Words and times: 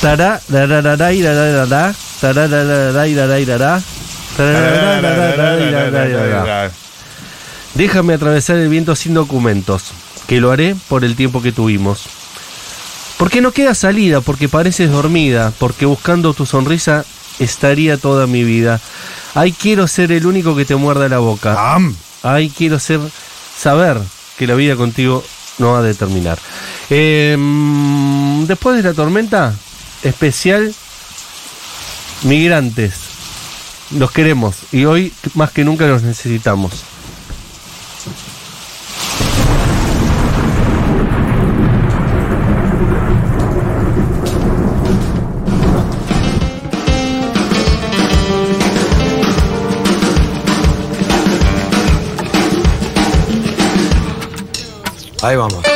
Tará. 0.00 0.40
Déjame 7.74 8.14
atravesar 8.14 8.56
el 8.56 8.68
viento 8.68 8.96
sin 8.96 9.12
documentos, 9.14 9.92
que 10.26 10.40
lo 10.40 10.50
haré 10.50 10.74
por 10.88 11.04
el 11.04 11.16
tiempo 11.16 11.42
que 11.42 11.52
tuvimos. 11.52 12.06
Porque 13.18 13.42
no 13.42 13.52
queda 13.52 13.74
salida, 13.74 14.22
porque 14.22 14.48
pareces 14.48 14.90
dormida, 14.90 15.52
porque 15.58 15.84
buscando 15.84 16.32
tu 16.32 16.46
sonrisa 16.46 17.04
estaría 17.38 17.98
toda 17.98 18.26
mi 18.26 18.42
vida. 18.42 18.80
Ay, 19.34 19.52
quiero 19.52 19.86
ser 19.86 20.12
el 20.12 20.24
único 20.24 20.56
que 20.56 20.64
te 20.64 20.76
muerda 20.76 21.10
la 21.10 21.18
boca. 21.18 21.54
Ay, 22.22 22.48
quiero 22.48 22.78
ser, 22.78 23.00
saber 23.56 23.98
que 24.38 24.46
la 24.46 24.54
vida 24.54 24.76
contigo 24.76 25.22
no 25.58 25.72
va 25.72 25.80
a 25.80 25.82
determinar. 25.82 26.38
Eh, 26.88 27.36
mm, 27.38 28.46
después 28.46 28.76
de 28.76 28.82
la 28.82 28.94
tormenta, 28.94 29.54
especial 30.02 30.74
migrantes. 32.22 32.94
Los 33.90 34.12
queremos 34.12 34.56
y 34.72 34.84
hoy 34.84 35.12
más 35.34 35.50
que 35.50 35.64
nunca 35.64 35.86
los 35.86 36.02
necesitamos. 36.02 36.84
Ahí 55.22 55.36
vamos. 55.36 55.69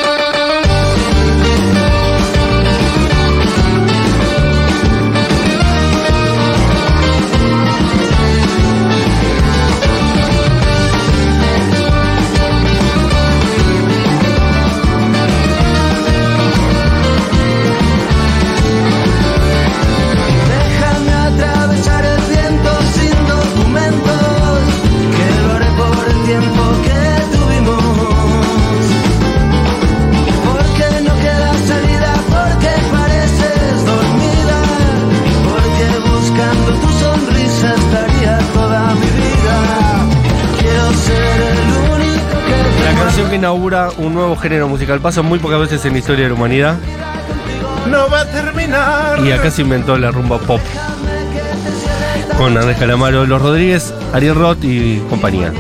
Inaugura 43.45 43.91
un 43.99 44.15
nuevo 44.15 44.37
género 44.37 44.69
musical 44.69 45.01
pasa 45.01 45.21
muy 45.21 45.39
pocas 45.39 45.61
veces 45.61 45.85
en 45.85 45.93
la 45.93 45.99
historia 45.99 46.23
de 46.23 46.29
la 46.31 46.35
humanidad 46.35 46.77
No 47.91 48.09
va 48.09 48.21
a 48.21 48.25
terminar. 48.31 49.21
y 49.23 49.33
acá 49.33 49.51
se 49.51 49.61
inventó 49.61 49.99
la 49.99 50.11
rumba 50.11 50.39
pop 50.39 50.63
con 52.39 52.57
Andrés 52.57 52.79
Calamaro, 52.79 53.27
Los 53.27 53.43
Rodríguez, 53.43 53.93
Ariel 54.15 54.35
Roth 54.35 54.65
y 54.65 54.99
compañía. 55.11 55.53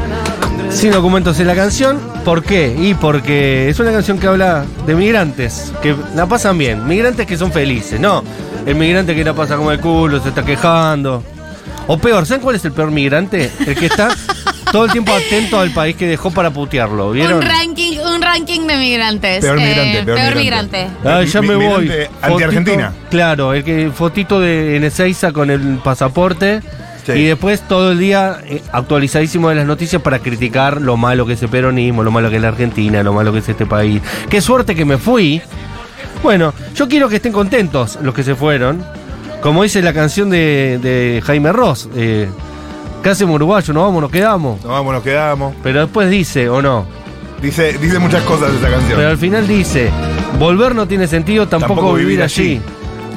Sin 0.70 0.90
documentos 0.92 1.38
en 1.38 1.46
la 1.46 1.54
canción, 1.54 2.00
¿por 2.24 2.42
qué? 2.42 2.74
Y 2.76 2.94
porque 2.94 3.68
es 3.68 3.78
una 3.78 3.92
canción 3.92 4.18
que 4.18 4.26
habla 4.26 4.64
de 4.86 4.94
migrantes, 4.94 5.72
que 5.82 5.94
la 6.16 6.26
pasan 6.26 6.56
bien, 6.56 6.88
migrantes 6.88 7.26
que 7.26 7.36
son 7.36 7.52
felices, 7.52 8.00
no, 8.00 8.24
el 8.66 8.74
migrante 8.76 9.14
que 9.14 9.22
la 9.24 9.34
pasa 9.34 9.56
como 9.56 9.70
el 9.70 9.78
culo, 9.78 10.20
se 10.22 10.30
está 10.30 10.42
quejando. 10.42 11.22
O 11.86 11.98
peor, 11.98 12.24
¿saben 12.24 12.42
cuál 12.42 12.56
es 12.56 12.64
el 12.64 12.72
peor 12.72 12.90
migrante? 12.90 13.52
El 13.66 13.76
que 13.76 13.86
está 13.86 14.08
todo 14.72 14.86
el 14.86 14.90
tiempo 14.90 15.12
atento 15.12 15.60
al 15.60 15.70
país 15.70 15.94
que 15.94 16.08
dejó 16.08 16.32
para 16.32 16.50
putearlo, 16.50 17.12
¿vieron? 17.12 17.34
Un 17.34 17.42
ranking, 17.42 17.83
un 17.83 17.83
ranking 18.24 18.66
de 18.66 18.76
migrantes. 18.76 19.40
Peor 19.44 19.56
migrante, 19.58 19.98
Eh, 19.98 20.02
peor 20.04 20.34
migrante. 20.36 20.84
migrante. 20.84 20.88
Ay, 21.04 21.26
ya 21.26 21.40
Mi- 21.42 21.48
me 21.48 21.54
voy. 21.56 21.82
migrante 21.82 22.10
anti-Argentina. 22.22 22.92
Claro, 23.10 23.54
el 23.54 23.62
que 23.64 23.90
fotito 23.94 24.40
de 24.40 24.76
en 24.76 24.84
Ezeiza 24.84 25.32
con 25.32 25.50
el 25.50 25.78
pasaporte. 25.84 26.60
Sí. 27.06 27.12
Y 27.12 27.24
después 27.26 27.60
todo 27.68 27.92
el 27.92 27.98
día 27.98 28.38
eh, 28.46 28.62
actualizadísimo 28.72 29.50
de 29.50 29.56
las 29.56 29.66
noticias 29.66 30.00
para 30.00 30.20
criticar 30.20 30.80
lo 30.80 30.96
malo 30.96 31.26
que 31.26 31.34
es 31.34 31.42
el 31.42 31.50
peronismo, 31.50 32.02
lo 32.02 32.10
malo 32.10 32.30
que 32.30 32.36
es 32.36 32.42
la 32.42 32.48
Argentina, 32.48 33.02
lo 33.02 33.12
malo 33.12 33.30
que 33.30 33.40
es 33.40 33.48
este 33.48 33.66
país. 33.66 34.00
Qué 34.30 34.40
suerte 34.40 34.74
que 34.74 34.86
me 34.86 34.96
fui. 34.96 35.42
Bueno, 36.22 36.54
yo 36.74 36.88
quiero 36.88 37.10
que 37.10 37.16
estén 37.16 37.32
contentos 37.32 37.98
los 38.00 38.14
que 38.14 38.22
se 38.22 38.34
fueron. 38.34 38.82
Como 39.42 39.62
dice 39.62 39.82
la 39.82 39.92
canción 39.92 40.30
de, 40.30 40.78
de 40.82 41.22
Jaime 41.26 41.52
Ross. 41.52 41.90
Eh, 41.94 42.26
¿Qué 43.02 43.10
hacemos 43.10 43.34
uruguayo? 43.34 43.74
¿Nos 43.74 43.82
vamos? 43.82 44.00
¿Nos 44.00 44.10
quedamos? 44.10 44.62
Nos 44.62 44.70
vamos, 44.72 44.94
nos 44.94 45.02
quedamos. 45.02 45.54
Pero 45.62 45.80
después 45.82 46.08
dice, 46.08 46.48
¿o 46.48 46.62
no? 46.62 46.86
Dice, 47.44 47.76
dice 47.78 47.98
muchas 47.98 48.22
cosas 48.22 48.54
esa 48.54 48.70
canción. 48.70 48.96
Pero 48.96 49.10
al 49.10 49.18
final 49.18 49.46
dice, 49.46 49.90
volver 50.38 50.74
no 50.74 50.88
tiene 50.88 51.06
sentido, 51.06 51.46
tampoco, 51.46 51.74
Tampoco 51.74 51.92
vivir, 51.92 52.06
vivir 52.08 52.22
allí. 52.22 52.42
allí. 52.42 52.62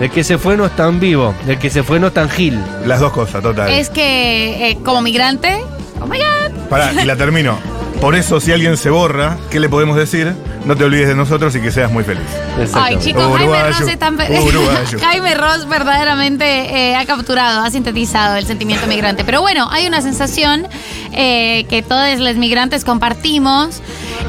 El 0.01 0.11
que 0.11 0.23
se 0.25 0.37
fue 0.37 0.57
no 0.57 0.65
es 0.65 0.75
tan 0.75 0.99
vivo, 0.99 1.33
el 1.47 1.57
que 1.57 1.69
se 1.69 1.81
fue 1.81 1.97
no 1.97 2.07
es 2.07 2.13
tan 2.13 2.29
gil. 2.29 2.59
Las 2.85 2.99
dos 2.99 3.13
cosas, 3.13 3.41
total. 3.41 3.69
Es 3.69 3.89
que 3.89 4.69
eh, 4.71 4.77
como 4.83 5.01
migrante, 5.01 5.57
oh 6.01 6.05
my 6.07 6.17
god. 6.17 6.51
Pará, 6.69 6.91
y 7.01 7.05
la 7.05 7.15
termino. 7.15 7.57
Por 8.01 8.15
eso, 8.15 8.41
si 8.41 8.51
alguien 8.51 8.75
se 8.75 8.89
borra, 8.89 9.37
¿qué 9.49 9.61
le 9.61 9.69
podemos 9.69 9.95
decir? 9.95 10.33
No 10.67 10.75
te 10.75 10.83
olvides 10.83 11.07
de 11.07 11.15
nosotros 11.15 11.55
y 11.55 11.61
que 11.61 11.71
seas 11.71 11.89
muy 11.89 12.03
feliz. 12.03 12.25
Ay, 12.73 12.97
chicos, 12.99 13.23
Jaime 13.37 13.63
Ross 13.63 13.81
es 13.87 13.97
tan 13.99 14.15
uruguayo. 14.15 14.99
Jaime 15.01 15.33
Ross 15.33 15.65
verdaderamente 15.65 16.89
eh, 16.89 16.95
ha 16.97 17.05
capturado, 17.05 17.63
ha 17.63 17.71
sintetizado 17.71 18.35
el 18.35 18.45
sentimiento 18.45 18.85
migrante. 18.85 19.23
Pero 19.23 19.39
bueno, 19.39 19.69
hay 19.71 19.87
una 19.87 20.01
sensación 20.01 20.67
eh, 21.13 21.65
que 21.69 21.83
todos 21.83 22.19
los 22.19 22.35
migrantes 22.35 22.83
compartimos 22.83 23.81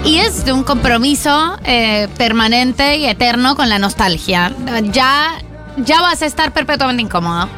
y 0.05 0.19
es 0.19 0.45
de 0.45 0.53
un 0.53 0.63
compromiso 0.63 1.59
eh, 1.65 2.07
permanente 2.17 2.99
y 2.99 3.07
eterno 3.07 3.57
con 3.57 3.69
la 3.69 3.81
nostalgia. 3.81 4.53
Ya, 4.93 5.43
ya 5.79 6.01
vas 6.03 6.23
a 6.23 6.27
estar 6.27 6.53
perpetuamente 6.53 7.03
incómodo. 7.03 7.49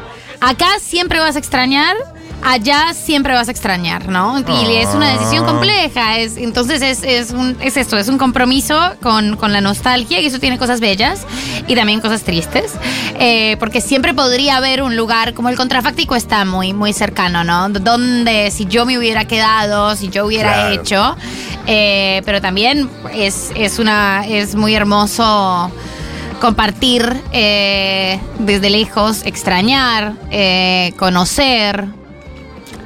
Acá 0.40 0.68
siempre 0.80 1.18
vas 1.18 1.36
a 1.36 1.38
extrañar. 1.38 1.96
Allá 2.42 2.94
siempre 2.94 3.34
vas 3.34 3.48
a 3.48 3.50
extrañar, 3.50 4.08
¿no? 4.08 4.38
Y 4.40 4.74
es 4.76 4.88
una 4.94 5.12
decisión 5.12 5.44
compleja. 5.44 6.18
Es, 6.18 6.36
entonces 6.38 6.80
es, 6.80 7.02
es, 7.02 7.32
un- 7.32 7.56
es 7.60 7.76
esto, 7.76 7.98
es 7.98 8.08
un 8.08 8.16
compromiso 8.16 8.78
con, 9.02 9.36
con 9.36 9.52
la 9.52 9.60
nostalgia 9.60 10.20
y 10.20 10.26
eso 10.26 10.38
tiene 10.38 10.56
cosas 10.56 10.80
bellas 10.80 11.26
y 11.68 11.74
también 11.74 12.00
cosas 12.00 12.22
tristes. 12.22 12.72
Eh, 13.18 13.56
porque 13.60 13.80
siempre 13.82 14.14
podría 14.14 14.56
haber 14.56 14.82
un 14.82 14.96
lugar, 14.96 15.34
como 15.34 15.50
el 15.50 15.56
contrafáctico 15.56 16.16
está 16.16 16.44
muy, 16.46 16.72
muy 16.72 16.92
cercano, 16.94 17.44
¿no? 17.44 17.68
Donde 17.68 18.50
si 18.50 18.64
yo 18.64 18.86
me 18.86 18.96
hubiera 18.96 19.26
quedado, 19.26 19.94
si 19.96 20.08
yo 20.08 20.24
hubiera 20.24 20.52
Claro. 20.52 20.74
hecho. 20.82 21.16
Eh, 21.66 22.22
pero 22.24 22.40
también 22.40 22.88
es, 23.12 23.50
es, 23.54 23.78
una, 23.78 24.24
es 24.26 24.54
muy 24.54 24.74
hermoso 24.74 25.70
compartir 26.40 27.22
eh, 27.32 28.18
desde 28.38 28.70
lejos, 28.70 29.26
extrañar, 29.26 30.14
conocer, 30.96 31.84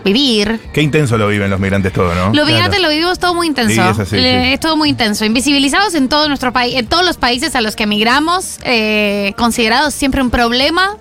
vivir. 0.05 0.61
Qué 0.73 0.83
intenso 0.83 1.17
lo 1.19 1.27
viven 1.29 1.51
los 1.51 1.59
migrantes 1.59 1.93
todo, 1.93 2.15
¿no? 2.15 2.33
Los 2.35 2.47
migrantes 2.47 2.81
lo 2.81 2.89
vivimos 2.89 3.19
todo 3.19 3.35
muy 3.35 3.47
intenso. 3.47 3.75
Sí, 3.75 3.81
es 3.81 3.99
así, 3.99 4.17
Le- 4.17 4.45
sí. 4.45 4.53
Es 4.55 4.61
todo 4.61 4.77
muy 4.77 4.91
intenso. 4.91 5.25
Invisibilizados 5.25 5.95
en 5.95 6.09
todo 6.09 6.29
nuestro 6.29 6.53
país, 6.53 6.75
en 6.77 6.87
todos 6.87 7.05
los 7.05 7.17
países 7.17 7.55
a 7.57 7.61
los 7.61 7.75
que 7.77 7.85
emigramos, 7.85 8.59
eh, 8.65 9.33
considerados 9.37 9.95
siempre 9.95 10.23
un 10.23 10.31
problema 10.31 10.97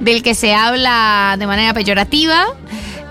del 0.00 0.22
que 0.22 0.34
se 0.34 0.54
habla 0.54 1.36
de 1.38 1.46
manera 1.46 1.74
peyorativa. 1.74 2.46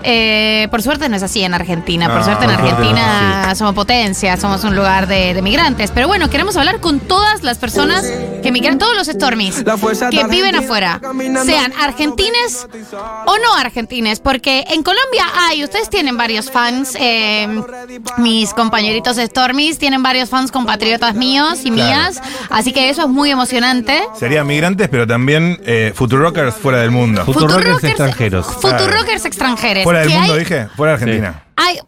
Eh, 0.02 0.68
por 0.70 0.82
suerte 0.82 1.08
no 1.08 1.16
es 1.16 1.22
así 1.22 1.42
en 1.42 1.54
Argentina. 1.54 2.06
Por 2.08 2.18
No, 2.18 2.24
suerte 2.24 2.44
en 2.44 2.50
por 2.52 2.60
Argentina 2.64 3.46
no, 3.48 3.54
somos 3.54 3.74
potencia, 3.74 4.36
somos 4.36 4.62
un 4.64 4.76
lugar 4.76 5.06
de, 5.06 5.34
de 5.34 5.42
migrantes. 5.42 5.90
Pero 5.90 6.06
bueno, 6.08 6.30
queremos 6.30 6.56
hablar 6.56 6.80
con 6.80 7.00
todas 7.00 7.42
las 7.42 7.58
personas 7.58 8.04
que 8.42 8.52
migran, 8.52 8.78
todos 8.78 8.96
los 8.96 9.06
Stormies 9.08 9.64
que 10.10 10.24
viven 10.28 10.54
afuera, 10.54 11.00
sean 11.44 11.72
argentines 11.80 12.66
o 13.26 13.36
no 13.38 13.54
argentines, 13.58 14.20
porque 14.20 14.64
en 14.68 14.82
Colombia 14.82 15.24
hay, 15.36 15.64
ustedes 15.64 15.90
tienen 15.90 16.16
varios 16.16 16.50
fans, 16.50 16.96
eh, 17.00 17.48
mis 18.18 18.54
compañeritos 18.54 19.16
Stormies 19.16 19.78
tienen 19.78 20.02
varios 20.02 20.28
fans 20.30 20.50
compatriotas 20.52 21.14
míos 21.14 21.58
y 21.64 21.70
Claro. 21.70 21.90
mías, 21.90 22.22
así 22.50 22.72
que 22.72 22.88
eso 22.90 23.02
es 23.02 23.08
muy 23.08 23.30
emocionante. 23.30 24.02
Serían 24.18 24.46
migrantes, 24.46 24.88
pero 24.88 25.06
también 25.06 25.60
eh, 25.64 25.92
futurockers 25.94 26.54
fuera 26.54 26.78
del 26.80 26.90
mundo. 26.90 27.24
Fut- 27.24 27.34
Futurockers 27.34 27.84
extranjeros. 27.84 28.46
Futurockers 28.46 29.24
extranjeros. 29.24 29.84
Fuera 29.88 30.00
del 30.00 30.08
que 30.08 30.14
mundo, 30.18 30.32
hay- 30.34 30.38
dije. 30.40 30.66
Fuera 30.76 30.92
de 30.96 31.02
Argentina. 31.02 31.42
hay- 31.56 31.78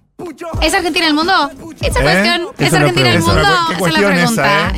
¿Es 0.60 0.74
Argentina 0.74 1.06
el 1.06 1.14
mundo? 1.14 1.32
Esa 1.80 1.98
¿Eh? 2.00 2.02
cuestión, 2.02 2.42
¿es 2.58 2.74
Argentina 2.74 3.08
el 3.10 3.20
mundo? 3.20 3.40
Esa 3.40 3.86
es 3.86 3.92
la- 3.94 4.08
pregunta. 4.08 4.68
esa, 4.68 4.72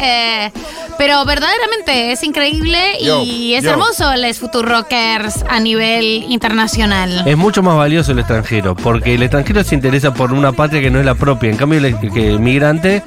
Eh, 0.47 0.53
pero 0.99 1.25
verdaderamente 1.25 2.13
es 2.13 2.23
increíble 2.23 2.79
Yo, 3.03 3.23
y 3.25 3.55
es 3.55 3.65
yo. 3.65 3.71
hermoso 3.71 4.15
les 4.15 4.39
Futurockers 4.39 5.45
a 5.49 5.59
nivel 5.59 6.05
internacional. 6.29 7.25
Es 7.27 7.37
mucho 7.37 7.61
más 7.61 7.77
valioso 7.77 8.13
el 8.13 8.21
extranjero, 8.21 8.77
porque 8.77 9.15
el 9.17 9.23
extranjero 9.25 9.65
se 9.65 9.75
interesa 9.75 10.15
por 10.15 10.33
una 10.33 10.53
patria 10.53 10.81
que 10.81 10.91
no 10.93 11.01
es 11.01 11.05
la 11.05 11.17
propia. 11.17 11.51
En 11.51 11.57
cambio, 11.57 11.81
el, 11.81 11.99
que 12.13 12.29
el 12.29 12.39
migrante 12.39 13.03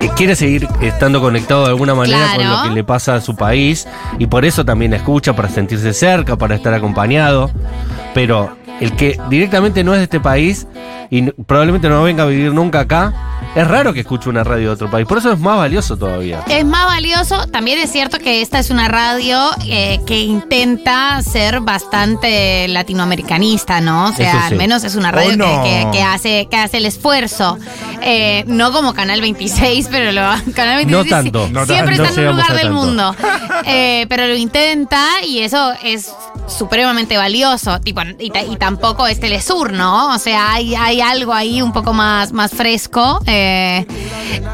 eh, 0.00 0.10
quiere 0.16 0.36
seguir 0.36 0.68
estando 0.82 1.22
conectado 1.22 1.62
de 1.64 1.68
alguna 1.70 1.94
manera 1.94 2.32
con 2.36 2.46
lo 2.48 2.62
que 2.64 2.70
le 2.70 2.84
pasa 2.84 3.14
a 3.14 3.20
su 3.22 3.34
país 3.36 3.88
y 4.18 4.26
por 4.26 4.44
eso 4.44 4.66
también 4.66 4.92
escucha 4.92 5.34
para 5.34 5.48
sentirse 5.48 5.94
cerca, 5.94 6.36
para 6.36 6.54
estar 6.56 6.74
acompañado. 6.74 7.50
Pero 8.12 8.54
el 8.80 8.92
que 8.96 9.18
directamente 9.30 9.82
no 9.84 9.92
es 9.94 9.98
de 10.00 10.04
este 10.04 10.20
país 10.20 10.66
y 11.10 11.22
probablemente 11.30 11.88
no 11.88 12.02
venga 12.02 12.24
a 12.24 12.26
vivir 12.26 12.52
nunca 12.52 12.80
acá, 12.80 13.12
es 13.54 13.66
raro 13.66 13.92
que 13.94 14.00
escuche 14.00 14.28
una 14.28 14.42
radio 14.44 14.68
de 14.68 14.74
otro 14.74 14.90
país. 14.90 15.06
Por 15.06 15.18
eso 15.18 15.32
es 15.32 15.38
más 15.38 15.56
valioso 15.56 15.96
todavía. 15.96 16.42
Es 16.48 16.64
más 16.64 16.84
valioso. 16.86 17.46
También 17.46 17.78
es 17.78 17.90
cierto 17.90 18.18
que 18.18 18.42
esta 18.42 18.58
es 18.58 18.70
una 18.70 18.88
radio 18.88 19.38
eh, 19.66 19.98
que 20.04 20.20
intenta 20.20 21.22
ser 21.22 21.60
bastante 21.60 22.66
latinoamericanista, 22.68 23.80
¿no? 23.80 24.08
O 24.08 24.12
sea, 24.12 24.32
sí. 24.32 24.38
al 24.52 24.56
menos 24.56 24.84
es 24.84 24.94
una 24.96 25.10
radio 25.12 25.34
Oh, 25.34 25.36
no. 25.36 25.62
que, 25.62 25.70
que- 25.70 25.90
que 25.98 26.02
hace, 26.02 26.48
que 26.50 26.56
hace 26.56 26.76
el 26.78 26.86
esfuerzo. 26.86 27.56
Eh, 28.02 28.44
no 28.46 28.72
como 28.72 28.92
Canal 28.92 29.20
26, 29.20 29.88
pero 29.90 30.12
lo, 30.12 30.20
Canal 30.54 30.76
26 30.84 30.88
No 30.90 31.02
sí- 31.04 31.08
tanto. 31.10 31.48
No 31.50 31.64
siempre 31.66 31.94
está 31.94 32.08
en 32.20 32.28
un 32.28 32.36
lugar 32.36 32.52
del 32.52 32.60
tanto. 32.62 32.72
mundo. 32.74 33.16
Eh, 33.64 34.06
pero 34.08 34.26
lo 34.26 34.34
intenta 34.34 35.02
y 35.26 35.38
eso 35.38 35.72
es 35.82 36.12
supremamente 36.46 37.16
valioso. 37.16 37.80
Tipo, 37.80 38.02
y, 38.18 38.32
y 38.50 38.56
tampoco 38.56 39.06
es 39.06 39.20
Telesur, 39.20 39.72
¿no? 39.72 40.14
O 40.14 40.18
sea, 40.18 40.52
hay, 40.52 40.74
hay 40.74 41.00
algo 41.00 41.32
ahí 41.32 41.62
un 41.62 41.72
poco 41.72 41.92
más, 41.92 42.32
más 42.32 42.52
fresco 42.52 43.20
eh, 43.26 43.86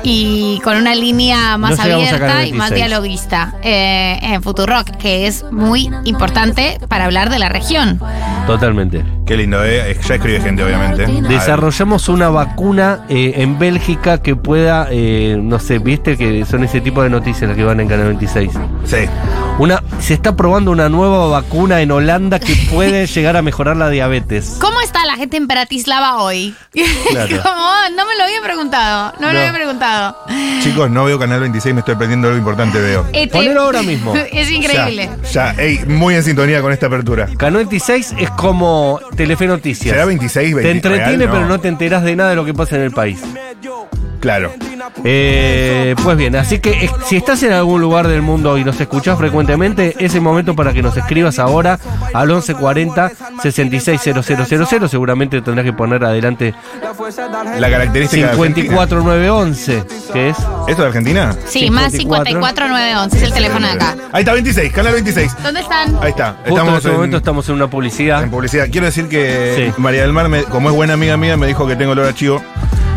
y 0.02 0.60
con 0.64 0.76
una 0.76 0.94
línea 0.94 1.56
más 1.58 1.76
No 1.76 1.82
abierta 1.82 2.46
y 2.46 2.52
más 2.52 2.70
26. 2.70 2.74
dialoguista 2.74 3.54
eh, 3.62 4.18
en 4.22 4.42
Futurock, 4.42 4.90
que 4.96 5.26
es 5.26 5.44
muy 5.50 5.90
importante 6.04 6.78
para 6.88 7.04
hablar 7.04 7.30
de 7.30 7.38
la 7.38 7.48
región. 7.48 8.00
Totalmente. 8.46 9.04
Qué 9.26 9.36
lindo, 9.36 9.64
¿eh? 9.64 9.96
Ya 10.06 10.14
escribe 10.14 10.40
gente, 10.40 10.64
obviamente. 10.64 11.06
Desarrollamos 11.28 12.08
una 12.08 12.28
vacuna 12.28 13.06
eh, 13.08 13.34
en 13.36 13.58
Bélgica 13.58 14.20
que 14.20 14.36
pueda, 14.36 14.88
eh, 14.90 15.38
no 15.40 15.58
sé, 15.58 15.78
viste 15.78 16.16
que 16.16 16.44
son 16.44 16.64
ese 16.64 16.80
tipo 16.80 17.02
de 17.02 17.10
noticias 17.10 17.48
las 17.48 17.56
que 17.56 17.64
van 17.64 17.80
en 17.80 17.88
Canal 17.88 18.08
26. 18.08 18.50
Sí. 18.84 18.96
Una, 19.58 19.82
se 20.00 20.14
está 20.14 20.34
probando 20.34 20.70
una 20.70 20.88
nueva 20.88 21.28
vacuna 21.28 21.82
en 21.82 21.90
Holanda 21.92 22.40
que 22.40 22.56
puede 22.72 23.06
llegar 23.06 23.36
a 23.36 23.42
mejorar 23.42 23.76
la 23.76 23.90
diabetes. 23.90 24.56
¿Cómo 24.60 24.80
está 24.80 25.04
la 25.06 25.14
gente 25.16 25.36
en 25.36 25.46
Bratislava 25.46 26.16
hoy? 26.18 26.54
Claro. 27.10 27.42
Como, 27.42 27.96
no 27.96 28.06
me 28.06 28.16
lo 28.16 28.24
había 28.24 28.40
preguntado, 28.42 29.12
no, 29.20 29.26
me 29.26 29.34
lo 29.34 29.38
había 29.40 29.52
preguntado. 29.52 30.16
Chicos, 30.62 30.90
no 30.90 31.04
veo 31.04 31.18
Canal 31.18 31.40
26, 31.40 31.74
me 31.74 31.80
estoy 31.80 31.94
perdiendo 31.96 32.28
algo 32.28 32.38
importante, 32.38 32.80
veo. 32.80 33.04
Este- 33.12 33.28
Ponelo 33.28 33.62
ahora 33.62 33.82
mismo. 33.82 34.14
Es 34.32 34.50
increíble. 34.50 35.10
Ya, 35.30 35.52
ya. 35.54 35.62
Ey, 35.62 35.84
muy 35.86 36.14
en 36.14 36.22
sintonía 36.22 36.62
con 36.62 36.72
esta 36.72 36.86
apertura. 36.86 37.28
Canal 37.36 37.56
26 37.58 38.14
es 38.18 38.30
como 38.30 38.98
Telefe 39.14 39.46
Noticias. 39.46 39.92
¿Será 39.94 40.06
26, 40.06 40.54
20? 40.54 40.62
Te 40.62 40.70
entretiene, 40.74 41.26
real? 41.26 41.30
pero 41.30 41.46
no 41.46 41.60
te 41.60 41.68
enteras 41.68 42.02
de 42.02 42.16
nada 42.16 42.30
de 42.30 42.36
lo 42.36 42.44
que 42.46 42.54
pasa 42.54 42.76
en 42.76 42.82
el 42.82 42.92
país. 42.92 43.20
Claro. 44.22 44.52
Eh, 45.04 45.94
pues 46.02 46.16
bien, 46.16 46.36
así 46.36 46.60
que 46.60 46.84
eh, 46.84 46.90
si 47.06 47.16
estás 47.16 47.42
en 47.42 47.52
algún 47.52 47.80
lugar 47.80 48.06
del 48.06 48.22
mundo 48.22 48.56
y 48.56 48.64
nos 48.64 48.80
escuchás 48.80 49.18
frecuentemente, 49.18 49.96
es 49.98 50.14
el 50.14 50.20
momento 50.20 50.54
para 50.54 50.72
que 50.72 50.80
nos 50.80 50.96
escribas 50.96 51.38
ahora 51.40 51.78
al 52.14 52.28
1140 52.28 53.10
660000. 53.42 54.88
Seguramente 54.88 55.42
tendrás 55.42 55.64
que 55.64 55.72
poner 55.72 56.04
adelante 56.04 56.54
La 57.58 57.68
característica 57.68 58.26
de 58.26 58.32
Argentina. 58.32 58.68
54911, 58.68 59.84
que 60.12 60.28
es 60.28 60.38
¿Esto 60.38 60.64
es 60.68 60.78
de 60.78 60.84
Argentina? 60.86 61.36
Sí, 61.46 61.68
más 61.70 61.90
54. 61.92 62.40
54911 62.40 63.16
es 63.16 63.22
el 63.24 63.32
teléfono 63.32 63.66
de 63.66 63.72
acá. 63.72 63.96
Ahí 64.12 64.20
está, 64.20 64.32
26, 64.34 64.72
Canal 64.72 64.92
26. 64.92 65.36
¿Dónde 65.42 65.60
están? 65.60 65.96
Ahí 66.00 66.10
está. 66.10 66.36
justo 66.44 66.46
en 66.46 66.52
Estamos 66.54 66.76
este 66.76 66.88
en, 66.88 66.94
momento 66.94 67.16
estamos 67.16 67.48
en 67.48 67.54
una 67.56 67.68
publicidad. 67.68 68.22
en 68.22 68.30
publicidad. 68.30 68.66
Quiero 68.70 68.86
decir 68.86 69.08
que 69.08 69.72
Sí. 69.74 69.80
María 69.82 70.02
del 70.02 70.12
Mar, 70.12 70.28
me- 70.28 70.44
como 70.44 70.70
es 70.70 70.76
buena 70.76 70.94
amiga 70.94 71.16
mía, 71.16 71.36
me 71.36 71.46
dijo 71.48 71.66
que 71.66 71.74
tengo 71.74 71.92
olor 71.92 72.06
a 72.06 72.14
chivo. 72.14 72.40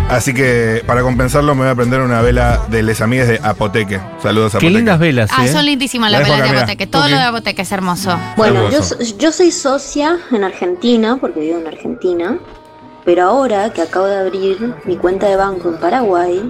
Así 0.10 0.34
que 0.36 0.84
para 0.86 1.02
compensarlo 1.02 1.56
me 1.56 1.64
voy 1.64 1.72
a 1.72 1.76
prender 1.76 2.00
una 2.00 2.22
vela 2.22 2.62
de 2.70 2.84
les 2.84 3.02
amigas 3.02 3.28
de 3.28 3.40
Apoteque. 3.44 4.00
Saludos 4.22 4.54
a 4.56 4.60
Qué 4.60 4.68
Apoteque. 4.68 4.78
lindas 4.78 5.00
velas, 5.00 5.30
Ah, 5.34 5.46
¿eh? 5.46 5.52
son 5.52 5.66
lindísimas 5.66 6.12
La 6.12 6.20
las 6.20 6.30
velas 6.30 6.52
de. 6.52 6.58
Apoteque. 6.58 6.88
Todo 6.88 7.08
lo 7.10 7.18
de 7.18 7.24
Apoteque 7.24 7.64
es 7.64 7.72
hermoso. 7.72 8.18
Bueno, 8.38 8.70
yo, 8.70 8.80
yo 9.18 9.32
soy 9.32 9.52
socia 9.52 10.18
en 10.32 10.44
Argentina, 10.44 11.18
porque 11.20 11.40
vivo 11.40 11.58
en 11.60 11.68
Argentina, 11.68 12.38
pero 13.06 13.24
ahora 13.24 13.72
que 13.72 13.82
acabo 13.84 14.08
de 14.08 14.18
abrir 14.18 14.74
mi 14.86 14.98
cuenta 14.98 15.28
de 15.28 15.36
banco 15.36 15.70
en 15.70 15.78
Paraguay, 15.78 16.42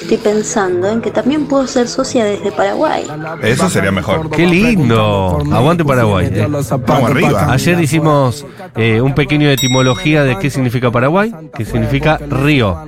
estoy 0.00 0.16
pensando 0.18 0.88
en 0.88 1.00
que 1.00 1.10
también 1.10 1.46
puedo 1.46 1.66
ser 1.66 1.88
socia 1.88 2.24
desde 2.24 2.52
Paraguay. 2.52 3.04
Eso 3.42 3.68
sería 3.68 3.90
mejor. 3.90 4.30
Qué 4.30 4.46
lindo. 4.46 5.38
Aguante 5.52 5.84
Paraguay. 5.84 6.28
eh. 6.32 6.46
Vamos 6.48 7.10
arriba. 7.10 7.52
Ayer 7.52 7.80
hicimos 7.80 8.46
eh, 8.76 9.00
un 9.00 9.14
pequeño 9.14 9.48
etimología 9.50 10.22
de 10.22 10.38
qué 10.38 10.50
significa 10.50 10.90
Paraguay, 10.90 11.34
que 11.54 11.64
significa 11.64 12.18
río. 12.18 12.78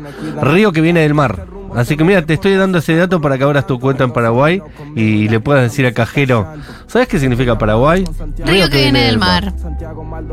Río 0.41 0.73
que 0.73 0.81
viene 0.81 1.01
del 1.01 1.15
mar. 1.15 1.56
Así 1.75 1.97
que 1.97 2.05
mira, 2.05 2.23
te 2.23 2.35
estoy 2.35 2.55
dando 2.55 2.79
ese 2.79 2.97
dato 2.97 3.21
para 3.21 3.37
que 3.37 3.45
abras 3.45 3.67
tu 3.67 3.79
cuenta 3.79 4.05
en 4.05 4.13
Paraguay 4.13 4.63
y 4.95 5.29
le 5.29 5.41
puedas 5.41 5.63
decir 5.63 5.87
al 5.87 5.93
cajero, 5.93 6.47
¿sabes 6.87 7.09
qué 7.09 7.19
significa 7.19 7.59
Paraguay? 7.59 8.05
Río 8.39 8.69
que 8.71 8.83
viene 8.83 9.05
del 9.05 9.19
mar. 9.19 9.53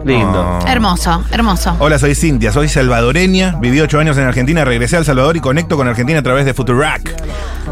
Lindo. 0.05 0.59
Hermoso, 0.67 1.23
hermoso. 1.31 1.75
Hola, 1.79 1.99
soy 1.99 2.15
Cintia, 2.15 2.51
soy 2.51 2.69
salvadoreña, 2.69 3.57
viví 3.59 3.79
ocho 3.81 3.99
años 3.99 4.17
en 4.17 4.25
Argentina, 4.25 4.63
regresé 4.63 4.95
a 4.95 4.99
El 4.99 5.05
Salvador 5.05 5.37
y 5.37 5.39
conecto 5.39 5.75
con 5.75 5.87
Argentina 5.87 6.19
a 6.19 6.23
través 6.23 6.45
de 6.45 6.53
Futurac. 6.53 7.01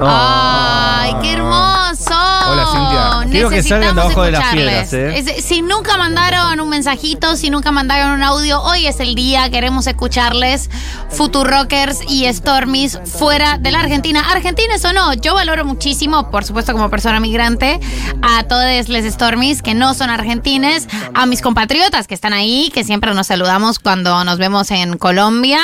¡Ay, 0.01 1.13
qué 1.21 1.33
hermoso! 1.33 2.30
Hola, 2.51 2.65
Cintia. 2.71 3.31
Quiero 3.31 3.49
que 3.49 3.63
salgan 3.63 3.95
de 3.95 4.01
Necesitamos 4.01 4.03
abajo 4.05 4.23
de 4.23 4.31
las 4.31 4.41
escucharles. 4.43 4.89
piedras, 4.89 5.15
¿eh? 5.27 5.37
Es- 5.37 5.45
si 5.45 5.61
nunca 5.61 5.97
mandaron 5.97 6.59
un 6.59 6.69
mensajito, 6.69 7.35
si 7.35 7.49
nunca 7.49 7.71
mandaron 7.71 8.11
un 8.11 8.23
audio, 8.23 8.61
hoy 8.61 8.87
es 8.87 8.99
el 8.99 9.15
día. 9.15 9.49
Queremos 9.49 9.87
escucharles 9.87 10.69
Futurockers 11.09 11.99
y 12.09 12.31
Stormies 12.33 12.99
fuera 13.05 13.57
de 13.57 13.71
la 13.71 13.79
Argentina. 13.79 14.23
Argentines 14.31 14.83
o 14.85 14.93
no, 14.93 15.13
yo 15.13 15.33
valoro 15.33 15.65
muchísimo, 15.65 16.29
por 16.31 16.43
supuesto, 16.45 16.71
como 16.73 16.89
persona 16.89 17.19
migrante, 17.19 17.79
a 18.21 18.43
todos 18.43 18.89
les 18.89 19.13
Stormies 19.13 19.61
que 19.61 19.73
no 19.73 19.93
son 19.93 20.09
argentines, 20.09 20.87
a 21.13 21.25
mis 21.25 21.41
compatriotas 21.41 22.07
que 22.07 22.13
están 22.15 22.33
ahí, 22.33 22.71
que 22.73 22.83
siempre 22.83 23.13
nos 23.13 23.27
saludamos 23.27 23.79
cuando 23.79 24.23
nos 24.23 24.37
vemos 24.37 24.71
en 24.71 24.97
Colombia, 24.97 25.59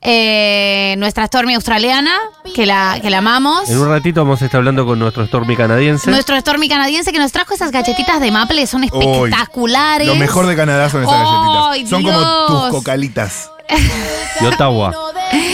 eh, 0.00 0.94
nuestra 0.98 1.26
Stormy 1.26 1.54
australiana, 1.54 2.12
que 2.54 2.66
la, 2.66 2.98
que 3.02 3.10
la 3.10 3.18
amamos. 3.18 3.68
En 3.68 3.78
un 3.78 3.88
ratito 3.88 4.22
vamos 4.24 4.42
a 4.42 4.44
estar 4.44 4.58
hablando 4.58 4.84
con 4.86 4.98
nuestro 4.98 5.26
Stormy 5.26 5.56
canadiense. 5.56 6.10
Nuestro 6.26 6.40
Stormy 6.40 6.70
canadiense 6.70 7.12
que 7.12 7.18
nos 7.18 7.32
trajo 7.32 7.52
esas 7.52 7.70
galletitas 7.70 8.18
de 8.18 8.30
maple 8.30 8.66
son 8.66 8.82
espectaculares. 8.82 10.08
Lo 10.08 10.14
mejor 10.14 10.46
de 10.46 10.56
Canadá 10.56 10.88
son 10.88 11.02
esas 11.02 11.14
¡Ay, 11.14 11.84
galletitas. 11.84 11.90
Son 11.90 12.02
como 12.02 12.46
tus 12.46 12.70
cocalitas. 12.70 13.50
de 14.40 14.48
Ottawa. 14.48 14.94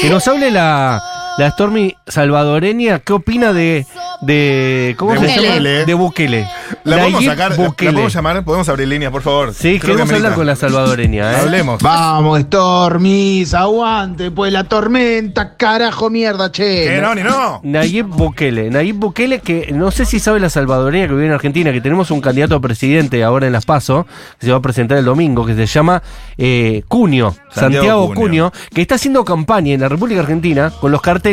Que 0.01 0.09
nos 0.09 0.29
hable 0.29 0.49
la, 0.53 1.03
la 1.41 1.51
Stormy 1.51 1.95
salvadoreña. 2.07 2.99
¿Qué 3.01 3.13
opina 3.13 3.53
de. 3.53 3.87
de 4.23 4.95
¿Cómo 4.99 5.13
De 5.15 5.21
se 5.21 5.27
Bukele. 5.27 5.73
llama? 5.75 5.87
De 5.87 5.95
Bukele. 5.95 6.49
La 6.85 6.97
podemos 6.97 7.13
Nayib 7.21 7.31
sacar, 7.31 7.51
la, 7.51 7.57
la 7.57 7.69
Bukele. 7.69 7.93
podemos 7.93 8.13
llamar, 8.15 8.45
podemos 8.45 8.69
abrir 8.69 8.89
líneas, 8.89 9.11
por 9.11 9.23
favor. 9.23 9.55
Sí, 9.55 9.79
Creo 9.79 9.97
queremos 9.97 10.09
que 10.11 10.17
hablar 10.17 10.35
con 10.35 10.47
la 10.47 10.57
salvadoreña. 10.57 11.33
¿eh? 11.33 11.37
Hablemos. 11.37 11.83
Vamos, 11.83 12.41
Stormis, 12.41 13.55
aguante, 13.55 14.31
pues 14.31 14.53
la 14.53 14.65
tormenta, 14.65 15.57
carajo, 15.57 16.11
mierda, 16.11 16.53
che. 16.53 16.85
Que 16.85 17.01
no, 17.01 17.15
ni 17.15 17.23
no. 17.23 17.61
Nayib 17.63 18.07
Bukele. 18.07 18.71
Nayib 18.71 18.97
Bukele, 18.97 19.41
que 19.41 19.71
no 19.73 19.91
sé 19.91 20.05
si 20.05 20.21
sabe 20.21 20.41
la 20.41 20.51
salvadoreña 20.51 21.07
que 21.09 21.15
vive 21.15 21.27
en 21.27 21.33
Argentina, 21.33 21.73
que 21.73 21.81
tenemos 21.81 22.11
un 22.11 22.21
candidato 22.21 22.55
a 22.55 22.61
presidente 22.61 23.25
ahora 23.25 23.47
en 23.47 23.53
Las 23.53 23.65
Paso, 23.67 24.07
que 24.39 24.47
se 24.47 24.53
va 24.53 24.59
a 24.59 24.63
presentar 24.63 24.99
el 24.99 25.05
domingo, 25.07 25.47
que 25.47 25.55
se 25.55 25.67
llama 25.67 26.03
eh, 26.37 26.83
Cunio, 26.89 27.31
Santiago 27.51 27.61
Santiago, 27.73 28.07
Cunio. 28.09 28.21
Cunio. 28.51 28.53
que 28.75 28.83
está 28.83 28.97
haciendo 28.97 29.25
campaña 29.25 29.73
en 29.75 29.81
la 29.81 29.89
República 29.89 30.21
Argentina 30.21 30.71
con 30.81 30.93
los 30.93 31.01
carteles 31.01 31.30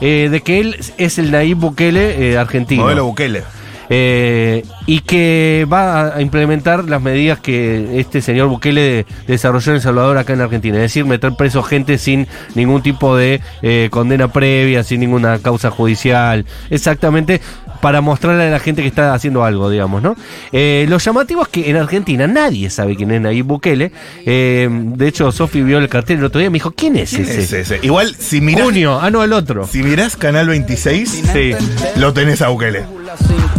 eh, 0.00 0.28
de 0.30 0.40
que 0.40 0.60
él 0.60 0.76
es 0.98 1.18
el 1.18 1.30
Nayib 1.30 1.58
Bukele 1.58 2.32
eh, 2.32 2.38
argentino. 2.38 2.84
Modelo 2.84 3.04
Bukele. 3.04 3.42
eh, 3.88 4.64
y 4.86 5.00
que 5.00 5.66
va 5.72 6.16
a 6.16 6.22
implementar 6.22 6.84
las 6.84 7.00
medidas 7.00 7.38
que 7.38 8.00
este 8.00 8.20
señor 8.20 8.48
Bukele 8.48 9.06
desarrolló 9.26 9.72
en 9.72 9.76
El 9.76 9.82
Salvador 9.82 10.18
acá 10.18 10.32
en 10.32 10.40
Argentina, 10.40 10.76
es 10.76 10.82
decir, 10.82 11.04
meter 11.04 11.32
preso 11.36 11.62
gente 11.62 11.98
sin 11.98 12.26
ningún 12.54 12.82
tipo 12.82 13.16
de 13.16 13.40
eh, 13.62 13.88
condena 13.90 14.28
previa, 14.28 14.82
sin 14.82 15.00
ninguna 15.00 15.38
causa 15.38 15.70
judicial, 15.70 16.46
exactamente 16.70 17.40
para 17.80 18.00
mostrarle 18.00 18.44
a 18.44 18.50
la 18.50 18.58
gente 18.58 18.82
que 18.82 18.88
está 18.88 19.14
haciendo 19.14 19.44
algo, 19.44 19.70
digamos, 19.70 20.02
¿no? 20.02 20.16
Eh, 20.52 20.86
lo 20.88 20.98
llamativo 20.98 21.42
es 21.42 21.48
que 21.48 21.70
en 21.70 21.76
Argentina 21.76 22.26
nadie 22.26 22.70
sabe 22.70 22.96
quién 22.96 23.10
es 23.10 23.20
Nayib 23.20 23.46
Bukele. 23.46 23.92
Eh, 24.24 24.68
de 24.70 25.08
hecho, 25.08 25.30
Sofi 25.32 25.62
vio 25.62 25.78
el 25.78 25.88
cartel 25.88 26.18
el 26.18 26.24
otro 26.24 26.38
día 26.38 26.46
y 26.48 26.50
me 26.50 26.56
dijo, 26.56 26.72
¿quién 26.72 26.96
es 26.96 27.12
ese? 27.12 27.40
Es 27.40 27.52
ese. 27.52 27.78
Igual, 27.82 28.14
si 28.16 28.40
mirás, 28.40 28.64
Junio, 28.64 28.98
ah, 29.00 29.10
no, 29.10 29.22
el 29.22 29.32
otro. 29.32 29.66
si 29.66 29.82
mirás 29.82 30.16
Canal 30.16 30.48
26, 30.48 31.22
Sí. 31.32 31.52
lo 31.96 32.12
tenés 32.12 32.42
a 32.42 32.48
Bukele. 32.48 32.84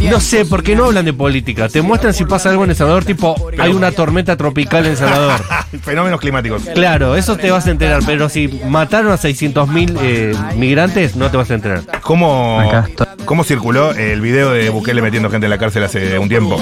No 0.10 0.20
sé, 0.20 0.46
porque 0.46 0.76
no 0.76 0.86
hablan 0.86 1.06
de 1.06 1.14
política. 1.14 1.70
Te 1.70 1.82
muestran 1.82 2.14
si 2.14 2.26
pasa 2.26 2.50
algo 2.50 2.64
en 2.64 2.70
El 2.70 2.76
Salvador, 2.76 3.04
tipo, 3.06 3.36
hay 3.58 3.72
una 3.72 3.92
tormenta 3.92 4.36
tropical 4.38 4.86
en 4.86 4.92
El 4.92 4.98
Salvador. 4.98 5.42
Fenómenos 5.82 6.20
climáticos. 6.20 6.62
Claro, 6.74 7.16
eso 7.16 7.36
te 7.38 7.50
vas 7.52 7.66
a 7.68 7.72
enterar, 7.72 8.02
pero 8.06 8.30
si 8.30 8.48
mataron 8.68 9.12
a 9.12 9.16
600.000 9.18 9.98
eh, 10.02 10.34
migrantes, 10.56 11.16
no 11.16 11.32
te 11.32 11.38
vas 11.38 11.50
a 11.50 11.56
enterar. 11.56 11.82
¿Cómo, 12.02 12.60
Acá 12.60 12.86
estoy. 12.88 13.07
¿Cómo 13.28 13.44
circuló 13.44 13.92
el 13.92 14.22
video 14.22 14.52
de 14.52 14.70
Bukele 14.70 15.02
metiendo 15.02 15.30
gente 15.30 15.48
en 15.48 15.50
la 15.50 15.58
cárcel 15.58 15.84
hace 15.84 16.18
un 16.18 16.30
tiempo? 16.30 16.58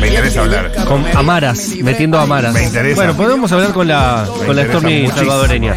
Me 0.00 0.08
interesa 0.08 0.42
hablar. 0.42 0.70
Con 0.86 1.02
Amaras, 1.16 1.70
metiendo 1.82 2.20
Amaras. 2.20 2.52
Me 2.52 2.62
interesa. 2.62 2.96
Bueno, 2.96 3.14
podemos 3.16 3.50
hablar 3.52 3.72
con 3.72 3.88
la, 3.88 4.28
Me 4.40 4.46
con 4.46 4.54
la 4.56 4.64
Stormy 4.66 4.92
muchísimo. 5.00 5.16
salvadoreña. 5.16 5.76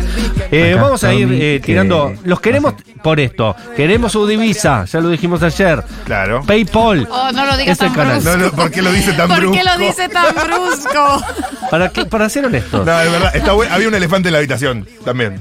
Eh, 0.52 0.74
Acá 0.74 0.82
vamos 0.84 1.04
a 1.06 1.14
ir 1.14 1.28
Stormy, 1.28 1.36
eh, 1.42 1.60
que- 1.62 1.66
tirando. 1.66 2.14
Los 2.26 2.42
queremos 2.42 2.74
por 3.02 3.22
esto. 3.22 3.56
Queremos 3.78 4.12
su 4.12 4.28
divisa, 4.28 4.84
ya 4.84 5.00
lo 5.00 5.08
dijimos 5.10 5.42
ayer. 5.44 5.82
Claro. 6.04 6.44
PayPal. 6.46 7.08
Oh, 7.10 7.32
no 7.32 7.46
lo 7.46 7.56
digas 7.56 7.78
Es 7.78 7.82
el 7.84 7.88
tan 7.88 7.96
canal. 7.96 8.20
brusco. 8.22 8.38
No, 8.38 8.46
no, 8.48 8.52
¿Por 8.52 8.70
qué 8.72 8.82
lo 8.82 8.92
dice 8.92 9.14
tan 9.14 9.28
¿Por 9.30 9.38
brusco? 9.40 9.58
qué 9.58 9.64
lo 9.64 9.78
dice 9.78 10.10
tan 10.10 10.36
brusco? 10.36 11.26
¿Para, 11.72 11.90
qué? 11.90 12.06
para 12.06 12.28
ser 12.28 12.46
honestos. 12.46 12.86
No, 12.86 13.00
es 13.00 13.12
verdad. 13.12 13.34
Está. 13.34 13.52
Había 13.52 13.88
un 13.88 13.96
elefante 13.96 14.28
en 14.28 14.34
la 14.34 14.40
habitación 14.40 14.86
también. 15.06 15.40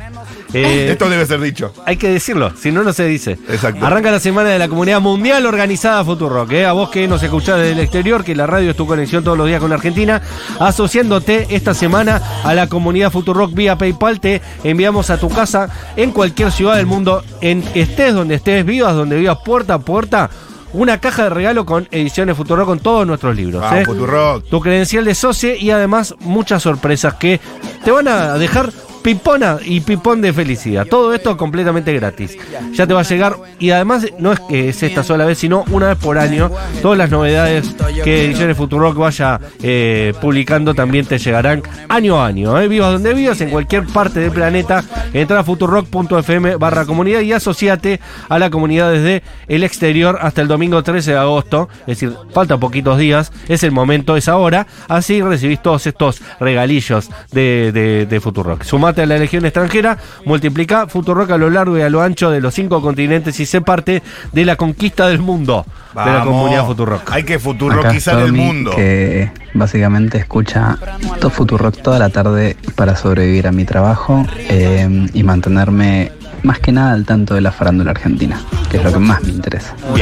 Eh, 0.52 0.88
Esto 0.90 1.08
debe 1.08 1.26
ser 1.26 1.40
dicho. 1.40 1.72
Hay 1.84 1.96
que 1.96 2.08
decirlo, 2.08 2.52
si 2.56 2.70
no, 2.72 2.82
no 2.82 2.92
se 2.92 3.04
dice. 3.06 3.38
Exacto. 3.48 3.84
Arranca 3.84 4.10
la 4.10 4.20
semana 4.20 4.50
de 4.50 4.58
la 4.58 4.68
comunidad 4.68 5.00
mundial 5.00 5.44
organizada 5.46 6.04
Futurock. 6.04 6.52
¿eh? 6.52 6.64
A 6.66 6.72
vos 6.72 6.90
que 6.90 7.08
nos 7.08 7.22
escuchás 7.22 7.58
desde 7.58 7.72
el 7.72 7.80
exterior, 7.80 8.24
que 8.24 8.34
la 8.34 8.46
radio 8.46 8.70
es 8.70 8.76
tu 8.76 8.86
conexión 8.86 9.24
todos 9.24 9.36
los 9.36 9.46
días 9.46 9.60
con 9.60 9.72
Argentina, 9.72 10.22
asociándote 10.60 11.46
esta 11.50 11.74
semana 11.74 12.20
a 12.44 12.54
la 12.54 12.68
comunidad 12.68 13.10
Futurock 13.10 13.54
vía 13.54 13.76
PayPal, 13.76 14.20
te 14.20 14.40
enviamos 14.64 15.10
a 15.10 15.18
tu 15.18 15.28
casa 15.28 15.68
en 15.96 16.12
cualquier 16.12 16.52
ciudad 16.52 16.76
del 16.76 16.86
mundo, 16.86 17.22
en 17.40 17.64
estés 17.74 18.14
donde 18.14 18.36
estés, 18.36 18.64
vivas 18.64 18.94
donde 18.94 19.16
vivas, 19.16 19.38
puerta 19.44 19.74
a 19.74 19.78
puerta. 19.78 20.30
Una 20.72 21.00
caja 21.00 21.24
de 21.24 21.30
regalo 21.30 21.64
con 21.64 21.88
ediciones 21.90 22.36
Futurock 22.36 22.66
con 22.66 22.80
todos 22.80 23.06
nuestros 23.06 23.34
libros. 23.34 23.64
¿eh? 23.72 23.84
Futurock. 23.86 24.44
tu 24.48 24.60
credencial 24.60 25.04
de 25.04 25.14
socie 25.14 25.56
y 25.56 25.70
además 25.70 26.14
muchas 26.20 26.62
sorpresas 26.62 27.14
que 27.14 27.40
te 27.84 27.90
van 27.90 28.08
a 28.08 28.34
dejar 28.34 28.72
pipona 29.06 29.58
y 29.64 29.82
pipón 29.82 30.20
de 30.20 30.32
felicidad. 30.32 30.84
Todo 30.84 31.14
esto 31.14 31.36
completamente 31.36 31.92
gratis. 31.92 32.36
Ya 32.72 32.88
te 32.88 32.92
va 32.92 33.02
a 33.02 33.04
llegar 33.04 33.36
y 33.60 33.70
además 33.70 34.04
no 34.18 34.32
es 34.32 34.40
que 34.40 34.70
es 34.70 34.82
esta 34.82 35.04
sola 35.04 35.24
vez, 35.24 35.38
sino 35.38 35.64
una 35.70 35.86
vez 35.86 35.98
por 35.98 36.18
año. 36.18 36.50
Todas 36.82 36.98
las 36.98 37.08
novedades 37.08 37.72
que 38.02 38.24
Ediciones 38.24 38.56
Futurock 38.56 38.96
vaya 38.96 39.38
eh, 39.62 40.12
publicando 40.20 40.74
también 40.74 41.06
te 41.06 41.18
llegarán 41.18 41.62
año 41.88 42.20
a 42.20 42.26
año. 42.26 42.60
¿eh? 42.60 42.66
Vivas 42.66 42.94
donde 42.94 43.14
vivas, 43.14 43.40
en 43.40 43.50
cualquier 43.50 43.86
parte 43.86 44.18
del 44.18 44.32
planeta, 44.32 44.82
entra 45.12 45.38
a 45.38 45.44
futurock.fm 45.44 46.56
barra 46.56 46.84
comunidad 46.84 47.20
y 47.20 47.32
asociate 47.32 48.00
a 48.28 48.40
la 48.40 48.50
comunidad 48.50 48.90
desde 48.90 49.22
el 49.46 49.62
exterior 49.62 50.18
hasta 50.20 50.42
el 50.42 50.48
domingo 50.48 50.82
13 50.82 51.12
de 51.12 51.16
agosto. 51.16 51.68
Es 51.82 52.00
decir, 52.00 52.12
faltan 52.32 52.58
poquitos 52.58 52.98
días, 52.98 53.30
es 53.46 53.62
el 53.62 53.70
momento, 53.70 54.16
es 54.16 54.26
ahora. 54.26 54.66
Así 54.88 55.22
recibís 55.22 55.62
todos 55.62 55.86
estos 55.86 56.20
regalillos 56.40 57.08
de, 57.30 57.70
de, 57.72 58.06
de 58.06 58.20
Futurock. 58.20 58.64
Sumate 58.64 58.95
a 59.02 59.06
la 59.06 59.18
Legión 59.18 59.44
extranjera, 59.44 59.98
multiplica 60.24 60.86
Futurock 60.86 61.30
a 61.30 61.38
lo 61.38 61.50
largo 61.50 61.78
y 61.78 61.82
a 61.82 61.90
lo 61.90 62.02
ancho 62.02 62.30
de 62.30 62.40
los 62.40 62.54
cinco 62.54 62.80
continentes 62.82 63.38
y 63.40 63.46
sé 63.46 63.60
parte 63.60 64.02
de 64.32 64.44
la 64.44 64.56
conquista 64.56 65.08
del 65.08 65.18
mundo 65.18 65.64
de 65.94 66.12
la 66.12 66.24
comunidad 66.24 66.66
Futurock. 66.66 67.10
Hay 67.10 67.24
que 67.24 67.34
Acá 67.34 67.42
futuroquizar 67.44 68.18
el 68.20 68.32
mundo. 68.32 68.72
que 68.74 69.30
básicamente 69.54 70.18
escucha 70.18 70.76
todo 71.20 71.30
Futurock 71.30 71.80
toda 71.82 71.98
la 71.98 72.10
tarde 72.10 72.56
para 72.74 72.96
sobrevivir 72.96 73.46
a 73.46 73.52
mi 73.52 73.64
trabajo 73.64 74.26
eh, 74.48 75.06
y 75.14 75.22
mantenerme 75.22 76.12
más 76.42 76.60
que 76.60 76.70
nada 76.70 76.92
al 76.92 77.04
tanto 77.04 77.34
de 77.34 77.40
la 77.40 77.50
farándula 77.50 77.90
argentina, 77.92 78.40
que 78.70 78.76
es 78.76 78.84
lo 78.84 78.92
que 78.92 78.98
más 78.98 79.22
me 79.22 79.30
interesa. 79.30 79.74
Muy 79.90 80.00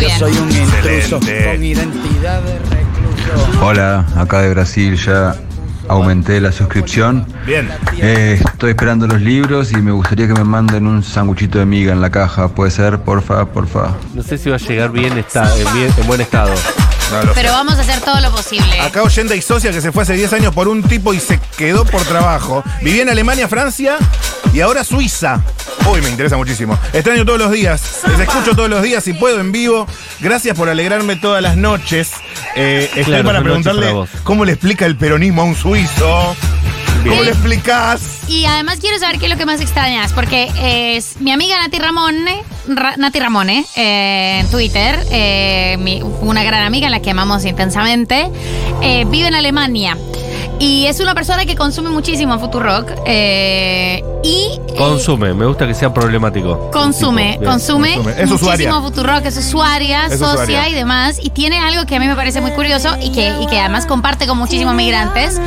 bien. 0.00 0.18
Soy 0.18 0.32
un 0.36 0.50
intruso 0.50 1.16
Excelente. 1.16 1.44
con 1.52 1.64
identidad 1.64 2.42
de 2.42 2.58
recluso. 2.58 3.64
Hola, 3.64 4.06
acá 4.16 4.40
de 4.42 4.50
Brasil 4.50 4.96
ya 4.96 5.34
aumenté 5.88 6.40
la 6.40 6.52
suscripción. 6.52 7.26
Bien. 7.46 7.68
Eh, 7.98 8.40
estoy 8.44 8.70
esperando 8.70 9.06
los 9.06 9.20
libros 9.20 9.72
y 9.72 9.76
me 9.76 9.92
gustaría 9.92 10.26
que 10.26 10.34
me 10.34 10.44
manden 10.44 10.86
un 10.86 11.02
sanguchito 11.02 11.58
de 11.58 11.66
miga 11.66 11.92
en 11.92 12.00
la 12.00 12.10
caja. 12.10 12.48
¿Puede 12.48 12.70
ser? 12.70 12.98
Porfa, 13.00 13.44
porfa. 13.46 13.90
No 14.14 14.22
sé 14.22 14.38
si 14.38 14.50
va 14.50 14.56
a 14.56 14.58
llegar 14.58 14.90
bien, 14.90 15.16
está, 15.18 15.44
en, 15.56 15.72
bien- 15.74 15.92
en 15.96 16.06
buen 16.06 16.20
estado. 16.20 16.52
No 17.12 17.22
lo 17.22 17.28
sé. 17.34 17.40
Pero 17.40 17.52
vamos 17.52 17.74
a 17.78 17.80
hacer 17.82 18.00
todo 18.00 18.20
lo 18.20 18.30
posible. 18.32 18.80
Acá 18.80 19.02
oyenda 19.02 19.34
y 19.36 19.42
socia 19.42 19.70
que 19.70 19.80
se 19.80 19.92
fue 19.92 20.02
hace 20.02 20.14
10 20.14 20.32
años 20.32 20.54
por 20.54 20.66
un 20.68 20.82
tipo 20.82 21.14
y 21.14 21.20
se 21.20 21.38
quedó 21.56 21.84
por 21.84 22.02
trabajo. 22.02 22.64
Vivía 22.82 23.02
en 23.02 23.08
Alemania, 23.10 23.46
Francia 23.48 23.96
y 24.52 24.60
ahora 24.60 24.82
Suiza. 24.82 25.40
Uy, 25.92 26.00
me 26.02 26.10
interesa 26.10 26.36
muchísimo. 26.36 26.78
Extraño 26.92 27.24
todos 27.24 27.38
los 27.38 27.50
días. 27.52 28.00
Les 28.08 28.20
escucho 28.20 28.54
todos 28.56 28.68
los 28.68 28.82
días 28.82 29.04
si 29.04 29.12
puedo 29.12 29.40
en 29.40 29.52
vivo. 29.52 29.86
Gracias 30.20 30.56
por 30.56 30.68
alegrarme 30.68 31.16
todas 31.16 31.42
las 31.42 31.56
noches. 31.56 32.10
Eh, 32.54 32.84
estoy 32.88 33.04
Claro, 33.04 33.24
para 33.24 33.42
preguntarle 33.42 33.82
para 33.82 33.92
vos. 33.92 34.10
cómo 34.24 34.44
le 34.44 34.52
explica 34.52 34.86
el 34.86 34.96
peronismo 34.96 35.42
a 35.42 35.44
un 35.44 35.54
suizo. 35.54 36.36
¿Cómo 37.06 37.22
le 37.22 37.30
explicás? 37.30 38.00
Y 38.26 38.46
además 38.46 38.78
quiero 38.80 38.98
saber 38.98 39.20
qué 39.20 39.26
es 39.26 39.30
lo 39.30 39.38
que 39.38 39.46
más 39.46 39.60
extrañas, 39.60 40.12
porque 40.12 40.50
es 40.96 41.20
mi 41.20 41.30
amiga 41.30 41.56
Nati 41.58 41.78
Ramone, 41.78 42.42
Ra- 42.66 42.96
Nati 42.96 43.20
Ramone, 43.20 43.64
eh, 43.76 44.38
en 44.40 44.50
Twitter, 44.50 44.98
eh, 45.12 45.76
mi- 45.78 46.02
una 46.02 46.42
gran 46.42 46.64
amiga, 46.64 46.90
la 46.90 47.00
que 47.00 47.10
amamos 47.12 47.44
intensamente, 47.44 48.28
eh, 48.82 49.04
vive 49.08 49.28
en 49.28 49.36
Alemania. 49.36 49.96
Y 50.58 50.86
es 50.86 51.00
una 51.00 51.14
persona 51.14 51.44
que 51.44 51.54
consume 51.54 51.90
muchísimo 51.90 52.38
Futurock. 52.38 52.90
Eh, 53.04 54.02
y. 54.22 54.58
eh, 54.68 54.74
Consume, 54.76 55.34
me 55.34 55.44
gusta 55.46 55.66
que 55.66 55.74
sea 55.74 55.92
problemático. 55.92 56.70
Consume, 56.70 57.32
Tipo, 57.32 57.40
bien. 57.40 57.50
consume, 57.52 57.94
consume. 57.94 58.10
Es 58.12 58.28
muchísimo 58.30 58.34
usuaria. 58.34 58.72
Futurock, 58.80 59.24
es 59.26 59.36
usuaria, 59.36 60.06
Es 60.06 60.18
socia 60.18 60.32
usuaria. 60.44 60.68
y 60.70 60.74
demás. 60.74 61.18
Y 61.22 61.30
tiene 61.30 61.58
algo 61.58 61.84
que 61.86 61.96
a 61.96 62.00
mí 62.00 62.06
me 62.06 62.16
parece 62.16 62.40
muy 62.40 62.52
curioso 62.52 62.96
y 63.00 63.10
que, 63.12 63.34
y 63.40 63.46
que 63.46 63.58
además 63.60 63.84
comparte 63.86 64.26
con 64.26 64.38
muchísimos 64.38 64.74
migrantes. 64.74 65.40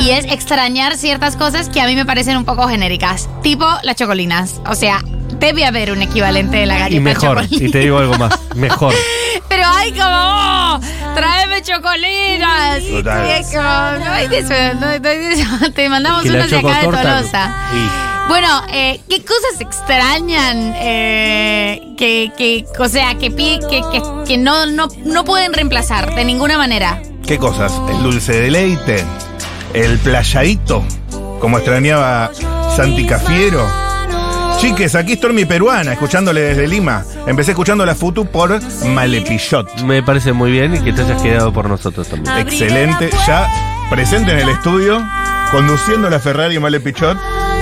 Y 0.00 0.10
es 0.10 0.24
extrañar 0.24 0.96
ciertas 0.96 1.36
cosas 1.36 1.68
que 1.68 1.80
a 1.80 1.86
mí 1.86 1.94
me 1.94 2.04
parecen 2.04 2.36
un 2.36 2.44
poco 2.44 2.66
genéricas. 2.68 3.28
Tipo 3.42 3.66
las 3.84 3.96
chocolinas. 3.96 4.56
O 4.68 4.74
sea, 4.74 5.02
debe 5.38 5.64
haber 5.64 5.92
un 5.92 6.02
equivalente 6.02 6.56
de 6.58 6.66
la 6.66 6.78
galleta 6.78 6.96
Y 6.96 7.00
mejor, 7.00 7.40
chocolina. 7.42 7.66
y 7.68 7.70
te 7.70 7.78
digo 7.78 7.98
algo 7.98 8.18
más, 8.18 8.38
mejor. 8.54 8.94
Pero 9.48 9.66
hay 9.66 9.92
como, 9.92 10.04
oh, 10.10 10.80
tráeme 11.14 11.62
chocolinas. 11.62 12.82
Total. 12.90 13.26
Y 13.26 13.30
es 13.40 13.46
como, 13.48 14.04
no 14.04 14.12
hay 14.12 14.28
de 14.28 14.38
eso, 14.38 14.54
no 14.80 14.86
hay 14.88 14.98
de 14.98 15.32
eso. 15.32 15.48
Te 15.74 15.88
mandamos 15.88 16.22
Que 16.22 16.30
la 16.30 16.38
unas 16.38 16.50
de 16.50 16.58
acá 16.58 16.78
de 16.80 16.84
Tolosa. 16.86 17.52
y- 17.74 18.28
Bueno, 18.28 18.62
eh, 18.72 19.00
¿qué 19.08 19.24
cosas 19.24 19.60
extrañan 19.60 20.74
eh, 20.76 21.94
que, 21.96 22.32
que, 22.36 22.66
o 22.78 22.88
sea, 22.88 23.14
que, 23.14 23.34
que, 23.34 23.58
que, 23.70 24.02
que 24.26 24.36
no, 24.38 24.66
no, 24.66 24.88
no 25.04 25.24
pueden 25.24 25.52
reemplazar 25.54 26.14
de 26.14 26.24
ninguna 26.24 26.58
manera? 26.58 27.00
¿Qué 27.26 27.38
cosas? 27.38 27.72
El 27.90 28.02
dulce 28.02 28.32
de 28.40 28.50
leite, 28.50 29.04
el 29.74 29.98
playadito, 29.98 30.84
como 31.40 31.58
extrañaba 31.58 32.30
Santi 32.76 33.06
Cafiero. 33.06 33.66
Chiques, 34.60 34.94
aquí 34.96 35.14
Stormy 35.14 35.44
Peruana, 35.44 35.92
escuchándole 35.92 36.40
desde 36.40 36.66
Lima. 36.66 37.04
Empecé 37.26 37.52
escuchando 37.52 37.86
la 37.86 37.94
Futu 37.94 38.26
por 38.26 38.58
Malepillot. 38.86 39.82
Me 39.82 40.02
parece 40.02 40.32
muy 40.32 40.50
bien 40.50 40.74
y 40.74 40.80
que 40.80 40.92
te 40.92 41.02
hayas 41.02 41.22
quedado 41.22 41.52
por 41.52 41.68
nosotros 41.68 42.08
también. 42.08 42.38
Excelente. 42.38 43.10
Ya 43.26 43.48
presente 43.88 44.32
en 44.32 44.40
el 44.40 44.48
estudio, 44.48 45.00
conduciendo 45.52 46.10
la 46.10 46.18
Ferrari 46.18 46.58
Malepillot, 46.58 47.16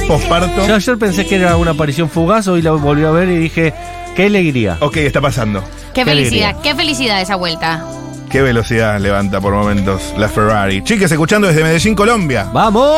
posparto. 0.09 0.67
Yo 0.67 0.75
ayer 0.75 0.97
pensé 0.99 1.27
que 1.27 1.37
era 1.37 1.57
una 1.57 1.73
aparición 1.73 2.09
fugaz, 2.09 2.49
hoy 2.49 2.63
la 2.63 2.71
volví 2.73 3.05
a 3.05 3.11
ver 3.11 3.29
y 3.29 3.37
dije, 3.37 3.75
qué 4.15 4.27
alegría. 4.27 4.79
Ok, 4.81 4.97
está 4.99 5.21
pasando. 5.21 5.63
Qué, 5.93 6.03
Qué 6.03 6.05
felicidad, 6.07 6.51
alegría. 6.51 6.63
qué 6.73 6.75
felicidad 6.77 7.21
esa 7.21 7.37
vuelta. 7.37 7.85
Qué 8.31 8.41
velocidad 8.43 8.99
levanta 9.01 9.41
por 9.41 9.53
momentos 9.55 10.15
la 10.17 10.29
Ferrari. 10.29 10.83
Chiques, 10.83 11.11
escuchando 11.13 11.47
desde 11.47 11.63
Medellín, 11.63 11.95
Colombia. 11.95 12.49
¡Vamos! 12.53 12.97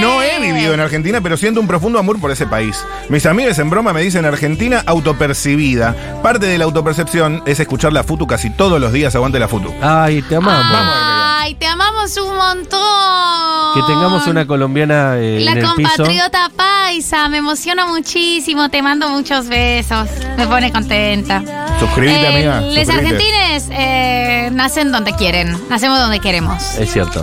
No 0.00 0.22
he 0.22 0.38
vivido 0.40 0.74
en 0.74 0.80
Argentina, 0.80 1.20
pero 1.20 1.36
siento 1.36 1.60
un 1.60 1.66
profundo 1.66 1.98
amor 1.98 2.20
por 2.20 2.30
ese 2.30 2.46
país. 2.46 2.76
Mis 3.08 3.24
amigas 3.26 3.58
en 3.58 3.70
broma 3.70 3.92
me 3.92 4.00
dicen 4.02 4.24
Argentina 4.24 4.82
autopercibida. 4.86 5.94
Parte 6.22 6.46
de 6.46 6.58
la 6.58 6.64
autopercepción 6.64 7.42
es 7.46 7.60
escuchar 7.60 7.92
la 7.92 8.04
Futu 8.04 8.26
casi 8.26 8.50
todos 8.50 8.80
los 8.80 8.92
días. 8.92 9.14
Aguante 9.14 9.38
la 9.38 9.48
Futu. 9.48 9.72
Ay, 9.82 10.22
te 10.22 10.36
amamos. 10.36 10.92
Ay, 10.94 11.54
te 11.54 11.66
amamos 11.66 12.16
un 12.16 12.36
montón. 12.36 13.74
Que 13.74 13.82
tengamos 13.92 14.26
una 14.26 14.46
colombiana 14.46 15.16
eh, 15.18 15.40
La 15.40 15.52
en 15.52 15.58
el 15.58 15.64
piso. 15.76 15.88
compatriota 15.96 16.50
paisa, 16.56 17.28
me 17.28 17.38
emociona 17.38 17.86
muchísimo, 17.86 18.68
te 18.70 18.80
mando 18.82 19.08
muchos 19.08 19.48
besos, 19.48 20.08
me 20.36 20.46
pone 20.46 20.72
contenta. 20.72 21.42
Suscríbete, 21.78 22.20
Eh, 22.22 22.28
amiga. 22.28 22.60
Les 22.60 22.86
suscríbete. 22.86 22.92
argentines 23.16 23.68
eh, 23.70 24.50
nacen 24.52 24.92
donde 24.92 25.12
quieren, 25.14 25.56
nacemos 25.68 25.98
donde 25.98 26.20
queremos. 26.20 26.62
Es 26.78 26.90
cierto. 26.92 27.22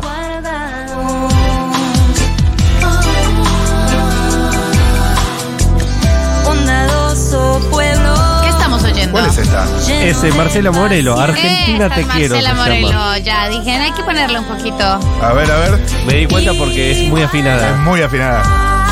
Es? 9.61 10.17
Ese 10.17 10.31
Marcela 10.33 10.71
Morelo, 10.71 11.19
Argentina 11.19 11.85
Esta 11.85 11.95
te 11.95 12.01
es 12.01 12.07
quiero. 12.07 12.35
Marcela 12.35 12.63
se 12.65 12.81
llama. 12.81 12.91
Morelo, 12.91 13.17
ya 13.25 13.49
dije, 13.49 13.71
hay 13.71 13.91
que 13.91 14.03
ponerle 14.03 14.39
un 14.39 14.45
poquito. 14.45 14.83
A 15.21 15.33
ver, 15.33 15.51
a 15.51 15.55
ver. 15.57 15.79
Me 16.07 16.13
di 16.15 16.25
cuenta 16.27 16.53
porque 16.53 16.91
es 16.91 17.09
muy 17.09 17.21
Es 17.21 17.27
afinada. 17.27 17.75
muy 17.77 18.01
afinada. 18.01 18.43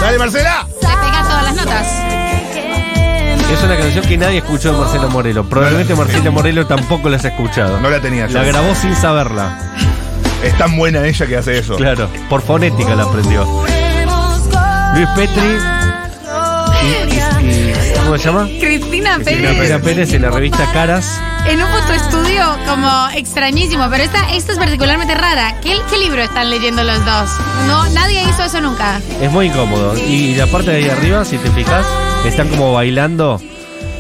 ¡Dale, 0.01 0.17
Marcela! 0.17 0.65
Le 0.81 0.87
pega 0.87 1.23
todas 1.23 1.43
las 1.43 1.55
notas. 1.55 1.87
Es 3.51 3.61
una 3.63 3.77
canción 3.77 4.05
que 4.05 4.17
nadie 4.17 4.37
escuchó 4.37 4.71
de 4.71 4.79
Marcela 4.79 5.07
Morelo. 5.07 5.43
Probablemente 5.43 5.93
Marcela 5.93 6.31
Morelo 6.31 6.65
tampoco 6.67 7.09
las 7.09 7.25
ha 7.25 7.29
escuchado. 7.29 7.79
No 7.79 7.89
la 7.89 7.99
tenía 7.99 8.27
yo. 8.27 8.33
La 8.37 8.43
grabó 8.45 8.73
sin 8.75 8.95
saberla. 8.95 9.57
Es 10.43 10.57
tan 10.57 10.77
buena 10.77 11.05
ella 11.05 11.27
que 11.27 11.37
hace 11.37 11.57
eso. 11.59 11.75
Claro, 11.75 12.09
por 12.29 12.41
fonética 12.41 12.95
la 12.95 13.03
aprendió. 13.03 13.45
Luis 14.95 15.07
Petri. 15.15 15.57
¿Cómo 18.11 18.19
se 18.21 18.27
llama? 18.27 18.45
Cristina 18.59 19.15
Cristina 19.15 19.19
Pérez. 19.23 19.57
Pérez 19.57 19.81
Pérez 19.81 20.13
en 20.15 20.21
la 20.23 20.31
revista 20.31 20.69
Caras. 20.73 21.21
En 21.47 21.61
un 21.63 21.69
fotoestudio 21.69 22.43
como 22.67 23.07
extrañísimo, 23.15 23.87
pero 23.89 24.03
esta, 24.03 24.33
esta 24.33 24.51
es 24.51 24.57
particularmente 24.57 25.15
rara. 25.15 25.55
¿Qué, 25.61 25.77
¿Qué 25.89 25.97
libro 25.97 26.21
están 26.21 26.49
leyendo 26.49 26.83
los 26.83 27.05
dos? 27.05 27.29
No, 27.67 27.87
nadie 27.91 28.21
hizo 28.23 28.43
eso 28.43 28.59
nunca. 28.59 28.99
Es 29.21 29.31
muy 29.31 29.45
incómodo. 29.45 29.97
Y 29.97 30.35
la 30.35 30.45
parte 30.47 30.71
de 30.71 30.77
ahí 30.83 30.89
arriba, 30.89 31.23
si 31.23 31.37
te 31.37 31.49
fijas, 31.51 31.85
están 32.25 32.49
como 32.49 32.73
bailando, 32.73 33.39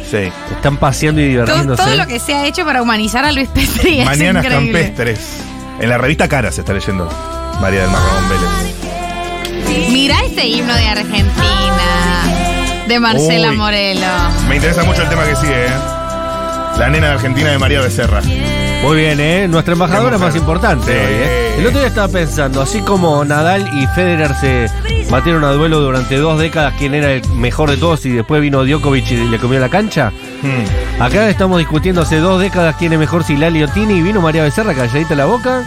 Sí. 0.09 0.29
están 0.51 0.75
paseando 0.75 1.21
y 1.21 1.27
Todo, 1.33 1.45
divirtiéndose. 1.45 1.81
todo 1.83 1.95
lo 1.95 2.05
que 2.05 2.19
se 2.19 2.33
ha 2.35 2.45
hecho 2.45 2.65
para 2.65 2.81
humanizar 2.81 3.23
a 3.23 3.31
Luis 3.31 3.47
Petri 3.47 4.03
Mañanas 4.03 4.45
campestres. 4.45 5.19
En 5.79 5.87
la 5.87 5.97
revista 5.97 6.27
Cara 6.27 6.51
se 6.51 6.59
está 6.61 6.73
leyendo. 6.73 7.07
María 7.61 7.83
del 7.83 7.91
Mar 7.91 8.01
Ramón 8.01 8.27
Vélez. 8.27 9.89
Mira 9.89 10.19
este 10.25 10.45
himno 10.47 10.73
de 10.75 10.85
Argentina, 10.89 12.40
de 12.91 12.99
Marcela 12.99 13.51
Uy. 13.51 13.57
Morelo. 13.57 14.07
Me 14.49 14.55
interesa 14.57 14.83
mucho 14.83 15.01
el 15.03 15.07
tema 15.09 15.23
que 15.23 15.35
sigue, 15.37 15.65
¿eh? 15.67 15.69
La 16.77 16.89
nena 16.89 17.07
de 17.07 17.13
Argentina 17.13 17.49
de 17.51 17.57
María 17.57 17.79
Becerra. 17.79 18.21
Muy 18.83 18.97
bien, 18.97 19.19
¿eh? 19.21 19.47
Nuestra 19.47 19.73
embajadora 19.73 20.17
mujer. 20.17 20.27
más 20.27 20.35
importante 20.35 20.85
Sí. 20.85 20.91
hoy, 20.91 21.13
¿eh? 21.13 21.55
El 21.59 21.67
otro 21.67 21.79
día 21.79 21.87
estaba 21.87 22.07
pensando, 22.09 22.61
así 22.61 22.81
como 22.81 23.23
Nadal 23.23 23.69
y 23.77 23.87
Federer 23.87 24.33
se 24.35 24.67
batieron 25.09 25.43
a 25.45 25.51
duelo 25.51 25.79
durante 25.79 26.17
dos 26.17 26.37
décadas, 26.39 26.73
quién 26.77 26.93
era 26.93 27.11
el 27.13 27.27
mejor 27.35 27.69
de 27.69 27.77
todos, 27.77 28.05
y 28.05 28.09
después 28.11 28.41
vino 28.41 28.65
Djokovic 28.65 29.09
y 29.11 29.15
le 29.25 29.37
comió 29.37 29.59
la 29.59 29.69
cancha. 29.69 30.11
Hmm. 30.41 31.01
Acá 31.01 31.29
estamos 31.29 31.59
discutiendo 31.59 32.01
hace 32.01 32.17
dos 32.17 32.41
décadas 32.41 32.75
quién 32.77 32.91
es 32.93 32.99
mejor, 32.99 33.23
si 33.23 33.37
Lali 33.37 33.63
o 33.63 33.67
Tini, 33.69 33.95
y 33.95 34.01
vino 34.01 34.19
María 34.21 34.43
Becerra 34.43 34.73
calladita 34.73 35.15
la 35.15 35.25
boca. 35.25 35.63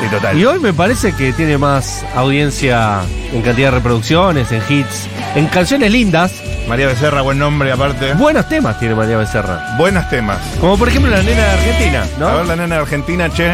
Sí, 0.00 0.06
total. 0.10 0.38
Y 0.38 0.44
hoy 0.46 0.58
me 0.60 0.72
parece 0.72 1.12
que 1.14 1.32
tiene 1.32 1.58
más 1.58 2.04
audiencia 2.14 3.00
en 3.32 3.42
cantidad 3.42 3.68
de 3.68 3.76
reproducciones, 3.76 4.50
en 4.50 4.62
hits, 4.68 5.06
en 5.34 5.46
canciones 5.48 5.90
lindas. 5.92 6.32
María 6.68 6.86
Becerra, 6.86 7.20
buen 7.22 7.38
nombre 7.38 7.70
aparte. 7.72 8.14
Buenos 8.14 8.48
temas 8.48 8.78
tiene 8.78 8.94
María 8.94 9.16
Becerra. 9.18 9.74
Buenos 9.76 10.08
temas. 10.08 10.38
Como 10.60 10.78
por 10.78 10.88
ejemplo 10.88 11.10
la 11.10 11.22
nena 11.22 11.42
de 11.44 11.50
Argentina, 11.52 12.04
¿no? 12.18 12.28
A 12.28 12.34
ver 12.36 12.46
la 12.46 12.56
nena 12.56 12.76
de 12.76 12.80
Argentina, 12.82 13.28
che. 13.30 13.52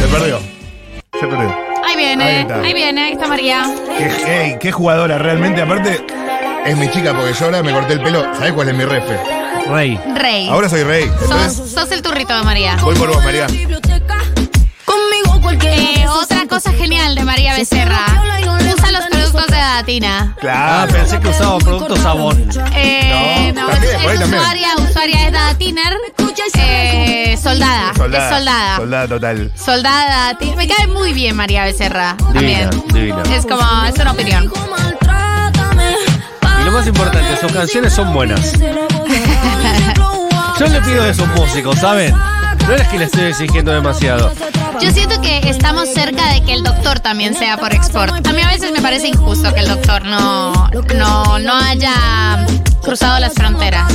Se 0.00 0.06
perdió. 0.08 0.38
Se 1.20 1.26
perdió. 1.26 1.48
Ahí 1.48 1.90
Ahí 1.90 1.96
viene, 1.96 2.40
está. 2.40 2.60
ahí, 2.60 2.72
viene, 2.74 3.04
ahí 3.04 3.12
está 3.12 3.26
María. 3.28 3.62
Qué, 3.98 4.42
ey, 4.44 4.56
qué 4.60 4.72
jugadora, 4.72 5.18
realmente. 5.18 5.62
Aparte, 5.62 6.04
es 6.66 6.76
mi 6.76 6.88
chica 6.90 7.12
porque 7.14 7.32
yo 7.32 7.44
ahora 7.46 7.62
me 7.62 7.72
corté 7.72 7.94
el 7.94 8.00
pelo. 8.02 8.24
¿Sabes 8.34 8.52
cuál 8.52 8.68
es 8.68 8.74
mi 8.74 8.84
refe? 8.84 9.16
Rey. 9.68 9.98
Rey. 10.14 10.48
Ahora 10.48 10.68
soy 10.68 10.82
rey. 10.84 11.04
sos, 11.08 11.22
Entonces, 11.22 11.70
sos 11.72 11.90
el 11.92 12.02
turrito 12.02 12.36
de 12.36 12.42
María. 12.44 12.76
voy 12.82 12.94
por 12.96 13.08
vos, 13.08 13.24
María. 13.24 13.46
Conmigo 13.46 15.40
cualquier 15.42 15.72
Eh, 15.72 16.06
otra 16.08 16.46
cosa 16.46 16.72
genial 16.72 17.14
de 17.14 17.24
María 17.24 17.54
Becerra. 17.56 18.04
Usa 18.76 18.92
los 18.92 19.04
productos 19.06 19.46
de 19.46 19.56
Datina. 19.56 20.34
Ah, 20.36 20.40
Claro. 20.40 20.92
pensé 20.92 21.20
que 21.20 21.28
usaba 21.28 21.58
producto 21.58 21.96
sabón. 21.96 22.48
Eh, 22.74 23.52
No, 23.54 23.68
también, 23.68 23.94
es, 23.94 24.00
por 24.02 24.10
ahí 24.10 24.14
es 24.14 24.20
también. 24.20 24.40
usuaria, 24.42 24.68
usuaria 24.78 25.26
es 25.26 25.32
Datiner. 25.32 25.96
Eh, 26.56 27.38
soldada. 27.42 27.94
Soldada. 27.94 28.28
Es 28.30 28.36
soldada. 28.36 28.76
Soldada 28.76 29.08
total. 29.08 29.52
Soldada. 29.56 30.38
Me 30.56 30.68
cae 30.68 30.86
muy 30.88 31.12
bien 31.12 31.36
María 31.36 31.64
Becerra. 31.64 32.16
Divina, 32.32 32.70
También. 32.70 32.92
divina. 32.92 33.22
Es 33.34 33.46
como, 33.46 33.62
es 33.86 33.94
una 33.98 34.12
opinión. 34.12 34.52
Más 36.74 36.88
importante, 36.88 37.40
sus 37.40 37.52
canciones 37.52 37.92
son 37.92 38.12
buenas. 38.12 38.52
Yo 40.58 40.66
le 40.66 40.80
pido 40.80 41.04
de 41.04 41.14
sus 41.14 41.28
músicos, 41.28 41.78
¿saben? 41.78 42.12
No 42.66 42.74
es 42.74 42.88
que 42.88 42.98
le 42.98 43.04
estoy 43.04 43.26
exigiendo 43.26 43.70
demasiado. 43.70 44.32
Yo 44.80 44.90
siento 44.90 45.20
que 45.20 45.48
estamos 45.48 45.88
cerca 45.88 46.32
de 46.32 46.42
que 46.42 46.52
el 46.52 46.64
doctor 46.64 46.98
también 46.98 47.34
sea 47.36 47.58
por 47.58 47.72
export. 47.72 48.26
A 48.26 48.32
mí 48.32 48.42
a 48.42 48.48
veces 48.48 48.72
me 48.72 48.82
parece 48.82 49.06
injusto 49.06 49.54
que 49.54 49.60
el 49.60 49.68
doctor 49.68 50.04
no, 50.04 50.68
no, 50.96 51.38
no 51.38 51.56
haya 51.56 52.44
cruzado 52.82 53.20
las 53.20 53.34
fronteras. 53.34 53.92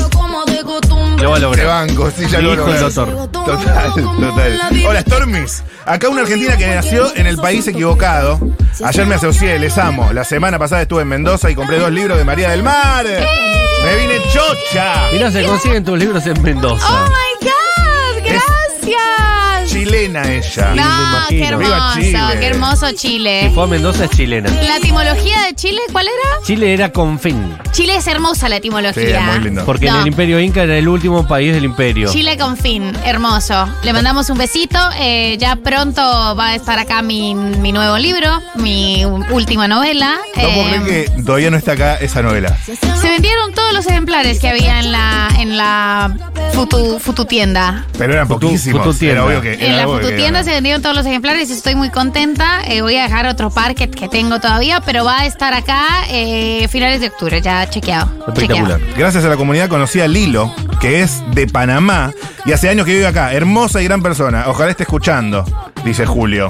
Lo 1.22 1.32
va 1.32 1.38
a 1.38 1.66
banco, 1.66 2.12
sí, 2.12 2.28
ya 2.30 2.40
Mi 2.40 2.46
lo 2.46 2.54
hijo 2.54 2.72
doctor. 2.72 3.30
Total, 3.34 3.94
total. 3.94 4.60
Hola, 4.86 5.02
Stormis. 5.02 5.64
Acá 5.86 6.10
una 6.10 6.22
argentina 6.22 6.58
que 6.58 6.68
nació 6.68 7.16
en 7.16 7.28
el 7.28 7.38
país 7.38 7.68
equivocado. 7.68 8.40
Ayer 8.84 9.06
me 9.06 9.16
asocié, 9.16 9.58
les 9.60 9.78
amo. 9.78 10.12
La 10.14 10.24
semana 10.24 10.60
pasada 10.60 10.82
estuve 10.82 11.04
en 11.04 11.08
Mendoza 11.08 11.50
y 11.50 11.56
compré 11.56 11.80
dos 11.80 11.92
libros 11.92 12.18
de 12.18 12.26
María 12.26 12.50
del 12.50 12.64
Mar. 12.64 13.06
Me 13.06 13.96
vine 13.96 14.22
chocha. 14.32 15.10
Mirá, 15.12 15.32
se 15.32 15.44
consiguen 15.44 15.84
tus 15.84 15.98
libros 15.98 16.26
en 16.26 16.42
Mendoza. 16.42 16.86
¡Oh, 16.88 17.08
my 17.10 17.48
God! 17.48 18.24
¡Gracias! 18.26 19.39
Chilena 19.70 20.32
ella. 20.32 20.74
No, 20.76 21.28
qué 21.30 21.38
imagino. 21.38 21.58
Viva 21.60 21.94
hermoso, 21.94 22.00
Chile. 22.02 22.40
qué 22.40 22.46
hermoso 22.48 22.88
Si 22.90 22.96
Chile. 22.96 23.52
fue 23.54 23.64
a 23.64 23.68
Mendoza 23.68 24.06
es 24.06 24.10
chilena. 24.12 24.50
La 24.50 24.78
etimología 24.78 25.42
de 25.44 25.56
Chile, 25.56 25.80
¿cuál 25.92 26.08
era? 26.08 26.46
Chile 26.46 26.74
era 26.74 26.92
con 26.92 27.20
fin. 27.20 27.56
Chile 27.72 27.96
es 27.96 28.08
hermosa 28.08 28.50
la 28.50 28.56
etimología. 28.58 29.04
Sí, 29.04 29.12
es 29.12 29.24
muy 29.36 29.40
lindo. 29.46 29.66
Porque 29.66 29.88
en 29.88 29.96
el 29.96 30.08
Imperio 30.08 30.40
Inca 30.40 30.64
era 30.64 30.78
el 30.78 30.88
último 30.88 31.28
país 31.28 31.54
del 31.54 31.64
imperio. 31.66 32.12
Chile 32.12 32.38
con 32.38 32.58
fin, 32.58 32.92
hermoso. 33.06 33.68
Le 33.84 33.94
mandamos 33.94 34.30
un 34.30 34.38
besito. 34.38 34.80
eh, 35.00 35.38
ya 35.40 35.56
pronto 35.56 36.02
va 36.02 36.48
a 36.50 36.56
estar 36.56 36.80
acá 36.80 37.02
mi, 37.02 37.36
mi 37.36 37.72
nuevo 37.72 37.98
libro, 37.98 38.42
mi 38.56 39.06
última 39.32 39.68
novela. 39.68 40.18
No 40.36 40.42
puedo 40.42 40.50
Eh, 40.50 40.82
creer 40.84 41.06
que 41.16 41.22
todavía 41.24 41.52
no 41.52 41.58
está 41.58 41.74
acá 41.74 41.96
esa 41.96 42.22
novela. 42.22 42.58
se 42.66 43.10
vendieron 43.10 43.54
todos 43.54 43.74
los 43.74 43.86
ejemplares 43.88 44.40
que 44.40 44.50
había 44.50 44.80
en 44.80 44.92
la 44.92 45.30
en 45.40 45.58
la 45.58 46.16
futu, 46.54 47.00
futu 47.00 47.26
tienda. 47.26 47.86
Pero 47.98 48.14
eran 48.14 48.28
Futu- 48.28 48.40
poquísimos. 48.42 48.84
Fututienda. 48.84 49.22
Era 49.22 49.26
obvio 49.26 49.42
que. 49.42 49.59
En 49.60 49.76
la 49.76 49.84
era- 49.84 50.44
se 50.44 50.52
vendieron 50.52 50.82
todos 50.82 50.96
los 50.96 51.06
ejemplares 51.06 51.50
y 51.50 51.54
estoy 51.54 51.76
muy 51.76 51.90
contenta. 51.90 52.62
Eh, 52.68 52.82
voy 52.82 52.96
a 52.96 53.04
dejar 53.04 53.26
otro 53.28 53.50
par 53.50 53.76
que, 53.76 53.90
que 53.90 54.08
tengo 54.08 54.40
todavía, 54.40 54.82
pero 54.82 55.04
va 55.04 55.20
a 55.22 55.26
estar 55.26 55.54
acá 55.54 55.84
eh, 56.10 56.68
finales 56.70 57.02
de 57.02 57.08
octubre, 57.08 57.42
ya 57.42 57.70
chequeado. 57.70 58.06
Espectacular. 58.28 58.80
chequeado. 58.80 58.98
Gracias 58.98 59.26
a 59.26 59.30
la 59.30 59.38
comunidad 59.38 59.68
conocí 59.70 60.00
a 60.02 60.08
Lilo, 60.08 60.54
que 60.80 61.02
es 61.02 61.22
de 61.34 61.48
Panamá 61.48 62.12
y 62.46 62.52
hace 62.54 62.70
años 62.70 62.86
que 62.86 62.94
vive 62.94 63.08
acá. 63.08 63.34
Hermosa 63.34 63.82
y 63.82 63.86
gran 63.86 64.02
persona. 64.02 64.46
Ojalá 64.48 64.72
esté 64.72 64.84
escuchando, 64.84 65.44
dice 65.84 66.06
Julio. 66.06 66.48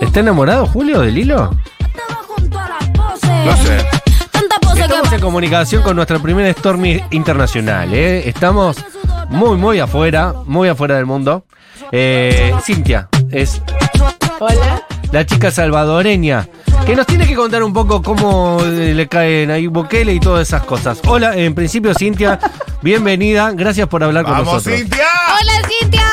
¿Está 0.00 0.20
enamorado 0.20 0.66
Julio 0.66 1.00
del 1.00 1.16
hilo? 1.16 1.56
No 3.44 3.56
sé. 3.56 3.78
Estamos 4.80 5.12
en 5.12 5.20
comunicación 5.20 5.82
con 5.82 5.96
nuestra 5.96 6.18
primera 6.18 6.52
Stormy 6.52 7.00
internacional. 7.10 7.92
¿eh? 7.94 8.28
Estamos 8.28 8.76
muy, 9.28 9.56
muy 9.56 9.78
afuera, 9.78 10.34
muy 10.46 10.68
afuera 10.68 10.96
del 10.96 11.06
mundo. 11.06 11.46
Eh, 11.92 12.52
Cintia 12.64 13.08
es 13.30 13.60
la 15.12 15.24
chica 15.24 15.50
salvadoreña 15.50 16.48
que 16.86 16.96
nos 16.96 17.06
tiene 17.06 17.26
que 17.26 17.34
contar 17.34 17.62
un 17.62 17.72
poco 17.72 18.02
cómo 18.02 18.58
eh, 18.64 18.92
le 18.94 19.06
caen 19.08 19.50
ahí 19.50 19.66
Bukele 19.68 20.12
y 20.12 20.20
todas 20.20 20.48
esas 20.48 20.62
cosas. 20.64 21.00
Hola, 21.06 21.36
en 21.36 21.54
principio 21.54 21.94
Cintia, 21.94 22.38
bienvenida, 22.82 23.52
gracias 23.52 23.88
por 23.88 24.02
hablar 24.02 24.24
con 24.24 24.32
¡Vamos, 24.34 24.54
nosotros. 24.54 24.76
Cintia! 24.80 25.06
¡Hola, 25.40 25.68
Cintia! 25.68 26.06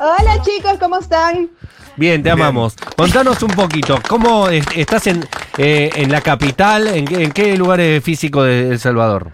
Hola 0.00 0.42
chicos, 0.42 0.74
¿cómo 0.78 0.98
están? 0.98 1.50
Bien, 1.96 2.22
te 2.22 2.28
Bien. 2.32 2.40
amamos. 2.40 2.74
Contanos 2.96 3.42
un 3.42 3.50
poquito, 3.50 4.00
¿cómo 4.08 4.48
es- 4.48 4.66
estás 4.74 5.06
en, 5.06 5.26
eh, 5.58 5.90
en 5.94 6.10
la 6.10 6.20
capital? 6.20 6.86
¿En, 6.88 7.04
qué- 7.04 7.22
en 7.24 7.32
qué 7.32 7.56
lugares 7.56 8.02
físicos 8.02 8.46
de 8.46 8.70
El 8.70 8.78
Salvador? 8.80 9.30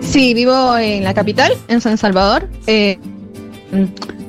Sí, 0.00 0.32
vivo 0.34 0.76
en 0.78 1.02
la 1.04 1.12
capital, 1.14 1.52
en 1.68 1.80
San 1.80 1.98
Salvador. 1.98 2.48
Eh, 2.66 2.98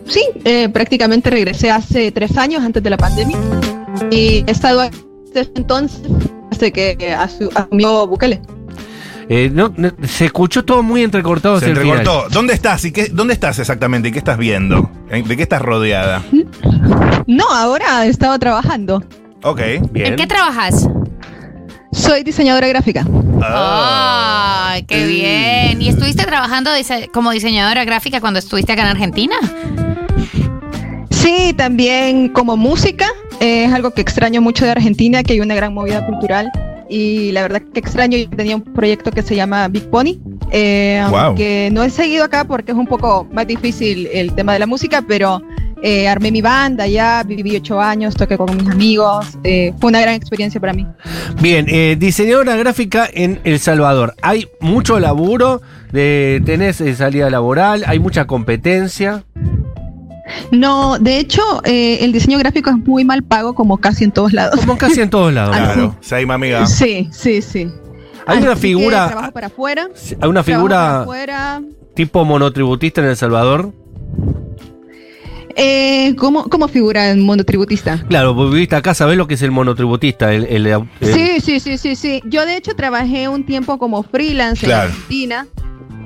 sí, 0.07 0.21
eh, 0.45 0.69
prácticamente 0.69 1.29
regresé 1.29 1.71
hace 1.71 2.11
tres 2.11 2.37
años 2.37 2.63
antes 2.63 2.81
de 2.83 2.89
la 2.89 2.97
pandemia 2.97 3.37
y 4.11 4.43
he 4.47 4.51
estado 4.51 4.81
ahí 4.81 4.89
desde 5.33 5.51
entonces, 5.55 6.01
desde 6.51 6.71
que 6.71 6.97
asu- 7.15 7.51
asumió 7.55 8.07
Bukele. 8.07 8.41
Eh, 9.29 9.49
no, 9.53 9.73
no, 9.75 9.91
se 10.07 10.25
escuchó 10.25 10.63
todo 10.63 10.81
muy 10.83 11.03
entrecortado 11.03 11.59
Se 11.59 11.65
final. 11.67 11.83
entrecortó. 11.83 12.29
¿Dónde 12.29 12.53
estás? 12.53 12.85
¿Y 12.85 12.91
qué, 12.93 13.09
¿Dónde 13.09 13.33
estás 13.33 13.59
exactamente? 13.59 14.07
¿Y 14.07 14.11
qué 14.13 14.19
estás 14.19 14.37
viendo? 14.37 14.89
¿En- 15.09 15.27
¿De 15.27 15.35
qué 15.35 15.43
estás 15.43 15.61
rodeada? 15.61 16.23
No, 17.27 17.43
ahora 17.53 18.05
he 18.05 18.09
estado 18.09 18.39
trabajando. 18.39 19.03
Ok. 19.43 19.59
Bien. 19.91 20.07
¿En 20.07 20.15
qué 20.15 20.27
trabajas? 20.27 20.87
Soy 22.07 22.23
diseñadora 22.23 22.67
gráfica. 22.69 23.05
Ah. 23.41 24.69
¡Ay, 24.71 24.83
qué 24.83 25.05
bien! 25.05 25.81
¿Y 25.81 25.89
estuviste 25.89 26.23
trabajando 26.25 26.71
dise- 26.73 27.09
como 27.11 27.31
diseñadora 27.31 27.83
gráfica 27.83 28.21
cuando 28.21 28.39
estuviste 28.39 28.71
acá 28.71 28.83
en 28.83 28.87
Argentina? 28.89 29.35
Sí, 31.11 31.53
también 31.57 32.29
como 32.29 32.55
música. 32.57 33.07
eh, 33.39 33.65
es 33.65 33.73
algo 33.73 33.91
que 33.91 34.01
extraño 34.01 34.41
mucho 34.41 34.65
de 34.65 34.71
Argentina, 34.71 35.21
que 35.21 35.33
hay 35.33 35.41
una 35.41 35.53
gran 35.53 35.71
movida 35.73 36.03
cultural. 36.07 36.49
Y 36.89 37.31
la 37.33 37.41
verdad 37.43 37.61
que 37.73 37.79
extraño, 37.79 38.17
yo 38.17 38.29
tenía 38.29 38.55
un 38.55 38.63
proyecto 38.63 39.11
que 39.11 39.21
se 39.21 39.35
llama 39.35 39.67
Big 39.67 39.87
Pony, 39.91 40.17
eh, 40.51 41.05
Wow. 41.11 41.35
que 41.35 41.69
no 41.71 41.83
he 41.83 41.89
seguido 41.91 42.23
acá 42.23 42.45
porque 42.45 42.71
es 42.71 42.77
un 42.77 42.87
poco 42.87 43.27
más 43.31 43.45
difícil 43.45 44.07
el 44.13 44.33
tema 44.33 44.53
de 44.53 44.59
la 44.59 44.65
música, 44.65 45.03
pero 45.07 45.41
eh, 45.83 46.07
armé 46.07 46.31
mi 46.31 46.41
banda 46.41 46.87
ya, 46.87 47.23
viví 47.23 47.55
ocho 47.55 47.79
años, 47.79 48.15
toqué 48.15 48.37
con 48.37 48.55
mis 48.55 48.67
amigos, 48.69 49.37
eh, 49.43 49.73
fue 49.79 49.89
una 49.89 50.01
gran 50.01 50.15
experiencia 50.15 50.59
para 50.59 50.73
mí. 50.73 50.85
Bien, 51.41 51.65
eh, 51.69 51.95
diseñadora 51.99 52.55
gráfica 52.55 53.07
en 53.11 53.39
El 53.43 53.59
Salvador. 53.59 54.15
Hay 54.21 54.47
mucho 54.59 54.99
laburo, 54.99 55.61
de, 55.91 56.41
tenés 56.45 56.81
eh, 56.81 56.95
salida 56.95 57.29
laboral, 57.29 57.83
hay 57.87 57.99
mucha 57.99 58.25
competencia. 58.25 59.23
No, 60.51 60.99
de 60.99 61.19
hecho, 61.19 61.41
eh, 61.63 61.99
el 62.01 62.11
diseño 62.11 62.37
gráfico 62.37 62.69
es 62.69 62.75
muy 62.77 63.05
mal 63.05 63.23
pago 63.23 63.55
como 63.55 63.77
casi 63.77 64.03
en 64.03 64.11
todos 64.11 64.33
lados. 64.33 64.59
Como 64.59 64.77
casi 64.77 64.99
en 65.01 65.09
todos 65.09 65.33
lados. 65.33 65.55
Claro. 65.57 65.95
Saima, 66.01 66.33
amiga. 66.33 66.65
Sí, 66.65 67.07
sí, 67.11 67.41
sí. 67.41 67.67
Hay 68.25 68.39
una 68.39 68.51
Así 68.53 68.61
figura, 68.61 69.07
trabajo 69.07 69.31
para 69.31 69.47
afuera. 69.47 69.87
hay 70.21 70.29
una 70.29 70.43
para 70.43 70.55
figura 70.57 71.01
afuera. 71.01 71.61
tipo 71.95 72.25
monotributista 72.25 72.99
en 73.01 73.07
El 73.07 73.15
Salvador. 73.15 73.71
Eh, 75.59 76.15
¿cómo, 76.17 76.43
¿Cómo 76.49 76.67
figura 76.67 77.09
el 77.09 77.17
mundo 77.17 77.43
tributista? 77.43 78.03
Claro, 78.07 78.35
vos 78.35 78.53
viviste 78.53 78.75
acá, 78.75 78.93
sabés 78.93 79.17
lo 79.17 79.27
que 79.27 79.33
es 79.33 79.41
el 79.41 79.49
monotributista. 79.51 80.31
El, 80.31 80.45
el- 80.45 80.67
el- 80.67 80.83
Sí, 81.01 81.39
sí, 81.41 81.59
sí, 81.59 81.77
sí, 81.79 81.95
sí. 81.95 82.21
Yo 82.25 82.45
de 82.45 82.57
hecho 82.57 82.75
trabajé 82.75 83.27
un 83.27 83.43
tiempo 83.43 83.79
como 83.79 84.03
freelance 84.03 84.65
Claro. 84.65 84.83
en 84.89 84.91
Argentina. 84.91 85.47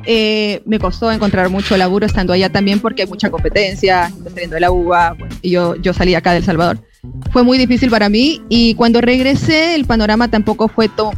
Eh, 0.05 0.63
me 0.65 0.79
costó 0.79 1.11
encontrar 1.11 1.49
mucho 1.49 1.75
laburo 1.77 2.05
estando 2.05 2.33
allá 2.33 2.49
también 2.49 2.79
porque 2.79 3.03
hay 3.03 3.07
mucha 3.09 3.29
competencia, 3.29 4.11
saliendo 4.23 4.55
de 4.55 4.59
la 4.61 4.71
UBA, 4.71 5.13
bueno, 5.19 5.35
y 5.43 5.51
yo, 5.51 5.75
yo 5.75 5.93
salí 5.93 6.15
acá 6.15 6.31
de 6.31 6.37
El 6.37 6.43
Salvador. 6.45 6.79
Fue 7.31 7.43
muy 7.43 7.57
difícil 7.57 7.89
para 7.89 8.09
mí 8.09 8.41
y 8.49 8.73
cuando 8.75 8.99
regresé 9.01 9.75
el 9.75 9.85
panorama 9.85 10.27
tampoco 10.29 10.69
fue 10.69 10.87
to- 10.87 11.11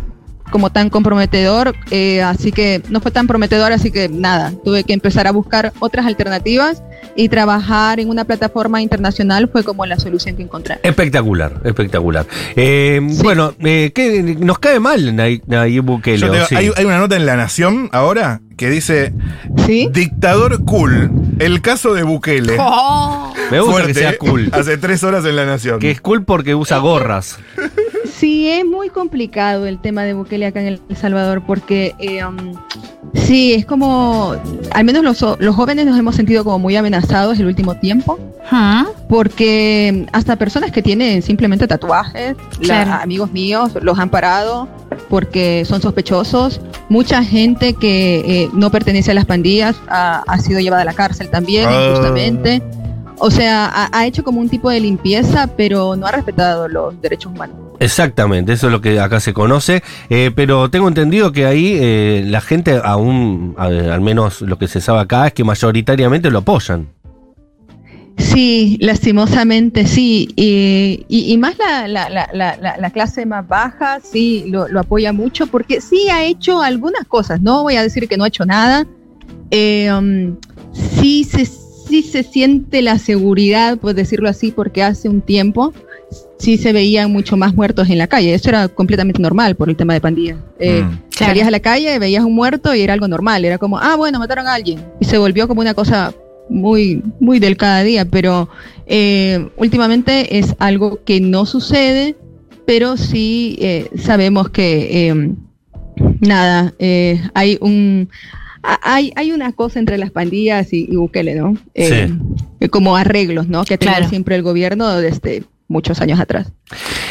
como 0.53 0.69
tan 0.71 0.91
comprometedor, 0.91 1.73
eh, 1.89 2.21
así 2.21 2.51
que 2.51 2.83
no 2.89 3.01
fue 3.01 3.09
tan 3.09 3.25
prometedor, 3.25 3.71
así 3.71 3.89
que 3.89 4.07
nada, 4.07 4.53
tuve 4.63 4.83
que 4.83 4.93
empezar 4.93 5.25
a 5.25 5.31
buscar 5.31 5.73
otras 5.79 6.05
alternativas 6.05 6.83
y 7.15 7.27
trabajar 7.27 7.99
en 7.99 8.07
una 8.09 8.23
plataforma 8.23 8.79
internacional 8.79 9.49
fue 9.51 9.63
como 9.63 9.87
la 9.87 9.97
solución 9.97 10.35
que 10.35 10.43
encontré. 10.43 10.77
Espectacular, 10.83 11.59
espectacular. 11.63 12.27
Eh, 12.55 13.01
Bueno, 13.23 13.55
eh, 13.61 13.91
¿qué- 13.95 14.21
nos 14.39 14.59
cae 14.59 14.79
mal 14.79 15.15
Nay- 15.15 15.41
Nayib 15.47 15.83
Bukele. 15.85 16.19
Yo 16.19 16.27
te 16.27 16.29
¿o 16.29 16.33
digo, 16.35 16.45
sí? 16.47 16.55
hay, 16.55 16.71
hay 16.75 16.85
una 16.85 16.99
nota 16.99 17.15
en 17.15 17.25
La 17.25 17.35
Nación 17.35 17.89
ahora 17.91 18.41
que 18.55 18.69
dice 18.69 19.11
¿Sí? 19.65 19.89
Dictador 19.91 20.63
cool. 20.65 21.09
El 21.39 21.61
caso 21.61 21.95
de 21.95 22.03
Bukele. 22.03 22.57
Oh. 22.59 23.33
Me 23.49 23.59
gusta 23.59 23.71
Fuerte, 23.71 23.93
que 23.93 23.99
sea 23.99 24.17
cool. 24.19 24.49
Hace 24.53 24.77
tres 24.77 25.03
horas 25.03 25.25
en 25.25 25.35
La 25.35 25.45
Nación. 25.47 25.79
Que 25.79 25.89
es 25.89 25.99
cool 25.99 26.23
porque 26.25 26.53
usa 26.53 26.77
gorras. 26.77 27.39
Sí, 28.19 28.49
es 28.49 28.65
muy 28.65 28.89
complicado 28.89 29.65
el 29.65 29.79
tema 29.79 30.03
de 30.03 30.13
Bukele 30.13 30.45
acá 30.45 30.61
en 30.61 30.67
El 30.67 30.97
Salvador 30.97 31.41
porque 31.45 31.95
eh, 31.99 32.23
um, 32.23 32.53
sí, 33.13 33.53
es 33.53 33.65
como, 33.65 34.35
al 34.71 34.83
menos 34.85 35.03
los, 35.03 35.39
los 35.39 35.55
jóvenes 35.55 35.85
nos 35.85 35.97
hemos 35.97 36.15
sentido 36.15 36.43
como 36.43 36.59
muy 36.59 36.75
amenazados 36.75 37.39
el 37.39 37.47
último 37.47 37.75
tiempo 37.75 38.19
¿Ah? 38.51 38.85
porque 39.09 40.05
hasta 40.13 40.35
personas 40.35 40.71
que 40.71 40.81
tienen 40.81 41.21
simplemente 41.21 41.67
tatuajes, 41.67 42.35
la- 42.61 43.01
amigos 43.01 43.31
míos, 43.31 43.71
los 43.81 43.97
han 43.99 44.09
parado 44.09 44.67
porque 45.09 45.65
son 45.65 45.81
sospechosos. 45.81 46.61
Mucha 46.89 47.23
gente 47.23 47.73
que 47.73 48.19
eh, 48.43 48.49
no 48.53 48.69
pertenece 48.71 49.11
a 49.11 49.13
las 49.15 49.25
pandillas 49.25 49.75
ha, 49.87 50.23
ha 50.27 50.37
sido 50.39 50.59
llevada 50.59 50.83
a 50.83 50.85
la 50.85 50.93
cárcel 50.93 51.29
también, 51.29 51.67
Ah. 51.67 51.87
injustamente. 51.89 52.61
O 53.17 53.31
sea, 53.31 53.65
ha, 53.65 53.89
ha 53.97 54.05
hecho 54.05 54.23
como 54.23 54.39
un 54.39 54.49
tipo 54.49 54.69
de 54.69 54.79
limpieza, 54.79 55.47
pero 55.55 55.95
no 55.95 56.05
ha 56.05 56.11
respetado 56.11 56.67
los 56.67 56.99
derechos 57.01 57.31
humanos. 57.31 57.57
Exactamente, 57.79 58.53
eso 58.53 58.67
es 58.67 58.71
lo 58.73 58.81
que 58.81 58.99
acá 58.99 59.19
se 59.19 59.33
conoce. 59.33 59.83
Eh, 60.09 60.31
pero 60.35 60.69
tengo 60.69 60.87
entendido 60.87 61.31
que 61.31 61.45
ahí 61.45 61.77
eh, 61.79 62.23
la 62.25 62.41
gente, 62.41 62.79
aún, 62.83 63.55
al 63.57 64.01
menos 64.01 64.41
lo 64.41 64.57
que 64.57 64.67
se 64.67 64.79
sabe 64.81 64.99
acá, 64.99 65.27
es 65.27 65.33
que 65.33 65.43
mayoritariamente 65.43 66.29
lo 66.31 66.39
apoyan. 66.39 66.87
Sí, 68.17 68.77
lastimosamente 68.79 69.85
sí. 69.87 70.29
Y, 70.35 71.35
más 71.37 71.57
la, 71.57 71.87
la- 71.87 72.09
la- 72.09 72.29
la- 72.31 72.57
la- 72.57 72.77
la 72.77 72.89
clase 72.91 73.25
más 73.25 73.47
baja, 73.47 73.99
sí, 74.01 74.45
lo, 74.47 74.67
lo 74.67 74.81
apoya 74.81 75.11
mucho 75.11 75.47
porque 75.47 75.81
sí 75.81 76.09
ha 76.09 76.23
hecho 76.23 76.61
algunas 76.61 77.05
cosas. 77.07 77.41
No 77.41 77.63
voy 77.63 77.75
a 77.75 77.81
decir 77.81 78.07
que 78.07 78.15
no 78.17 78.23
ha 78.23 78.27
hecho 78.27 78.45
nada. 78.45 78.85
Eh, 79.49 79.91
um, 79.91 80.35
sí, 80.71 81.23
se, 81.23 81.45
sí 81.87 82.03
se 82.03 82.23
siente 82.23 82.81
la 82.81 82.97
seguridad, 82.99 83.77
por 83.77 83.93
decirlo 83.93 84.29
así, 84.29 84.51
porque 84.51 84.83
hace 84.83 85.09
un 85.09 85.21
tiempo 85.21 85.73
sí 86.37 86.57
se 86.57 86.73
veían 86.73 87.11
mucho 87.11 87.37
más 87.37 87.55
muertos 87.55 87.89
en 87.89 87.97
la 87.97 88.07
calle. 88.07 88.33
Eso 88.33 88.49
era 88.49 88.67
completamente 88.67 89.21
normal 89.21 89.55
por 89.55 89.69
el 89.69 89.75
tema 89.75 89.93
de 89.93 90.01
pandillas. 90.01 90.37
Eh, 90.59 90.83
Mm. 91.23 91.25
Salías 91.25 91.47
a 91.47 91.51
la 91.51 91.59
calle, 91.59 91.99
veías 91.99 92.23
un 92.23 92.33
muerto 92.33 92.73
y 92.73 92.81
era 92.81 92.93
algo 92.93 93.07
normal. 93.07 93.45
Era 93.45 93.57
como, 93.57 93.77
ah, 93.77 93.95
bueno, 93.95 94.19
mataron 94.19 94.47
a 94.47 94.53
alguien. 94.53 94.83
Y 94.99 95.05
se 95.05 95.17
volvió 95.17 95.47
como 95.47 95.61
una 95.61 95.73
cosa 95.73 96.13
muy, 96.49 97.01
muy 97.19 97.39
del 97.39 97.55
cada 97.55 97.83
día. 97.83 98.05
Pero 98.05 98.49
eh, 98.87 99.47
últimamente 99.57 100.39
es 100.39 100.55
algo 100.59 100.99
que 101.05 101.21
no 101.21 101.45
sucede, 101.45 102.15
pero 102.65 102.97
sí 102.97 103.57
eh, 103.61 103.89
sabemos 103.97 104.49
que, 104.49 105.09
eh, 105.09 105.31
nada, 106.21 106.73
eh, 106.79 107.21
hay 107.33 107.57
un... 107.61 108.09
a- 108.63 108.79
Hay, 108.95 109.11
hay 109.15 109.31
una 109.31 109.51
cosa 109.51 109.79
entre 109.79 109.97
las 109.97 110.11
pandillas 110.11 110.71
y, 110.73 110.87
y 110.89 110.95
Bukele, 110.95 111.35
¿no? 111.35 111.55
Eh, 111.73 112.09
eh, 112.59 112.69
Como 112.69 112.95
arreglos, 112.95 113.47
¿no? 113.47 113.65
Que 113.65 113.77
tiene 113.77 113.95
Claro. 113.97 114.09
siempre 114.09 114.35
el 114.35 114.41
gobierno 114.43 114.89
desde 114.97 115.43
muchos 115.67 116.01
años 116.01 116.19
atrás. 116.19 116.47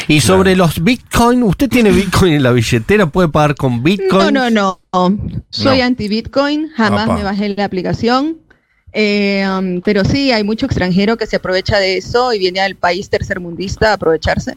Y 0.07 0.19
sobre 0.21 0.55
los 0.55 0.83
Bitcoin, 0.83 1.43
¿usted 1.43 1.69
tiene 1.69 1.91
Bitcoin 1.91 2.33
en 2.33 2.43
la 2.43 2.51
billetera? 2.51 3.07
¿Puede 3.07 3.29
pagar 3.29 3.55
con 3.55 3.83
Bitcoin? 3.83 4.33
No, 4.33 4.49
no, 4.49 4.79
no. 4.91 5.19
Soy 5.49 5.79
No. 5.79 5.85
anti-Bitcoin, 5.85 6.69
jamás 6.75 7.07
me 7.07 7.23
bajé 7.23 7.49
la 7.49 7.65
aplicación. 7.65 8.37
Eh, 8.95 9.43
um, 9.49 9.81
pero 9.81 10.05
sí, 10.05 10.31
hay 10.31 10.43
mucho 10.43 10.65
extranjero 10.67 11.17
que 11.17 11.25
se 11.25 11.37
aprovecha 11.37 11.79
de 11.79 11.97
eso 11.97 12.31
y 12.33 12.37
viene 12.39 12.59
al 12.59 12.75
país 12.75 13.09
tercermundista 13.09 13.89
a 13.89 13.93
aprovecharse 13.93 14.55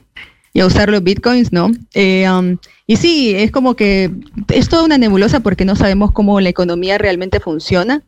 y 0.56 0.60
a 0.60 0.66
usar 0.66 0.88
los 0.88 1.04
bitcoins, 1.04 1.52
¿no? 1.52 1.70
Eh, 1.92 2.26
um, 2.30 2.56
y 2.86 2.96
sí, 2.96 3.34
es 3.36 3.50
como 3.50 3.76
que 3.76 4.10
es 4.48 4.70
toda 4.70 4.84
una 4.84 4.96
nebulosa 4.96 5.40
porque 5.40 5.66
no 5.66 5.76
sabemos 5.76 6.12
cómo 6.12 6.40
la 6.40 6.48
economía 6.48 6.96
realmente 6.96 7.40
funciona. 7.40 8.04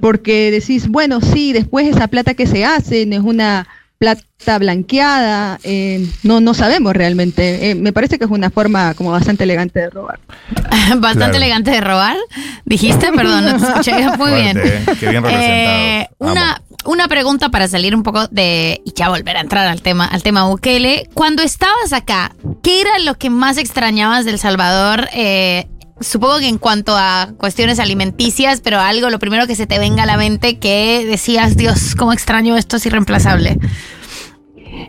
Porque 0.00 0.50
decís, 0.50 0.88
bueno, 0.88 1.20
sí, 1.20 1.52
después 1.52 1.86
esa 1.86 2.08
plata 2.08 2.34
que 2.34 2.48
se 2.48 2.64
hace 2.64 3.02
es 3.02 3.20
una 3.20 3.68
plata 4.02 4.58
blanqueada, 4.58 5.60
eh, 5.62 6.04
no, 6.24 6.40
no 6.40 6.54
sabemos 6.54 6.92
realmente. 6.92 7.70
Eh, 7.70 7.74
me 7.76 7.92
parece 7.92 8.18
que 8.18 8.24
es 8.24 8.30
una 8.32 8.50
forma 8.50 8.94
como 8.94 9.12
bastante 9.12 9.44
elegante 9.44 9.78
de 9.78 9.90
robar. 9.90 10.18
Bastante 10.96 11.12
Claro. 11.18 11.36
elegante 11.36 11.70
de 11.70 11.80
robar. 11.80 12.16
Dijiste, 12.64 13.12
perdón, 13.12 13.44
no 13.44 13.56
te 13.58 13.64
escuché 13.64 13.92
muy 14.18 14.32
bien. 14.32 14.58
Fuerte, 14.58 14.76
eh, 14.78 14.96
qué 14.98 15.08
bien 15.08 15.22
representado. 15.22 15.30
Eh, 15.30 16.08
una, 16.18 16.62
una 16.84 17.06
pregunta 17.06 17.48
para 17.50 17.68
salir 17.68 17.94
un 17.94 18.02
poco 18.02 18.26
de 18.26 18.80
y 18.84 18.92
ya 18.92 19.08
volver 19.08 19.36
a 19.36 19.40
entrar 19.40 19.68
al 19.68 19.82
tema, 19.82 20.06
al 20.06 20.24
tema 20.24 20.48
Bukele. 20.48 21.08
Cuando 21.14 21.44
estabas 21.44 21.92
acá, 21.92 22.32
¿qué 22.64 22.80
era 22.80 22.98
lo 22.98 23.14
que 23.16 23.30
más 23.30 23.56
extrañabas 23.56 24.24
del 24.24 24.40
Salvador? 24.40 25.08
Eh, 25.14 25.66
supongo 26.00 26.38
que 26.38 26.48
en 26.48 26.58
cuanto 26.58 26.94
a 26.96 27.32
cuestiones 27.38 27.78
alimenticias, 27.78 28.60
pero 28.60 28.80
algo, 28.80 29.10
lo 29.10 29.18
primero 29.18 29.46
que 29.46 29.54
se 29.54 29.66
te 29.66 29.78
venga 29.78 30.02
a 30.02 30.06
la 30.06 30.16
mente 30.16 30.58
que 30.58 31.04
decías, 31.06 31.56
Dios, 31.56 31.94
cómo 31.96 32.12
extraño 32.12 32.56
esto, 32.56 32.76
es 32.76 32.86
irreemplazable. 32.86 33.58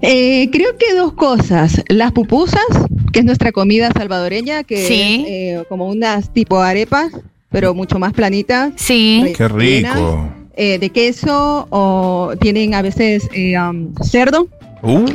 Eh, 0.01 0.49
creo 0.51 0.77
que 0.77 0.95
dos 0.95 1.13
cosas. 1.13 1.83
Las 1.87 2.11
pupusas, 2.11 2.61
que 3.11 3.19
es 3.19 3.25
nuestra 3.25 3.51
comida 3.51 3.91
salvadoreña, 3.91 4.63
que 4.63 4.87
Sí. 4.87 5.23
es 5.27 5.31
eh, 5.61 5.63
como 5.69 5.87
unas 5.87 6.31
tipo 6.33 6.59
arepas, 6.59 7.11
pero 7.49 7.73
mucho 7.73 7.99
más 7.99 8.13
planitas. 8.13 8.73
Sí. 8.77 9.33
Qué 9.37 9.47
rico. 9.47 10.29
eh, 10.55 10.77
de 10.77 10.89
queso 10.91 11.67
o 11.71 12.33
tienen 12.39 12.75
a 12.75 12.81
veces 12.83 13.27
eh, 13.33 13.57
um, 13.59 13.91
cerdo. 14.03 14.47
Uh, 14.83 15.05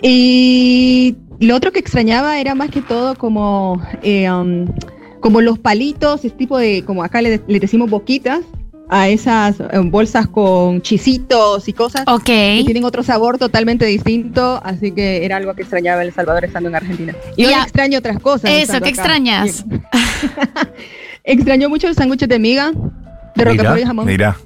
Y 0.00 1.16
lo 1.40 1.56
otro 1.56 1.72
que 1.72 1.80
extrañaba 1.80 2.38
era 2.40 2.54
más 2.54 2.70
que 2.70 2.80
todo 2.82 3.16
como, 3.16 3.82
eh, 4.04 4.30
um, 4.30 4.66
como 5.20 5.40
los 5.40 5.58
palitos, 5.58 6.24
es 6.24 6.36
tipo 6.36 6.58
de, 6.58 6.84
como 6.84 7.02
acá 7.02 7.20
le, 7.22 7.40
le 7.46 7.60
decimos 7.60 7.90
boquitas, 7.90 8.40
a 8.90 9.08
esas 9.08 9.60
eh, 9.60 9.66
bolsas 9.84 10.26
con 10.26 10.80
chisitos 10.80 11.68
y 11.68 11.72
cosas. 11.74 12.04
Ok. 12.06 12.24
que 12.24 12.62
tienen 12.64 12.84
otro 12.84 13.02
sabor 13.02 13.36
totalmente 13.36 13.84
distinto, 13.84 14.60
así 14.64 14.92
que 14.92 15.24
era 15.26 15.36
algo 15.36 15.54
que 15.54 15.62
extrañaba 15.62 16.02
El 16.02 16.12
Salvador 16.12 16.44
estando 16.46 16.70
en 16.70 16.76
Argentina. 16.76 17.14
Y 17.36 17.42
Ya. 17.42 17.48
ahora 17.50 17.62
extraño 17.64 17.98
otras 17.98 18.18
cosas. 18.18 18.50
Eso, 18.50 18.72
¿qué 18.72 18.76
acá. 18.78 18.88
extrañas? 18.88 19.64
Extraño 21.24 21.68
mucho 21.68 21.86
los 21.88 21.96
sándwiches 21.96 22.28
de 22.28 22.38
miga, 22.38 22.70
de 22.72 22.80
Mira, 23.36 23.50
roquefort 23.50 23.80
y 23.80 23.84
jamón. 23.84 24.06
Mirá. 24.06 24.36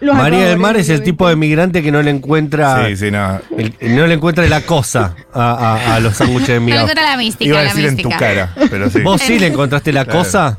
Los 0.00 0.16
María 0.16 0.46
del 0.48 0.58
Mar 0.58 0.76
es 0.76 0.88
el 0.90 1.02
tipo 1.02 1.28
de 1.28 1.34
migrante 1.36 1.82
que 1.82 1.90
no 1.90 2.00
le 2.02 2.10
encuentra. 2.10 2.86
Sí, 2.88 2.96
sí, 2.96 3.10
no. 3.10 3.40
el- 3.56 3.96
no 3.96 4.06
le 4.06 4.14
encuentra 4.14 4.46
la 4.46 4.60
cosa 4.62 5.16
a, 5.32 5.52
a- 5.74 5.94
a 5.96 6.00
los 6.00 6.16
sándwiches 6.16 6.48
de 6.48 6.60
No 6.60 6.60
miga. 6.66 6.76
le 6.76 6.80
encuentra 6.82 7.04
la 7.10 7.16
mística, 7.16 7.44
Iba 7.48 7.60
a 7.60 7.62
la 7.64 7.68
decir 7.70 7.86
en 7.86 7.96
tu 7.96 8.08
mística. 8.08 8.18
cara, 8.18 8.54
pero 8.70 8.90
sí. 8.90 9.00
¿Vos 9.00 9.20
sí 9.20 9.38
le 9.38 9.46
encontraste 9.52 9.92
la 9.92 10.04
Claro. 10.04 10.18
cosa? 10.20 10.58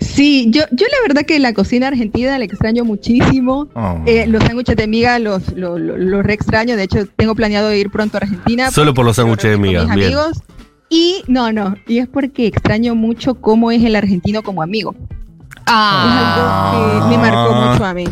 Sí, 0.00 0.46
yo, 0.50 0.62
yo 0.70 0.86
la 0.86 1.08
verdad 1.08 1.22
que 1.26 1.38
la 1.40 1.52
cocina 1.52 1.88
argentina 1.88 2.38
la 2.38 2.44
extraño 2.44 2.84
muchísimo. 2.84 3.68
Oh. 3.74 4.00
Eh, 4.06 4.26
los 4.28 4.42
sándwiches 4.44 4.76
de 4.76 4.86
miga 4.86 5.18
los, 5.18 5.52
los, 5.54 5.80
los- 5.80 5.98
los 5.98 6.22
re 6.24 6.34
extraño. 6.34 6.76
De 6.76 6.84
hecho, 6.84 7.06
tengo 7.16 7.34
planeado 7.34 7.72
ir 7.74 7.90
pronto 7.90 8.16
a 8.16 8.20
Argentina. 8.20 8.70
Solo 8.70 8.94
por 8.94 9.04
los 9.04 9.16
sándwiches 9.16 9.50
de 9.50 9.56
con 9.56 9.62
miga. 9.62 9.84
mis 9.86 9.94
Bien. 9.94 10.06
amigos. 10.06 10.42
Y 10.90 11.22
no, 11.26 11.52
no, 11.52 11.74
y 11.86 11.98
es 11.98 12.08
porque 12.08 12.46
extraño 12.46 12.94
mucho 12.94 13.34
cómo 13.34 13.70
es 13.70 13.82
el 13.84 13.94
argentino 13.96 14.42
como 14.42 14.62
amigo. 14.62 14.94
Ah. 15.68 16.72
Es 16.74 16.92
algo 16.94 17.08
que 17.10 17.16
me 17.16 17.22
marcó 17.22 17.52
Ah. 17.54 17.70
mucho 17.72 17.84
a 17.84 17.94
mí. 17.94 18.04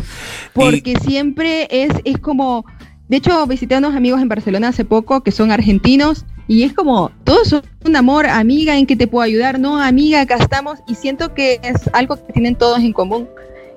Porque 0.53 0.95
siempre 1.01 1.67
es, 1.69 1.91
es 2.03 2.17
como, 2.17 2.65
de 3.09 3.17
hecho 3.17 3.45
visité 3.47 3.75
a 3.75 3.77
unos 3.79 3.95
amigos 3.95 4.21
en 4.21 4.29
Barcelona 4.29 4.69
hace 4.69 4.85
poco 4.85 5.21
que 5.21 5.31
son 5.31 5.51
argentinos 5.51 6.25
y 6.47 6.63
es 6.63 6.73
como, 6.73 7.11
todos 7.23 7.49
son 7.49 7.61
un 7.85 7.95
amor, 7.95 8.25
amiga, 8.25 8.77
¿en 8.77 8.85
que 8.85 8.95
te 8.95 9.07
puedo 9.07 9.23
ayudar? 9.23 9.59
No, 9.59 9.77
amiga, 9.81 10.21
acá 10.21 10.35
estamos 10.35 10.79
y 10.87 10.95
siento 10.95 11.33
que 11.33 11.59
es 11.61 11.89
algo 11.93 12.15
que 12.15 12.33
tienen 12.33 12.55
todos 12.55 12.79
en 12.79 12.93
común. 12.93 13.27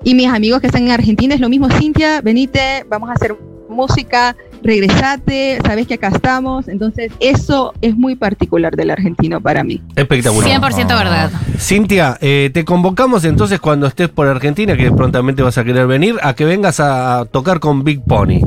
Y 0.03 0.15
mis 0.15 0.27
amigos 0.27 0.61
que 0.61 0.67
están 0.67 0.83
en 0.87 0.91
Argentina 0.91 1.35
es 1.35 1.41
lo 1.41 1.49
mismo, 1.49 1.69
Cintia, 1.69 2.21
venite, 2.21 2.85
vamos 2.89 3.09
a 3.09 3.13
hacer 3.13 3.37
música, 3.69 4.35
regresate, 4.63 5.59
sabes 5.65 5.87
que 5.87 5.95
acá 5.95 6.09
estamos. 6.09 6.67
Entonces 6.67 7.11
eso 7.19 7.73
es 7.81 7.95
muy 7.95 8.15
particular 8.15 8.75
del 8.75 8.91
argentino 8.91 9.41
para 9.41 9.63
mí. 9.63 9.81
Espectacular. 9.95 10.61
100% 10.61 10.87
verdad. 10.87 11.31
Cintia, 11.57 12.17
eh, 12.21 12.49
te 12.53 12.65
convocamos 12.65 13.25
entonces 13.25 13.59
cuando 13.59 13.87
estés 13.87 14.09
por 14.09 14.27
Argentina, 14.27 14.75
que 14.75 14.91
prontamente 14.91 15.41
vas 15.41 15.57
a 15.57 15.63
querer 15.63 15.87
venir, 15.87 16.15
a 16.21 16.33
que 16.33 16.45
vengas 16.45 16.79
a 16.79 17.25
tocar 17.31 17.59
con 17.59 17.83
Big 17.83 18.01
Pony. 18.03 18.41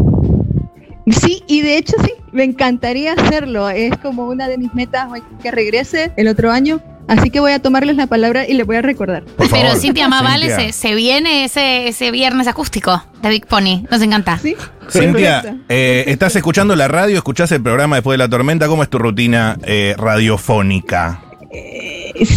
Sí, 1.06 1.42
y 1.46 1.60
de 1.60 1.76
hecho 1.76 1.96
sí, 2.02 2.12
me 2.32 2.44
encantaría 2.44 3.12
hacerlo. 3.12 3.68
Es 3.68 3.96
como 3.98 4.26
una 4.26 4.48
de 4.48 4.56
mis 4.56 4.74
metas 4.74 5.10
hoy 5.10 5.22
que 5.42 5.50
regrese 5.50 6.12
el 6.16 6.28
otro 6.28 6.50
año. 6.50 6.80
Así 7.08 7.30
que 7.30 7.40
voy 7.40 7.52
a 7.52 7.58
tomarles 7.60 7.96
la 7.96 8.06
palabra 8.06 8.46
y 8.48 8.54
les 8.54 8.66
voy 8.66 8.76
a 8.76 8.82
recordar. 8.82 9.24
Por 9.24 9.50
Pero 9.50 9.74
Cintia 9.76 10.08
Cintia. 10.08 10.56
se, 10.56 10.72
se 10.72 10.94
viene 10.94 11.44
ese, 11.44 11.88
ese 11.88 12.10
viernes 12.10 12.46
acústico 12.48 13.04
de 13.22 13.28
Big 13.28 13.46
Pony. 13.46 13.84
Nos 13.90 14.00
encanta. 14.02 14.38
Sí. 14.38 14.56
Cintia, 14.88 15.56
eh, 15.68 16.04
¿estás 16.08 16.34
escuchando 16.36 16.74
la 16.76 16.88
radio? 16.88 17.16
¿Escuchás 17.16 17.50
el 17.52 17.62
programa 17.62 17.96
después 17.96 18.14
de 18.14 18.18
la 18.18 18.28
tormenta? 18.28 18.68
¿Cómo 18.68 18.82
es 18.82 18.88
tu 18.90 18.98
rutina 18.98 19.58
eh, 19.64 19.94
radiofónica? 19.98 21.20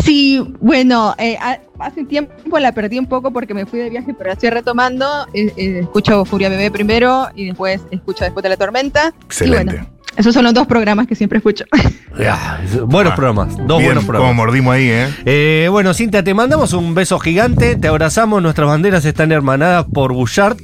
Sí, 0.03 0.43
bueno, 0.60 1.15
eh, 1.17 1.38
ha- 1.41 1.60
hace 1.80 2.01
un 2.01 2.08
tiempo 2.08 2.60
la 2.60 2.71
perdí 2.71 2.97
un 2.99 3.06
poco 3.08 3.32
porque 3.32 3.53
me 3.53 3.65
fui 3.65 3.80
de 3.80 3.89
viaje, 3.89 4.13
pero 4.13 4.27
la 4.27 4.34
estoy 4.34 4.49
retomando. 4.49 5.27
Eh, 5.34 5.51
eh, 5.58 5.80
escucho 5.82 6.25
Furia 6.25 6.49
Bebé 6.49 6.71
primero 6.71 7.27
y 7.36 7.45
después 7.47 7.82
escucho 7.91 8.23
Después 8.25 8.43
de 8.43 8.49
la 8.49 8.58
Tormenta. 8.58 9.13
Excelente. 9.25 9.75
Y 9.75 9.77
bueno, 9.80 9.89
esos 10.17 10.34
son 10.34 10.43
los 10.43 10.53
dos 10.53 10.67
programas 10.67 11.08
que 11.08 11.15
siempre 11.15 11.38
escucho. 11.38 11.65
Ya, 12.19 12.60
buenos 12.88 13.13
Ah, 13.13 13.15
programas, 13.15 13.56
dos 13.58 13.77
Bien, 13.77 13.89
buenos 13.89 14.03
Como 14.03 14.08
programas. 14.08 14.36
mordimos 14.36 14.73
ahí, 14.73 14.89
¿eh? 14.89 15.08
Eh, 15.25 15.67
bueno, 15.69 15.93
Cintia, 15.93 16.23
te 16.23 16.34
mandamos 16.34 16.73
un 16.73 16.95
beso 16.95 17.19
gigante, 17.19 17.75
te 17.75 17.88
abrazamos, 17.88 18.41
nuestras 18.41 18.67
banderas 18.67 19.06
están 19.06 19.32
hermanadas 19.32 19.86
por 19.93 20.13
Bouchard. 20.13 20.58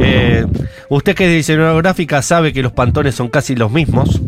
Eh, 0.00 0.44
usted 0.88 1.14
que 1.14 1.26
es 1.26 1.32
diseñadora 1.36 1.74
gráfica 1.82 2.20
sabe 2.20 2.52
que 2.52 2.62
los 2.62 2.72
pantones 2.72 3.14
son 3.14 3.28
casi 3.28 3.54
los 3.54 3.70
mismos. 3.70 4.20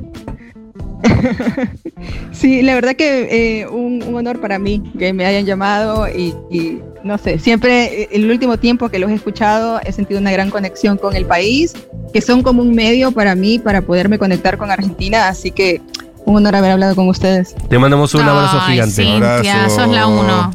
Sí, 2.33 2.63
la 2.63 2.75
verdad 2.75 2.95
que 2.97 3.61
eh, 3.61 3.67
un, 3.67 4.03
un 4.03 4.15
honor 4.15 4.41
para 4.41 4.59
mí 4.59 4.83
que 4.99 5.13
me 5.13 5.27
hayan 5.27 5.45
llamado 5.45 6.09
y, 6.09 6.35
y 6.51 6.81
no 7.05 7.19
sé, 7.19 7.39
siempre 7.39 8.03
eh, 8.03 8.09
el 8.13 8.31
último 8.31 8.57
tiempo 8.59 8.89
que 8.89 8.99
los 8.99 9.11
he 9.11 9.15
escuchado 9.15 9.81
he 9.85 9.93
sentido 9.93 10.21
una 10.21 10.33
gran 10.33 10.51
conexión 10.51 10.97
con 10.97 11.15
el 11.15 11.27
país, 11.27 11.75
que 12.13 12.21
son 12.21 12.43
como 12.43 12.63
un 12.63 12.75
medio 12.75 13.13
para 13.13 13.35
mí 13.35 13.59
para 13.59 13.83
poderme 13.83 14.19
conectar 14.19 14.57
con 14.57 14.71
Argentina, 14.71 15.29
así 15.29 15.51
que 15.51 15.83
un 16.25 16.37
honor 16.37 16.57
haber 16.57 16.71
hablado 16.73 16.95
con 16.95 17.09
ustedes. 17.09 17.55
Te 17.69 17.79
mandamos 17.79 18.15
un 18.15 18.23
abrazo 18.23 18.59
Ay, 18.61 18.73
gigante. 18.75 18.95
Cintia, 18.95 19.37
Abrazo. 19.57 19.77
sos 19.77 19.89
la 19.89 20.07
uno. 20.07 20.51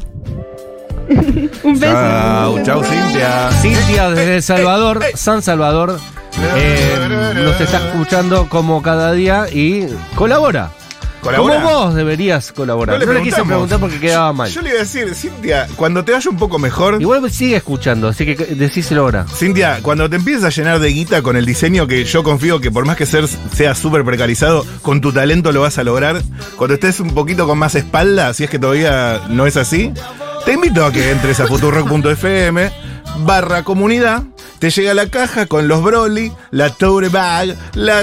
Un 1.62 1.78
beso. 1.78 1.92
Chao, 1.92 2.62
chao, 2.64 2.82
Cintia. 2.82 3.50
Cintia 3.62 4.10
desde 4.10 4.36
El 4.36 4.42
Salvador, 4.42 5.04
San 5.14 5.40
Salvador, 5.42 6.00
eh, 6.56 7.32
nos 7.34 7.60
está 7.60 7.88
escuchando 7.88 8.48
como 8.48 8.82
cada 8.82 9.12
día 9.12 9.46
y 9.50 9.86
colabora. 10.14 10.70
¿Colabora? 11.20 11.60
Como 11.60 11.76
vos 11.76 11.94
deberías 11.94 12.52
colaborar. 12.52 13.04
No 13.04 13.12
le, 13.12 13.22
quise 13.22 13.42
preguntar 13.42 13.80
porque 13.80 13.98
quedaba 13.98 14.32
mal. 14.32 14.48
Yo 14.48 14.60
le 14.62 14.70
iba 14.70 14.78
a 14.78 14.82
decir, 14.82 15.12
Cintia, 15.14 15.66
cuando 15.74 16.04
te 16.04 16.12
vaya 16.12 16.30
un 16.30 16.36
poco 16.36 16.58
mejor. 16.58 17.00
Igual 17.00 17.28
sigue 17.30 17.56
escuchando, 17.56 18.08
así 18.08 18.24
que 18.24 18.36
decíselo 18.54 19.02
ahora. 19.02 19.26
Cintia, 19.34 19.80
cuando 19.82 20.08
te 20.08 20.16
empieces 20.16 20.44
a 20.44 20.50
llenar 20.50 20.78
de 20.78 20.88
guita 20.88 21.22
con 21.22 21.36
el 21.36 21.44
diseño 21.44 21.88
que 21.88 22.04
yo 22.04 22.22
confío 22.22 22.60
que 22.60 22.70
por 22.70 22.84
más 22.84 22.96
que 22.96 23.06
ser, 23.06 23.26
sea 23.26 23.74
súper 23.74 24.04
precarizado, 24.04 24.64
con 24.82 25.00
tu 25.00 25.12
talento 25.12 25.50
lo 25.50 25.62
vas 25.62 25.78
a 25.78 25.84
lograr, 25.84 26.22
cuando 26.56 26.74
estés 26.74 27.00
un 27.00 27.10
poquito 27.10 27.46
con 27.48 27.58
más 27.58 27.74
espalda, 27.74 28.32
si 28.32 28.44
es 28.44 28.50
que 28.50 28.60
todavía 28.60 29.22
no 29.28 29.46
es 29.46 29.56
así, 29.56 29.92
te 30.44 30.52
invito 30.52 30.84
a 30.84 30.92
que 30.92 31.10
entres 31.10 31.40
a 31.40 31.46
futurock.fm 31.48 32.70
barra 33.18 33.62
comunidad, 33.62 34.22
te 34.58 34.70
llega 34.70 34.94
la 34.94 35.06
caja 35.08 35.46
con 35.46 35.68
los 35.68 35.82
Broly, 35.82 36.32
la 36.50 36.70
tote 36.70 37.08
bag, 37.08 37.56
la, 37.74 38.02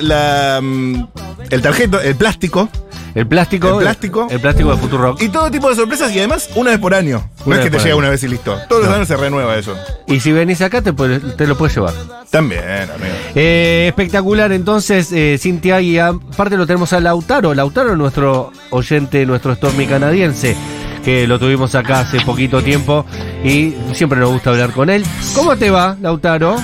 la, 0.00 0.60
mm, 0.62 1.06
el 1.50 1.62
tarjeto, 1.62 2.00
el 2.00 2.14
plástico, 2.16 2.68
El 3.14 3.26
plástico. 3.26 3.68
El 3.78 3.84
plástico. 3.84 4.26
El 4.30 4.40
plástico 4.40 4.70
de 4.70 4.76
Futurock. 4.78 5.20
y 5.20 5.28
todo 5.28 5.50
tipo 5.50 5.68
de 5.68 5.76
sorpresas 5.76 6.10
y 6.14 6.18
además 6.18 6.48
una 6.54 6.70
vez 6.70 6.78
por 6.78 6.94
año. 6.94 7.28
No 7.40 7.46
Una 7.46 7.56
es 7.56 7.60
vez 7.60 7.64
que 7.64 7.70
te 7.70 7.76
llega 7.82 7.90
año. 7.90 7.98
una 7.98 8.08
vez 8.08 8.22
y 8.22 8.28
listo. 8.28 8.56
Todos 8.70 8.80
los 8.82 8.88
No. 8.90 8.96
años 8.96 9.08
se 9.08 9.16
renueva 9.18 9.54
eso. 9.56 9.76
Y 10.06 10.20
si 10.20 10.32
venís 10.32 10.62
acá, 10.62 10.80
te, 10.80 10.94
puedes- 10.94 11.36
te 11.36 11.46
lo 11.46 11.56
puedes 11.58 11.74
llevar. 11.76 11.92
También, 12.30 12.62
amigo. 12.64 13.14
Eh, 13.34 13.84
espectacular, 13.88 14.50
entonces, 14.52 15.12
eh, 15.12 15.36
Cintia, 15.38 15.82
y 15.82 15.98
aparte 15.98 16.56
lo 16.56 16.66
tenemos 16.66 16.94
a 16.94 17.00
Lautaro. 17.00 17.52
Lautaro, 17.52 17.96
nuestro 17.96 18.50
oyente, 18.70 19.26
nuestro 19.26 19.54
Stormy 19.56 19.86
canadiense, 19.86 20.56
que 21.04 21.26
lo 21.26 21.38
tuvimos 21.38 21.74
acá 21.74 22.00
hace 22.00 22.20
poquito 22.20 22.62
tiempo 22.62 23.04
y 23.44 23.74
siempre 23.92 24.18
nos 24.20 24.30
gusta 24.30 24.50
hablar 24.50 24.70
con 24.72 24.90
él. 24.90 25.04
¿Cómo 25.34 25.56
te 25.56 25.70
va, 25.70 25.96
Lautaro? 26.00 26.56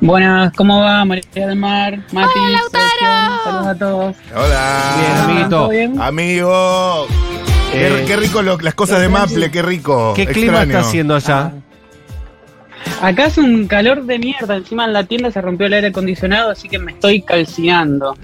Buenas, 0.00 0.52
¿cómo 0.54 0.80
va? 0.80 1.04
María 1.04 1.24
del 1.34 1.56
Mar, 1.56 1.98
Mati, 2.12 2.38
Hola, 2.38 2.58
Lautaro. 2.58 2.84
Sergio, 2.90 3.44
saludos 3.44 3.66
a 3.66 3.74
todos. 3.78 4.16
Hola. 4.34 4.94
Bien, 4.98 5.12
amiguito. 5.24 5.48
¿Todo 5.50 5.68
bien? 5.70 6.00
Amigo. 6.00 7.06
Qué, 7.72 7.86
Eh, 7.88 8.04
qué 8.06 8.16
rico 8.16 8.42
lo- 8.42 8.58
las 8.58 8.74
cosas 8.74 9.00
de 9.00 9.08
Maple, 9.08 9.50
qué 9.50 9.62
rico. 9.62 10.12
¿Qué 10.14 10.26
clima 10.26 10.62
está 10.62 10.80
haciendo 10.80 11.14
allá? 11.16 11.52
Acá 13.02 13.26
hace 13.26 13.40
un 13.40 13.66
calor 13.66 14.04
de 14.04 14.18
mierda, 14.18 14.56
encima 14.56 14.84
en 14.84 14.92
la 14.92 15.04
tienda 15.04 15.30
se 15.30 15.40
rompió 15.40 15.66
el 15.66 15.72
aire 15.72 15.88
acondicionado, 15.88 16.50
así 16.50 16.68
que 16.68 16.78
me 16.78 16.92
estoy 16.92 17.20
calcinando 17.22 18.16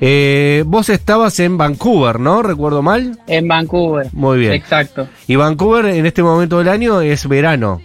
Eh, 0.00 0.64
vos 0.66 0.88
estabas 0.88 1.38
en 1.40 1.56
Vancouver, 1.56 2.18
¿no? 2.20 2.42
¿Recuerdo 2.42 2.82
mal? 2.82 3.18
en 3.26 3.48
Vancouver. 3.48 4.08
Muy 4.12 4.38
bien. 4.38 4.52
Exacto. 4.52 5.08
Y 5.26 5.36
Vancouver 5.36 5.86
en 5.86 6.06
este 6.06 6.22
momento 6.22 6.58
del 6.58 6.68
año 6.68 7.00
es 7.00 7.26
verano. 7.28 7.80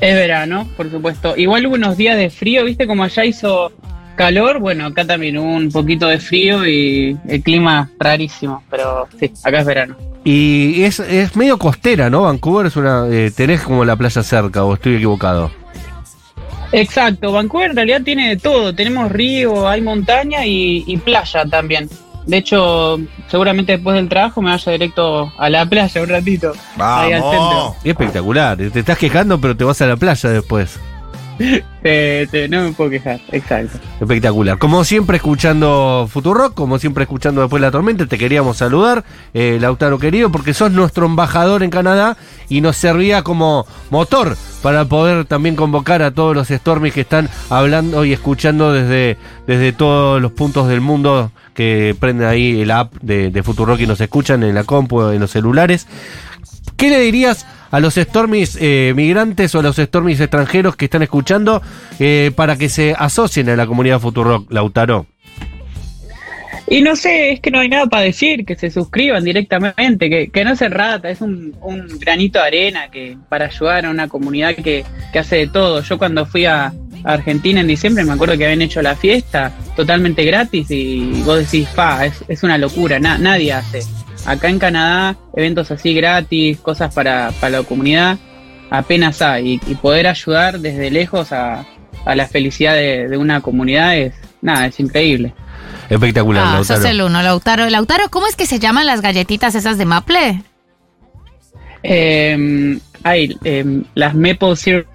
Es 0.00 0.14
verano, 0.14 0.68
por 0.76 0.90
supuesto. 0.90 1.36
Igual 1.36 1.66
hubo 1.66 1.74
unos 1.74 1.96
días 1.96 2.16
de 2.16 2.30
frío, 2.30 2.64
¿viste? 2.64 2.86
Como 2.86 3.02
allá 3.02 3.24
hizo 3.24 3.72
calor, 4.16 4.60
bueno, 4.60 4.86
acá 4.86 5.04
también 5.04 5.38
hubo 5.38 5.52
un 5.54 5.70
poquito 5.70 6.06
de 6.08 6.18
frío 6.18 6.66
y 6.66 7.16
el 7.28 7.42
clima 7.42 7.90
rarísimo, 7.98 8.62
pero 8.70 9.06
sí, 9.18 9.32
acá 9.44 9.60
es 9.60 9.66
verano. 9.66 9.96
Y 10.24 10.82
es, 10.82 11.00
es 11.00 11.36
medio 11.36 11.58
costera, 11.58 12.10
¿no? 12.10 12.22
Vancouver 12.22 12.66
es 12.66 12.76
una. 12.76 13.06
eh, 13.08 13.30
tenés 13.34 13.62
como 13.62 13.84
la 13.84 13.96
playa 13.96 14.22
cerca, 14.22 14.64
o 14.64 14.74
estoy 14.74 14.96
equivocado. 14.96 15.50
Exacto, 16.72 17.32
Vancouver 17.32 17.70
en 17.70 17.76
realidad 17.76 18.02
tiene 18.02 18.28
de 18.28 18.36
todo. 18.36 18.74
Tenemos 18.74 19.10
río, 19.10 19.68
hay 19.68 19.80
montaña 19.80 20.44
y, 20.44 20.84
y 20.86 20.96
playa 20.98 21.44
también. 21.46 21.88
De 22.26 22.36
hecho, 22.36 23.00
seguramente 23.30 23.72
después 23.72 23.96
del 23.96 24.06
trabajo 24.06 24.42
me 24.42 24.50
vaya 24.50 24.72
directo 24.72 25.32
a 25.38 25.48
la 25.48 25.64
playa 25.64 26.02
un 26.02 26.08
ratito. 26.10 26.52
Ahí 26.78 27.12
al 27.12 27.22
centro. 27.22 27.40
Vamos. 27.40 27.76
Espectacular. 27.82 28.58
Te 28.58 28.80
estás 28.80 28.98
quejando, 28.98 29.40
pero 29.40 29.56
te 29.56 29.64
vas 29.64 29.80
a 29.80 29.86
la 29.86 29.96
playa 29.96 30.28
después. 30.28 30.78
No 32.50 32.62
me 32.64 32.72
puedo 32.72 32.90
quejar, 32.90 33.20
exacto. 33.32 33.78
Espectacular. 34.00 34.58
Como 34.58 34.84
siempre 34.84 35.16
escuchando 35.16 36.08
Futurock, 36.10 36.54
como 36.54 36.78
siempre 36.78 37.04
escuchando 37.04 37.40
después 37.40 37.62
la 37.62 37.70
tormenta, 37.70 38.06
te 38.06 38.18
queríamos 38.18 38.58
saludar, 38.58 39.04
eh, 39.32 39.58
Lautaro 39.60 39.98
querido, 39.98 40.30
porque 40.30 40.52
sos 40.52 40.72
nuestro 40.72 41.06
embajador 41.06 41.62
en 41.62 41.70
Canadá 41.70 42.16
y 42.48 42.60
nos 42.60 42.76
servía 42.76 43.22
como 43.22 43.66
motor 43.90 44.36
para 44.62 44.84
poder 44.84 45.24
también 45.24 45.56
convocar 45.56 46.02
a 46.02 46.10
todos 46.10 46.34
los 46.34 46.48
Stormies 46.48 46.92
que 46.92 47.02
están 47.02 47.30
hablando 47.48 48.04
y 48.04 48.12
escuchando 48.12 48.72
desde, 48.72 49.16
desde 49.46 49.72
todos 49.72 50.20
los 50.20 50.32
puntos 50.32 50.68
del 50.68 50.80
mundo 50.80 51.30
que 51.54 51.96
prenden 51.98 52.28
ahí 52.28 52.60
el 52.60 52.70
app 52.70 52.94
de, 53.00 53.30
de 53.30 53.42
Futurock 53.42 53.80
y 53.80 53.86
nos 53.86 54.00
escuchan 54.00 54.42
en 54.42 54.54
la 54.54 54.64
compu, 54.64 55.08
en 55.08 55.20
los 55.20 55.30
celulares. 55.30 55.86
¿Qué 56.76 56.90
le 56.90 57.00
dirías 57.00 57.46
a 57.70 57.80
los 57.80 57.94
Stormies 57.94 58.56
eh, 58.60 58.92
migrantes 58.96 59.54
o 59.54 59.60
a 59.60 59.62
los 59.62 59.76
Stormies 59.76 60.20
extranjeros 60.20 60.76
que 60.76 60.86
están 60.86 61.02
escuchando 61.02 61.62
eh, 61.98 62.32
para 62.34 62.56
que 62.56 62.68
se 62.68 62.94
asocien 62.98 63.48
a 63.50 63.56
la 63.56 63.66
comunidad 63.66 64.00
Futurock, 64.00 64.50
Lautaro? 64.52 65.06
Y 66.70 66.82
no 66.82 66.96
sé, 66.96 67.32
es 67.32 67.40
que 67.40 67.50
no 67.50 67.60
hay 67.60 67.70
nada 67.70 67.86
para 67.86 68.02
decir, 68.02 68.44
que 68.44 68.54
se 68.54 68.70
suscriban 68.70 69.24
directamente, 69.24 70.10
que, 70.10 70.28
que 70.28 70.44
no 70.44 70.54
se 70.54 70.68
rata, 70.68 71.08
es 71.08 71.22
un, 71.22 71.56
un 71.62 71.98
granito 71.98 72.38
de 72.40 72.46
arena 72.46 72.90
que 72.90 73.16
para 73.30 73.46
ayudar 73.46 73.86
a 73.86 73.90
una 73.90 74.06
comunidad 74.06 74.54
que, 74.54 74.84
que 75.10 75.18
hace 75.18 75.36
de 75.36 75.46
todo. 75.46 75.82
Yo 75.82 75.96
cuando 75.96 76.26
fui 76.26 76.44
a, 76.44 76.72
Argentina 77.04 77.60
en 77.60 77.68
diciembre 77.68 78.04
me 78.04 78.12
acuerdo 78.12 78.36
que 78.36 78.44
habían 78.44 78.60
hecho 78.60 78.82
la 78.82 78.96
fiesta 78.96 79.52
totalmente 79.76 80.24
gratis 80.24 80.66
y 80.70 81.22
vos 81.24 81.38
decís, 81.38 81.68
fa, 81.68 82.04
es, 82.04 82.24
es 82.26 82.42
una 82.42 82.58
locura, 82.58 82.98
na- 82.98 83.16
nadie 83.18 83.52
hace. 83.52 83.82
Acá 84.30 84.48
en 84.48 84.58
Canadá, 84.58 85.16
eventos 85.34 85.70
así 85.70 85.94
gratis, 85.94 86.58
cosas 86.58 86.94
para, 86.94 87.30
para 87.40 87.58
la 87.58 87.62
comunidad, 87.64 88.18
apenas 88.70 89.22
hay. 89.22 89.54
Y, 89.66 89.70
y 89.72 89.74
poder 89.74 90.06
ayudar 90.06 90.60
desde 90.60 90.90
lejos 90.90 91.32
a, 91.32 91.64
a 92.04 92.14
la 92.14 92.26
felicidad 92.26 92.74
de, 92.74 93.08
de 93.08 93.16
una 93.16 93.40
comunidad 93.40 93.96
es, 93.96 94.14
nada, 94.42 94.66
es 94.66 94.78
increíble. 94.80 95.32
Espectacular, 95.88 96.44
Ah, 96.46 96.52
Lautaro. 96.56 96.80
sos 96.82 96.90
el 96.90 97.00
uno, 97.00 97.22
Lautaro. 97.22 97.68
Lautaro, 97.70 98.10
¿cómo 98.10 98.26
es 98.26 98.36
que 98.36 98.44
se 98.46 98.58
llaman 98.58 98.86
las 98.86 99.00
galletitas 99.00 99.54
esas 99.54 99.78
de 99.78 99.86
Maple? 99.86 100.42
Eh, 101.82 102.78
hay 103.04 103.36
eh, 103.44 103.82
las 103.94 104.14
Maple 104.14 104.56
Syrup 104.56 104.86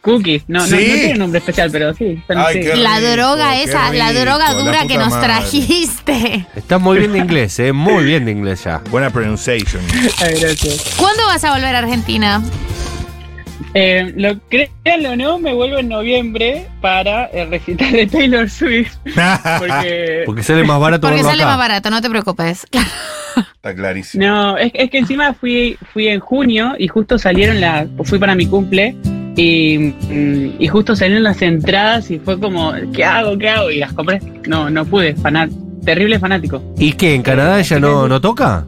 Cookies. 0.00 0.44
No, 0.48 0.60
no, 0.60 0.66
no 0.66 0.76
tiene 0.76 1.14
nombre 1.14 1.38
especial, 1.38 1.70
pero 1.70 1.94
sí. 1.94 2.22
son 2.26 2.38
Ay, 2.38 2.62
la 2.76 3.00
droga 3.00 3.60
esa, 3.60 3.92
la 3.92 4.12
droga 4.12 4.52
dura 4.54 4.86
que 4.86 4.96
nos 4.98 5.10
madre. 5.10 5.26
trajiste. 5.26 6.46
Estás 6.56 6.80
muy 6.80 6.98
bien 6.98 7.12
de 7.12 7.18
inglés, 7.18 7.58
¿eh? 7.58 7.72
Muy 7.72 8.04
bien 8.04 8.24
de 8.24 8.32
inglés 8.32 8.64
ya. 8.64 8.80
Buena 8.90 9.10
pronunciation. 9.10 9.82
Ay, 10.20 10.40
gracias. 10.40 10.94
¿Cuándo 10.96 11.24
vas 11.26 11.44
a 11.44 11.52
volver 11.52 11.74
a 11.74 11.78
Argentina? 11.78 12.42
Eh, 13.74 14.12
lo 14.16 14.36
créanlo 14.48 15.10
o 15.10 15.16
no, 15.16 15.38
me 15.38 15.54
vuelvo 15.54 15.78
en 15.78 15.88
noviembre 15.88 16.66
para 16.80 17.26
el 17.26 17.50
recital 17.50 17.92
de 17.92 18.06
Taylor 18.06 18.50
Swift. 18.50 18.96
Porque. 19.58 20.22
Porque 20.26 20.42
sale 20.42 20.64
más 20.64 20.80
barato 20.80 21.06
Porque 21.06 21.22
sale 21.22 21.42
acá. 21.42 21.50
más 21.50 21.58
barato, 21.58 21.90
no 21.90 22.00
te 22.00 22.10
preocupes. 22.10 22.66
Está 23.60 23.74
clarísimo. 23.74 24.24
No, 24.24 24.56
es, 24.56 24.72
es 24.72 24.88
que 24.88 24.96
encima 24.96 25.34
fui, 25.34 25.76
fui 25.92 26.08
en 26.08 26.18
junio 26.18 26.72
y 26.78 26.88
justo 26.88 27.18
salieron 27.18 27.60
las. 27.60 27.88
Fui 28.04 28.18
para 28.18 28.34
mi 28.34 28.46
cumple 28.46 28.96
y, 29.36 29.76
mm, 29.78 30.54
y 30.58 30.66
justo 30.66 30.96
salieron 30.96 31.24
las 31.24 31.42
entradas 31.42 32.10
y 32.10 32.18
fue 32.18 32.40
como, 32.40 32.72
¿qué 32.94 33.04
hago? 33.04 33.36
¿Qué 33.36 33.50
hago? 33.50 33.70
Y 33.70 33.76
las 33.76 33.92
compré. 33.92 34.18
No, 34.48 34.70
no 34.70 34.86
pude. 34.86 35.14
Fanat, 35.14 35.50
terrible 35.84 36.18
fanático. 36.18 36.62
¿Y 36.78 36.94
qué? 36.94 37.14
¿En 37.14 37.20
Canadá 37.20 37.60
ella 37.60 37.78
no, 37.78 38.08
no 38.08 38.18
toca? 38.18 38.64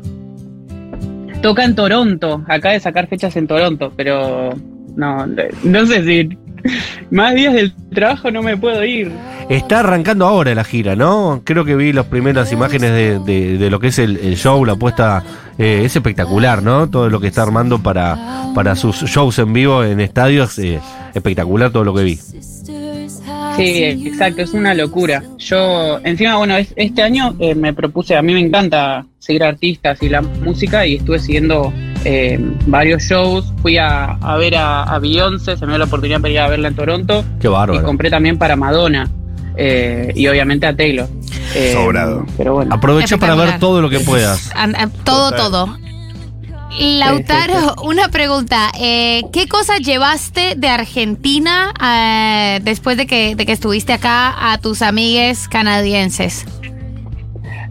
Toca 1.40 1.64
en 1.64 1.74
Toronto. 1.74 2.44
Acaba 2.46 2.74
de 2.74 2.80
sacar 2.80 3.08
fechas 3.08 3.34
en 3.36 3.46
Toronto, 3.46 3.94
pero 3.96 4.50
no, 4.94 5.26
no 5.64 5.86
sé 5.86 6.04
si. 6.04 6.38
Más 7.10 7.34
días 7.34 7.54
del 7.54 7.74
trabajo 7.94 8.30
no 8.30 8.42
me 8.42 8.58
puedo 8.58 8.84
ir. 8.84 9.10
Está 9.48 9.80
arrancando 9.80 10.26
ahora 10.26 10.54
la 10.54 10.64
gira, 10.64 10.96
¿no? 10.96 11.42
Creo 11.44 11.64
que 11.64 11.74
vi 11.76 11.92
las 11.92 12.06
primeras 12.06 12.52
imágenes 12.52 12.92
de, 12.92 13.18
de- 13.18 13.58
de 13.58 13.70
lo 13.70 13.80
que 13.80 13.88
es 13.88 13.98
el, 13.98 14.16
el 14.18 14.36
show, 14.36 14.64
la 14.64 14.76
puesta. 14.76 15.22
eh, 15.58 15.82
es 15.84 15.94
espectacular, 15.94 16.62
¿no? 16.62 16.88
Todo 16.88 17.10
lo 17.10 17.20
que 17.20 17.26
está 17.26 17.42
armando 17.42 17.78
para, 17.82 18.16
para 18.54 18.74
sus 18.76 18.96
shows 19.02 19.38
en 19.38 19.52
vivo 19.52 19.84
en 19.84 20.00
estadios. 20.00 20.58
eh, 20.58 20.80
espectacular 21.14 21.70
todo 21.70 21.84
lo 21.84 21.94
que 21.94 22.04
vi. 22.04 22.18
Sí, 23.56 23.84
exacto, 24.06 24.40
es 24.42 24.54
una 24.54 24.72
locura. 24.72 25.22
Yo, 25.38 25.98
encima, 26.04 26.36
bueno, 26.36 26.56
es- 26.56 26.72
este 26.76 27.02
año 27.02 27.34
eh, 27.38 27.54
me 27.54 27.74
propuse, 27.74 28.16
a 28.16 28.22
mí 28.22 28.32
me 28.32 28.40
encanta 28.40 29.04
seguir 29.18 29.44
artistas 29.44 30.02
y 30.02 30.08
la 30.08 30.22
música 30.22 30.86
y 30.86 30.94
estuve 30.96 31.18
siguiendo 31.18 31.70
eh, 32.04 32.38
varios 32.66 33.02
shows. 33.02 33.52
Fui 33.60 33.76
a, 33.76 34.04
a 34.12 34.36
ver 34.38 34.56
a, 34.56 34.84
a 34.84 34.98
Beyoncé, 34.98 35.56
se 35.58 35.66
me 35.66 35.72
dio 35.72 35.78
la 35.78 35.84
oportunidad 35.84 36.20
de 36.20 36.30
ir 36.30 36.38
a 36.38 36.48
verla 36.48 36.68
en 36.68 36.74
Toronto. 36.76 37.24
Qué 37.40 37.48
Y 37.48 37.50
bárbaro. 37.50 37.82
compré 37.84 38.08
también 38.08 38.38
para 38.38 38.56
Madonna 38.56 39.08
eh, 39.56 40.12
y 40.14 40.26
obviamente 40.28 40.66
a 40.66 40.74
Taylor. 40.76 41.08
Eh, 41.54 41.72
Sobrado. 41.74 42.24
Pero 42.36 42.54
bueno. 42.54 42.74
Aprovecha 42.74 43.16
para 43.18 43.34
ver 43.34 43.58
todo 43.58 43.80
lo 43.82 43.90
que 43.90 44.00
puedas. 44.00 44.50
Todo, 45.04 45.30
Total. 45.30 45.38
todo. 45.38 45.78
Lautaro, 46.78 47.74
una 47.84 48.08
pregunta. 48.08 48.72
eh, 48.80 49.22
¿Qué 49.32 49.46
cosas 49.46 49.80
llevaste 49.80 50.54
de 50.56 50.68
Argentina 50.68 51.72
eh, 51.82 52.60
después 52.62 52.96
de 52.96 53.06
que, 53.06 53.36
de 53.36 53.44
que 53.44 53.52
estuviste 53.52 53.92
acá 53.92 54.52
a 54.52 54.58
tus 54.58 54.80
amigues 54.80 55.48
canadienses? 55.48 56.46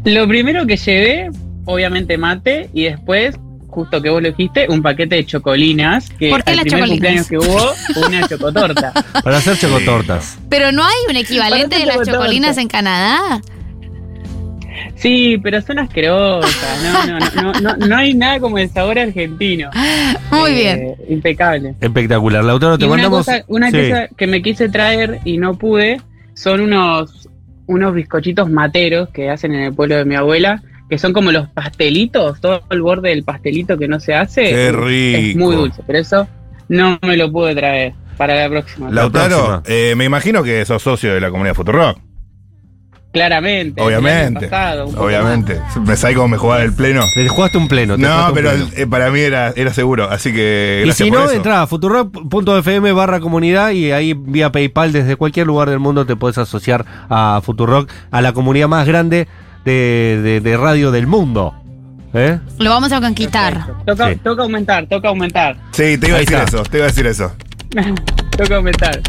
Lo 0.03 0.27
primero 0.27 0.67
que 0.67 0.77
llevé, 0.77 1.29
obviamente 1.65 2.17
mate, 2.17 2.69
y 2.73 2.83
después, 2.83 3.35
justo 3.71 3.99
que 4.01 4.10
vos 4.10 4.21
lo 4.21 4.29
dijiste, 4.29 4.67
un 4.69 4.84
paquete 4.84 5.15
de 5.15 5.25
chocolinas. 5.25 6.10
Que 6.12 6.29
¿Por 6.29 6.43
qué 6.43 6.51
al 6.51 6.57
las 6.57 6.65
primer 6.65 6.81
chocolinas? 6.89 6.89
cumpleaños 6.89 7.27
que 7.27 7.38
hubo, 7.39 8.05
una 8.07 8.27
chocotorta. 8.27 8.93
Para 9.23 9.38
hacer 9.38 9.57
chocotortas. 9.57 10.38
Pero 10.49 10.71
no 10.71 10.84
hay 10.86 10.93
un 11.10 11.15
equivalente 11.15 11.77
de 11.79 11.86
las 11.86 11.95
chocotorta. 11.95 12.19
chocolinas 12.19 12.57
en 12.60 12.67
Canadá. 12.67 13.41
Sí, 14.95 15.38
pero 15.41 15.62
son 15.62 15.79
asquerosas. 15.79 16.51
No, 16.84 17.05
no, 17.05 17.19
no, 17.19 17.53
no, 17.53 17.62
no, 17.77 17.88
no 17.88 17.97
hay 17.97 18.13
nada 18.13 18.39
como 18.39 18.57
el 18.57 18.69
sabor 18.69 18.99
argentino. 18.99 19.69
Muy 20.31 20.51
Eh, 20.51 20.53
bien. 20.53 20.95
Impecable. 21.10 21.75
Espectacular. 21.81 22.43
Lautaro, 22.43 22.77
te 22.77 22.88
mandamos. 22.88 23.25
cosa, 23.25 23.43
una 23.47 23.69
Sí. 23.71 23.77
cosa 23.89 24.07
que 24.15 24.27
me 24.27 24.41
quise 24.41 24.69
traer 24.69 25.19
y 25.25 25.38
no 25.38 25.55
pude 25.57 25.99
son 26.34 26.62
unos, 26.62 27.29
unos 27.67 27.93
bizcochitos 27.93 28.49
materos 28.49 29.10
que 29.10 29.29
hacen 29.29 29.53
en 29.53 29.62
el 29.62 29.73
pueblo 29.73 29.97
de 29.97 30.05
mi 30.05 30.15
abuela, 30.15 30.62
que 30.91 30.97
son 30.97 31.13
como 31.13 31.32
los 31.32 31.47
pastelitos, 31.47 32.41
todo 32.41 32.63
el 32.69 32.82
borde 32.82 33.10
del 33.12 33.23
pastelito 33.23 33.77
que 33.77 33.88
no 33.88 34.01
se 34.01 34.13
hace. 34.13 34.41
Qué 34.43 34.67
Es 34.67 34.75
rico. 34.75 35.39
muy 35.39 35.56
dulce, 35.56 35.82
pero 35.88 35.99
eso 35.99 36.27
no 36.67 36.99
me 37.01 37.15
lo 37.15 37.32
pude 37.32 37.56
traer 37.56 37.93
para 38.17 38.36
la 38.36 38.49
próxima. 38.49 38.91
Lautaro, 38.91 39.38
próxima. 39.47 39.63
eh, 39.67 39.93
me 39.95 40.04
imagino 40.04 40.43
que 40.43 40.65
sos 40.65 40.84
socio 40.84 41.13
de 41.13 41.21
la 41.21 41.32
comunidad 41.32 41.56
Futurock. 41.56 41.97
Claramente. 43.13 43.82
Obviamente. 43.82 44.47
pasado, 44.47 44.86
Obviamente. 44.97 45.60
¿Me 45.86 45.95
sabés 45.97 46.15
cómo 46.15 46.30
me 46.30 46.38
jugaba 46.38 46.62
el 46.63 46.73
pleno? 46.73 47.04
Te 47.13 47.27
jugaste 47.27 47.58
un 47.58 47.67
pleno. 47.67 47.95
te 47.97 48.01
No, 48.01 48.32
pero 48.34 48.51
pleno. 48.51 48.67
eh, 48.75 48.88
para 48.88 49.12
mí 49.12 49.19
era, 49.21 49.54
era 49.56 49.73
seguro. 49.73 50.10
Así 50.10 50.32
que 50.34 50.84
Y 50.88 50.91
si 50.93 51.10
por 51.10 51.19
no, 51.19 51.25
eso. 51.25 51.34
entra 51.34 51.62
a 51.62 51.67
futurock.fm 51.67 52.91
barra 52.93 53.19
comunidad 53.19 53.71
y 53.71 53.91
ahí 53.91 54.13
vía 54.13 54.51
PayPal 54.51 54.91
desde 54.93 55.17
cualquier 55.17 55.47
lugar 55.47 55.69
del 55.69 55.80
mundo 55.80 56.06
te 56.06 56.15
puedes 56.17 56.38
asociar 56.38 56.86
a 57.10 57.41
Futurock, 57.43 57.89
a 58.12 58.21
la 58.21 58.32
comunidad 58.34 58.67
más 58.69 58.88
grande 58.88 59.27
de, 59.65 60.19
de- 60.24 60.41
de 60.41 60.58
radio 60.58 60.91
del 60.91 61.08
mundo. 61.08 61.54
¿Eh? 62.13 62.39
Lo 62.60 62.69
vamos 62.71 62.91
a 62.91 63.00
conquistar. 63.00 63.67
Toca, 63.86 64.10
Sí. 64.10 64.15
toca 64.21 64.43
aumentar, 64.43 64.86
toca 64.88 65.08
aumentar. 65.08 65.56
Sí, 65.71 65.97
te 65.97 66.08
iba 66.10 66.17
a 66.17 66.19
decir 66.19 66.38
eso, 66.45 66.63
te 66.63 66.78
iba 66.78 66.86
a 66.86 66.89
decir 66.89 67.08
eso. 67.08 67.32
toca 68.38 68.56
aumentar. 68.58 69.00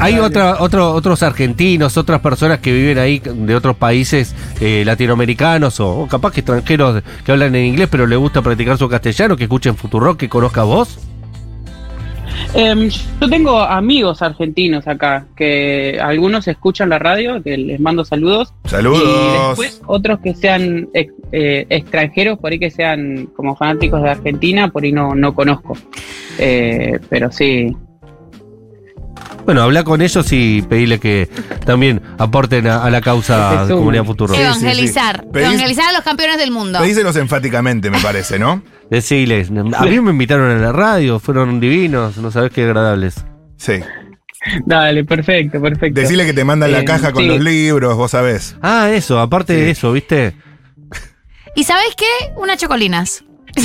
Hay 0.00 0.18
otra, 0.18 0.56
otro- 0.60 0.92
otros 0.92 1.22
argentinos, 1.22 1.96
otras 1.96 2.20
personas 2.20 2.58
que 2.58 2.72
viven 2.72 2.98
ahí 2.98 3.20
de 3.24 3.54
otros 3.54 3.76
países 3.76 4.34
eh, 4.60 4.82
latinoamericanos 4.84 5.80
o, 5.80 6.00
o 6.00 6.06
capaz 6.08 6.32
que 6.32 6.40
extranjeros 6.40 7.02
que 7.24 7.32
hablan 7.32 7.54
en 7.54 7.64
inglés 7.66 7.88
pero 7.90 8.06
les 8.06 8.18
gusta 8.18 8.42
practicar 8.42 8.76
su 8.76 8.88
castellano, 8.88 9.36
que 9.36 9.44
escuchen 9.44 9.76
Futurock, 9.76 10.18
que 10.18 10.28
conozcas 10.28 10.64
vos. 10.66 10.98
Em, 12.56 12.88
yo 13.20 13.28
tengo 13.28 13.58
amigos 13.60 14.22
argentinos 14.22 14.86
acá, 14.86 15.26
que 15.36 15.98
algunos 16.00 16.46
escuchan 16.46 16.88
la 16.88 17.00
radio, 17.00 17.42
que 17.42 17.56
les 17.56 17.80
mando 17.80 18.04
saludos. 18.04 18.54
Y 18.66 18.68
Saludos. 18.68 19.48
después 19.48 19.82
otros 19.86 20.20
que 20.20 20.34
sean 20.34 20.88
ex- 20.94 21.12
eh, 21.32 21.66
extranjeros, 21.68 22.38
por 22.38 22.52
ahí 22.52 22.60
que 22.60 22.70
sean 22.70 23.26
como 23.34 23.56
fanáticos 23.56 24.02
de 24.02 24.10
Argentina, 24.10 24.68
por 24.68 24.84
ahí 24.84 24.92
no, 24.92 25.14
no 25.16 25.34
conozco. 25.34 25.76
Eh, 26.38 27.00
pero 27.08 27.32
sí. 27.32 27.74
Bueno, 29.44 29.60
habla 29.62 29.84
con 29.84 30.00
ellos 30.00 30.26
y 30.32 30.62
pedirle 30.62 30.98
que 30.98 31.28
también 31.66 32.00
aporten 32.18 32.66
a, 32.66 32.82
a 32.84 32.90
la 32.90 33.00
causa 33.00 33.66
de. 33.66 33.74
Comunidad 33.74 34.04
sí, 34.04 34.14
sí. 34.36 34.40
Evangelizar. 34.40 35.24
Evangelizar 35.34 35.88
a 35.88 35.92
los 35.92 36.02
campeones 36.02 36.38
del 36.38 36.50
mundo. 36.50 36.78
Pedíselos 36.78 37.16
enfáticamente, 37.16 37.90
me 37.90 37.98
parece, 37.98 38.38
¿no? 38.38 38.62
Deciles, 38.94 39.50
a 39.76 39.84
mí 39.86 40.00
me 40.00 40.10
invitaron 40.12 40.50
a 40.50 40.58
la 40.60 40.72
radio, 40.72 41.18
fueron 41.18 41.58
divinos, 41.60 42.16
no 42.18 42.30
sabes 42.30 42.52
qué 42.52 42.62
agradables. 42.64 43.24
Sí. 43.56 43.80
Dale, 44.66 45.04
perfecto, 45.04 45.60
perfecto. 45.60 46.00
Decirle 46.00 46.26
que 46.26 46.32
te 46.34 46.44
mandan 46.44 46.70
la 46.70 46.80
Eh, 46.80 46.84
caja 46.84 47.12
con 47.12 47.22
sí. 47.22 47.28
los 47.28 47.40
libros, 47.40 47.96
vos 47.96 48.10
sabés. 48.10 48.56
Ah, 48.62 48.90
eso, 48.92 49.18
aparte 49.18 49.54
de 49.54 49.70
eso, 49.70 49.90
¿viste? 49.92 50.34
¿Y 51.56 51.64
sabes 51.64 51.94
qué? 51.96 52.32
Unas 52.36 52.58
chocolinas. 52.58 53.24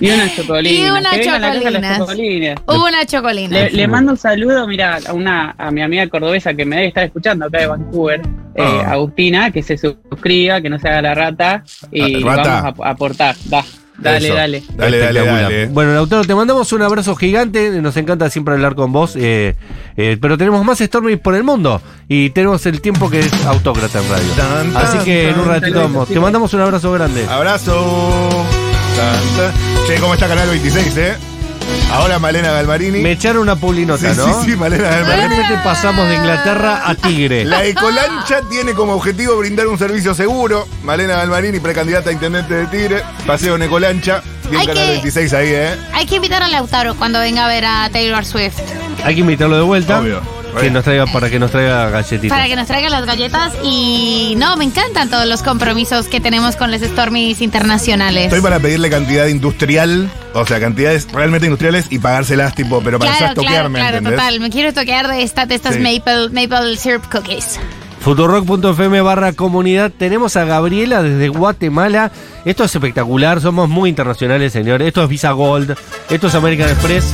Y 0.00 0.10
una 0.10 0.32
chocolina. 0.32 0.70
Y 0.78 0.88
una 0.90 1.10
chocolinas. 1.10 1.40
las 1.40 1.98
chocolinas. 1.98 2.58
Una 2.68 3.04
chocolina. 3.06 3.58
Le, 3.58 3.70
le 3.72 3.88
mando 3.88 4.12
un 4.12 4.18
saludo, 4.18 4.64
mira, 4.68 5.00
a 5.04 5.12
una 5.12 5.56
a 5.58 5.72
mi 5.72 5.82
amiga 5.82 6.06
cordobesa 6.08 6.54
que 6.54 6.64
me 6.64 6.76
debe 6.76 6.88
estar 6.88 7.02
escuchando 7.04 7.46
acá 7.46 7.58
de 7.58 7.66
Vancouver, 7.66 8.20
eh, 8.54 8.62
Ah. 8.62 8.92
Agustina, 8.92 9.50
que 9.50 9.64
se 9.64 9.76
suscriba, 9.76 10.60
que 10.60 10.70
no 10.70 10.78
se 10.78 10.88
haga 10.88 11.02
la 11.02 11.14
rata 11.14 11.64
y 11.90 12.22
Ah, 12.24 12.36
rata. 12.36 12.60
vamos 12.62 12.80
a, 12.80 12.86
a 12.86 12.90
aportar. 12.92 13.34
Da, 13.46 13.64
dale, 13.98 14.26
Eso. 14.26 14.34
dale. 14.36 14.62
Dale, 14.74 14.98
dale, 14.98 15.18
Espectacular. 15.18 15.42
dale. 15.42 15.66
Bueno, 15.66 15.94
Lautaro, 15.94 16.24
te 16.24 16.34
mandamos 16.34 16.72
un 16.72 16.82
abrazo 16.82 17.14
gigante. 17.16 17.70
Nos 17.82 17.96
encanta 17.96 18.28
siempre 18.30 18.54
hablar 18.54 18.74
con 18.74 18.92
vos. 18.92 19.14
eh, 19.16 19.56
eh, 19.96 20.18
pero 20.20 20.36
tenemos 20.38 20.64
más 20.64 20.78
Stormy 20.78 21.16
por 21.16 21.34
el 21.34 21.42
mundo. 21.44 21.80
Y 22.08 22.30
tenemos 22.30 22.64
el 22.66 22.80
tiempo 22.80 23.08
que 23.10 23.20
es 23.20 23.32
autócrata 23.46 24.00
en 24.00 24.08
radio. 24.08 24.28
Tan, 24.36 24.72
tan, 24.72 24.86
Así 24.86 24.98
que 24.98 25.30
en 25.30 25.38
un 25.40 25.46
ratito 25.46 25.74
tan. 25.80 25.92
vamos. 25.92 26.08
Te 26.08 26.20
mandamos 26.20 26.52
un 26.54 26.60
abrazo 26.60 26.92
grande. 26.92 27.24
Abrazo. 27.28 28.28
Tan, 28.96 29.36
tan. 29.36 29.52
Che, 29.86 30.00
¿cómo 30.00 30.14
está 30.14 30.26
Canal 30.28 30.48
26, 30.48 30.96
eh? 30.96 31.14
Ahora 31.92 32.18
Malena 32.18 32.50
Galmarini. 32.52 33.00
Me 33.00 33.12
echaron 33.12 33.42
una 33.42 33.56
pulinota, 33.56 34.12
Sí, 34.12 34.16
¿no? 34.20 34.42
sí, 34.42 34.50
sí, 34.50 34.56
Malena 34.56 34.84
De 34.90 34.96
Galmarini. 35.02 35.28
repente 35.36 35.54
pasamos 35.64 36.06
de 36.08 36.14
Inglaterra 36.16 36.82
a 36.84 36.94
Tigre. 36.94 37.44
La 37.44 37.64
Ecolancha 37.64 38.40
tiene 38.50 38.72
como 38.74 38.94
objetivo 38.94 39.36
brindar 39.38 39.66
un 39.68 39.78
servicio 39.78 40.14
seguro. 40.14 40.66
Malena 40.82 41.16
Galmarini, 41.16 41.60
precandidata 41.60 42.10
a 42.10 42.12
intendente 42.12 42.54
de 42.54 42.66
Tigre. 42.66 43.02
Paseo 43.26 43.56
en 43.56 43.62
Ecolancha. 43.62 44.22
Bien 44.48 44.60
Hay 44.60 44.66
Canal 44.66 44.84
que- 44.84 44.90
26 44.92 45.32
ahí, 45.32 45.48
¿eh? 45.50 45.76
Hay 45.92 46.06
que 46.06 46.16
invitar 46.16 46.42
a 46.42 46.48
Lautaro 46.48 46.94
cuando 46.96 47.18
venga 47.20 47.44
a 47.46 47.48
ver 47.48 47.64
a 47.64 47.88
Taylor 47.90 48.24
Swift. 48.24 48.58
Hay 49.04 49.14
que 49.14 49.20
invitarlo 49.20 49.56
de 49.56 49.62
vuelta. 49.62 50.00
Obvio. 50.00 50.20
Que 50.60 50.70
nos 50.70 50.84
traiga, 50.84 51.06
para 51.06 51.30
que 51.30 51.38
nos 51.38 51.50
traiga 51.50 51.90
galletitas. 51.90 52.36
Para 52.36 52.48
que 52.48 52.56
nos 52.56 52.66
traiga 52.66 52.88
las 52.88 53.06
galletas. 53.06 53.52
Y 53.62 54.34
no, 54.38 54.56
me 54.56 54.64
encantan 54.64 55.10
todos 55.10 55.26
los 55.26 55.42
compromisos 55.42 56.06
que 56.06 56.20
tenemos 56.20 56.56
con 56.56 56.70
los 56.70 56.80
Stormies 56.80 57.40
internacionales. 57.40 58.24
Estoy 58.24 58.40
para 58.40 58.58
pedirle 58.58 58.90
cantidad 58.90 59.26
industrial, 59.26 60.10
o 60.34 60.46
sea, 60.46 60.58
cantidades 60.60 61.06
realmente 61.12 61.46
industriales 61.46 61.86
y 61.90 61.98
pagárselas, 61.98 62.54
tipo, 62.54 62.80
pero 62.82 62.98
para 62.98 63.10
claro, 63.10 63.34
claro, 63.34 63.48
toquearme, 63.48 63.78
claro, 63.78 64.02
total. 64.02 64.40
Me 64.40 64.50
quiero 64.50 64.72
toquear 64.72 65.08
de, 65.08 65.22
esta, 65.22 65.46
de 65.46 65.54
estas 65.54 65.74
Sí. 65.74 65.80
maple, 65.80 66.30
maple 66.30 66.76
syrup 66.76 67.04
cookies. 67.10 67.58
Futurock.fm 68.00 69.00
barra 69.00 69.32
comunidad. 69.32 69.90
Tenemos 69.90 70.36
a 70.36 70.44
Gabriela 70.44 71.02
desde 71.02 71.28
Guatemala. 71.28 72.12
Esto 72.44 72.62
es 72.62 72.72
espectacular. 72.72 73.40
Somos 73.40 73.68
muy 73.68 73.90
internacionales, 73.90 74.52
señor. 74.52 74.80
Esto 74.80 75.02
es 75.02 75.08
Visa 75.08 75.32
Gold. 75.32 75.76
Esto 76.08 76.28
es 76.28 76.34
American 76.36 76.68
Express. 76.68 77.12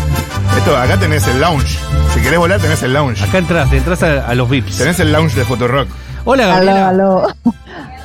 Esto, 0.63 0.77
acá 0.77 0.97
tenés 0.97 1.27
el 1.27 1.41
lounge. 1.41 1.77
Si 2.15 2.21
querés 2.23 2.39
volar, 2.39 2.61
tenés 2.61 2.81
el 2.85 2.93
lounge. 2.93 3.21
Acá 3.25 3.39
entras, 3.39 3.73
entras 3.73 4.01
a, 4.05 4.25
a 4.29 4.35
los 4.37 4.49
VIPs. 4.49 4.79
Tenés 4.79 5.01
el 5.01 5.11
lounge 5.11 5.35
de 5.35 5.45
Futurock. 5.45 5.89
Hola, 6.25 6.47
Gabriela. 6.47 6.89
Aló, 6.91 7.27
aló. 7.27 7.35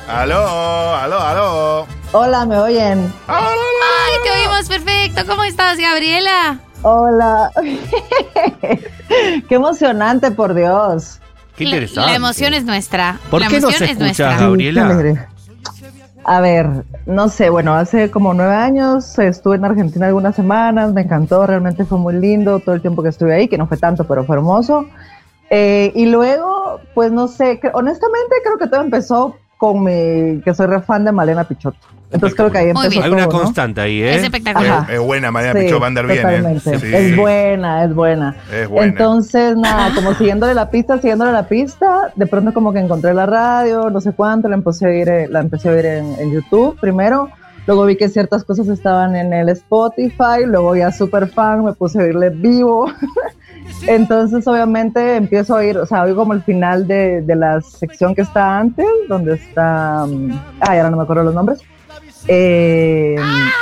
Aló, 0.08 0.96
aló, 0.96 1.20
aló. 1.20 1.86
Hola, 2.10 2.44
¿me 2.46 2.58
oyen? 2.58 3.12
Ay, 3.28 4.18
te 4.24 4.30
oímos 4.32 4.66
perfecto. 4.68 5.24
¿Cómo 5.28 5.44
estás, 5.44 5.78
Gabriela? 5.78 6.58
Hola. 6.82 7.52
Qué 9.48 9.54
emocionante, 9.54 10.32
por 10.32 10.52
Dios. 10.54 11.20
Qué 11.54 11.62
La- 11.62 11.70
interesante. 11.70 12.10
La, 12.10 12.16
emoción 12.16 12.54
es 12.54 12.64
nuestra. 12.64 13.20
¿Por 13.30 13.40
la 13.40 13.46
qué 13.46 13.60
nos 13.60 13.70
emoción 13.70 13.84
es 13.84 13.90
escuchas, 13.90 14.18
nuestra. 14.18 14.36
Gabriela? 14.36 15.28
A 16.24 16.40
ver, 16.40 16.84
no 17.06 17.28
sé, 17.28 17.48
bueno, 17.48 17.74
hace 17.74 18.10
como 18.10 18.34
nueve 18.34 18.54
años 18.54 19.18
estuve 19.18 19.56
en 19.56 19.64
Argentina 19.64 20.06
algunas 20.06 20.34
semanas, 20.34 20.92
me 20.92 21.02
encantó, 21.02 21.46
realmente 21.46 21.84
fue 21.84 21.98
muy 21.98 22.14
lindo 22.14 22.58
todo 22.60 22.74
el 22.74 22.82
tiempo 22.82 23.02
que 23.02 23.08
estuve 23.08 23.34
ahí, 23.34 23.48
que 23.48 23.56
no 23.56 23.66
fue 23.66 23.76
tanto, 23.76 24.04
pero 24.04 24.24
fue 24.24 24.36
hermoso. 24.36 24.86
Eh, 25.48 25.92
y 25.94 26.06
luego, 26.06 26.80
pues 26.94 27.10
no 27.12 27.28
sé, 27.28 27.60
honestamente 27.72 28.36
creo 28.44 28.58
que 28.58 28.66
todo 28.66 28.82
empezó 28.82 29.36
con 29.56 29.82
mi, 29.82 30.42
que 30.42 30.52
soy 30.54 30.66
re 30.66 30.82
fan 30.82 31.04
de 31.04 31.12
Malena 31.12 31.44
Pichotto. 31.44 31.86
Entonces 32.10 32.36
creo 32.36 32.50
que 32.50 32.58
ahí 32.58 32.72
Muy 32.72 32.86
empezó 32.86 32.90
bien. 32.90 33.02
Hay 33.02 33.10
una 33.10 33.24
todo, 33.28 33.38
¿no? 33.38 33.44
constante 33.44 33.80
ahí, 33.82 34.02
¿eh? 34.02 34.16
Es 34.16 34.22
espectacular. 34.24 34.78
Ajá. 34.80 34.92
Es 34.92 35.00
buena, 35.00 35.30
Malena 35.30 35.52
Sí, 35.52 35.66
Pichot 35.66 35.80
va 35.80 35.84
a 35.84 35.88
andar 35.88 36.06
bien, 36.06 36.26
¿eh? 36.26 36.60
Sí. 36.60 36.70
Es 36.72 37.16
buena, 37.16 37.84
es 37.84 37.94
buena. 37.94 38.36
Es 38.52 38.68
buena. 38.68 38.86
Entonces, 38.86 39.56
nada, 39.56 39.94
como 39.94 40.14
siguiéndole 40.14 40.54
la 40.54 40.70
pista, 40.70 40.96
siguiéndole 40.98 41.32
la 41.32 41.46
pista, 41.48 42.12
de 42.16 42.26
pronto 42.26 42.54
como 42.54 42.72
que 42.72 42.78
encontré 42.78 43.12
la 43.12 43.26
radio, 43.26 43.90
no 43.90 44.00
sé 44.00 44.12
cuánto, 44.12 44.48
la 44.48 44.56
empecé 44.56 44.86
a 44.86 44.88
oír, 44.88 45.08
eh, 45.08 45.28
la 45.28 45.40
empecé 45.40 45.68
a 45.68 45.72
oír 45.72 45.84
en, 45.84 46.14
en 46.18 46.32
YouTube 46.32 46.78
primero, 46.80 47.28
luego 47.66 47.84
vi 47.84 47.96
que 47.96 48.08
ciertas 48.08 48.42
cosas 48.42 48.68
estaban 48.68 49.14
en 49.14 49.34
el 49.34 49.50
Spotify, 49.50 50.46
luego 50.46 50.74
ya 50.76 50.90
super 50.90 51.28
fan, 51.28 51.64
me 51.64 51.74
puse 51.74 51.98
a 51.98 52.04
oírle 52.04 52.30
vivo. 52.30 52.90
Entonces, 53.86 54.46
obviamente, 54.46 55.16
empiezo 55.16 55.54
a 55.54 55.58
oír, 55.58 55.76
o 55.76 55.84
sea, 55.84 56.04
oigo 56.04 56.16
como 56.16 56.32
el 56.32 56.42
final 56.42 56.86
de, 56.86 57.20
de 57.20 57.36
la 57.36 57.60
sección 57.60 58.14
que 58.14 58.22
está 58.22 58.58
antes, 58.58 58.86
donde 59.08 59.34
está, 59.34 60.04
ah, 60.04 60.06
ahora 60.60 60.90
no 60.90 60.96
me 60.96 61.02
acuerdo 61.02 61.24
los 61.24 61.34
nombres. 61.34 61.60
Eh, 62.26 63.16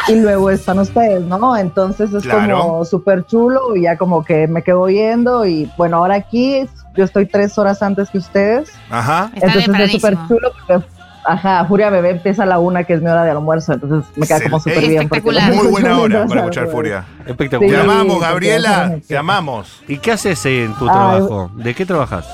y 0.08 0.14
luego 0.14 0.50
están 0.50 0.78
ustedes, 0.78 1.22
¿no? 1.22 1.56
Entonces 1.56 2.12
es 2.12 2.22
Claro. 2.22 2.58
como 2.60 2.84
súper 2.84 3.24
chulo 3.26 3.76
y 3.76 3.82
ya 3.82 3.96
como 3.96 4.24
que 4.24 4.46
me 4.48 4.62
quedo 4.62 4.80
oyendo 4.82 5.44
y 5.46 5.70
bueno, 5.76 5.98
ahora 5.98 6.14
aquí 6.14 6.66
yo 6.96 7.04
estoy 7.04 7.26
tres 7.26 7.58
horas 7.58 7.82
antes 7.82 8.08
que 8.10 8.18
ustedes, 8.18 8.70
Ajá. 8.90 9.30
Está 9.34 9.46
entonces 9.58 9.80
es 9.86 9.92
súper 9.92 10.16
chulo 10.28 10.50
porque, 10.66 10.84
ajá, 11.26 11.64
Furia 11.66 11.90
Bebé 11.90 12.10
empieza 12.10 12.44
a 12.44 12.46
la 12.46 12.58
una 12.58 12.84
que 12.84 12.94
es 12.94 13.02
mi 13.02 13.08
hora 13.08 13.24
de 13.24 13.30
almuerzo, 13.32 13.74
entonces 13.74 14.10
me 14.16 14.26
queda 14.26 14.38
Sí, 14.38 14.44
como 14.44 14.58
súper 14.60 14.78
es 14.84 14.88
bien. 14.88 15.08
porque 15.08 15.18
espectacular. 15.28 15.54
Muy 15.54 15.70
buena 15.72 15.98
hora 16.00 16.26
para 16.26 16.40
escuchar. 16.40 16.68
Furia. 16.68 17.04
Te 17.24 17.30
Espectacular. 17.32 17.84
Sí. 17.84 17.90
amamos, 17.90 18.20
Gabriela. 18.20 18.98
Te 19.06 19.16
amamos. 19.18 19.82
¿Y 19.86 19.98
qué 19.98 20.12
haces 20.12 20.44
en 20.46 20.72
tu 20.74 20.88
Ay. 20.88 20.94
trabajo? 20.94 21.50
¿De 21.56 21.74
qué 21.74 21.84
trabajas? 21.84 22.26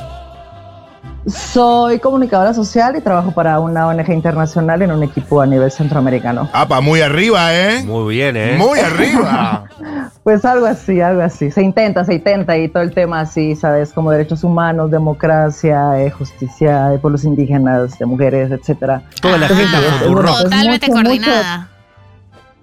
Soy 1.27 2.01
comunicadora 2.01 2.53
social 2.53 2.97
y 2.97 3.01
trabajo 3.01 3.31
para 3.31 3.61
una 3.61 3.87
ONG 3.87 4.11
internacional 4.11 4.83
en 4.83 4.91
un 4.91 5.05
equipo 5.05 5.41
a 5.41 5.47
nivel 5.47 5.71
centroamericano. 5.71 6.49
Apa, 6.53 6.81
muy 6.81 7.01
arriba, 7.01 7.55
¿eh? 7.55 7.85
Muy 7.85 8.13
bien, 8.13 8.37
¿eh? 8.37 8.57
Muy 8.59 8.81
arriba. 8.81 9.65
Pues 10.23 10.45
algo 10.45 10.67
así, 10.67 11.01
algo 11.01 11.21
así. 11.21 11.51
Se 11.51 11.63
intenta, 11.63 12.05
se 12.05 12.15
intenta 12.15 12.57
y 12.57 12.69
todo 12.69 12.85
el 12.85 12.95
tema 12.95 13.23
así, 13.23 13.57
¿sabes? 13.57 13.93
Como 13.93 14.13
derechos 14.13 14.45
humanos, 14.45 14.89
democracia, 14.89 16.01
eh, 16.01 16.13
justicia 16.13 16.91
de 16.91 16.99
pueblos 17.01 17.25
indígenas, 17.25 17.99
de 17.99 18.07
mujeres, 18.07 18.53
etcétera. 18.53 19.03
Toda 19.21 19.37
la 19.37 19.49
mucho, 19.49 19.61
es 19.61 20.43
Totalmente 20.45 20.87
mucho, 20.87 21.03
coordinada. 21.03 21.69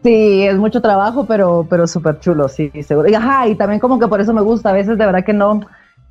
Sí, 0.01 0.43
es 0.47 0.55
mucho 0.55 0.81
trabajo, 0.81 1.25
pero, 1.25 1.67
pero 1.69 1.85
súper 1.85 2.21
chulo, 2.21 2.47
sí, 2.47 2.71
seguro. 2.81 3.09
Y 3.09 3.15
ajá, 3.15 3.49
y 3.49 3.55
también 3.55 3.81
como 3.81 3.99
que 3.99 4.07
por 4.07 4.21
eso 4.21 4.33
me 4.33 4.41
gusta. 4.41 4.69
A 4.69 4.73
veces 4.73 4.97
de 4.97 5.05
verdad 5.05 5.25
que 5.25 5.33
no, 5.33 5.59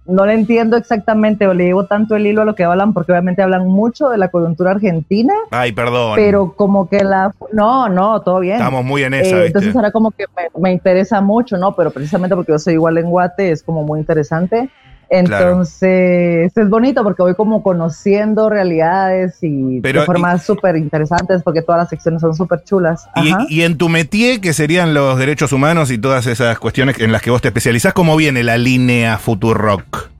no 0.09 0.27
le 0.27 0.33
entiendo 0.33 0.77
exactamente 0.77 1.47
o 1.47 1.55
le 1.55 1.65
llevo 1.65 1.85
tanto 1.85 2.17
el 2.17 2.27
hilo 2.27 2.43
a 2.43 2.45
lo 2.45 2.55
que 2.55 2.65
hablan, 2.65 2.93
porque 2.95 3.13
obviamente 3.13 3.43
hablan 3.43 3.69
mucho 3.69 4.09
de 4.09 4.19
la 4.19 4.29
coyuntura 4.29 4.73
argentina, 4.73 5.35
Ay, 5.51 5.73
perdón. 5.73 6.15
pero 6.17 6.55
como 6.57 6.89
que 6.89 7.05
la... 7.05 7.33
No, 7.53 7.89
no, 7.89 8.21
todo 8.23 8.41
bien. 8.41 8.57
Estamos 8.57 8.85
muy 8.85 9.05
en 9.05 9.15
esa, 9.15 9.37
Eh, 9.37 9.47
entonces 9.47 9.77
ahora 9.77 9.93
como 9.93 10.11
que 10.11 10.25
me, 10.35 10.61
me 10.61 10.73
interesa 10.73 11.21
mucho, 11.21 11.59
¿no? 11.59 11.77
Pero 11.77 11.91
precisamente 11.91 12.35
porque 12.35 12.53
yo 12.53 12.59
soy 12.59 12.75
igual 12.75 12.99
en 12.99 13.11
Guate, 13.11 13.51
es 13.51 13.63
como 13.63 13.85
muy 13.85 14.01
interesante. 14.01 14.71
Entonces 15.11 16.53
es 16.57 16.69
bonito 16.69 17.03
porque 17.03 17.23
voy 17.23 17.35
como 17.35 17.63
conociendo 17.63 18.51
realidades 18.51 19.39
y 19.43 19.81
Pero, 19.81 20.01
de 20.01 20.07
formas 20.07 20.45
súper 20.45 20.77
interesantes 20.77 21.43
porque 21.43 21.63
todas 21.63 21.81
las 21.81 21.89
secciones 21.89 22.21
son 22.21 22.35
súper 22.35 22.63
chulas. 22.65 23.09
Y, 23.17 23.35
y 23.49 23.63
en 23.63 23.79
tu 23.79 23.89
métier, 23.89 24.41
que 24.41 24.53
serían 24.53 24.93
los 24.93 25.19
derechos 25.19 25.53
humanos 25.53 25.91
y 25.91 25.99
todas 25.99 26.27
esas 26.27 26.59
cuestiones 26.59 27.01
en 27.01 27.13
las 27.13 27.23
que 27.23 27.31
vos 27.31 27.41
te 27.41 27.49
especializás, 27.49 27.95
¿cómo 27.95 28.17
viene 28.17 28.43
la 28.43 28.59
línea 28.59 29.19
Futurock? 29.19 30.11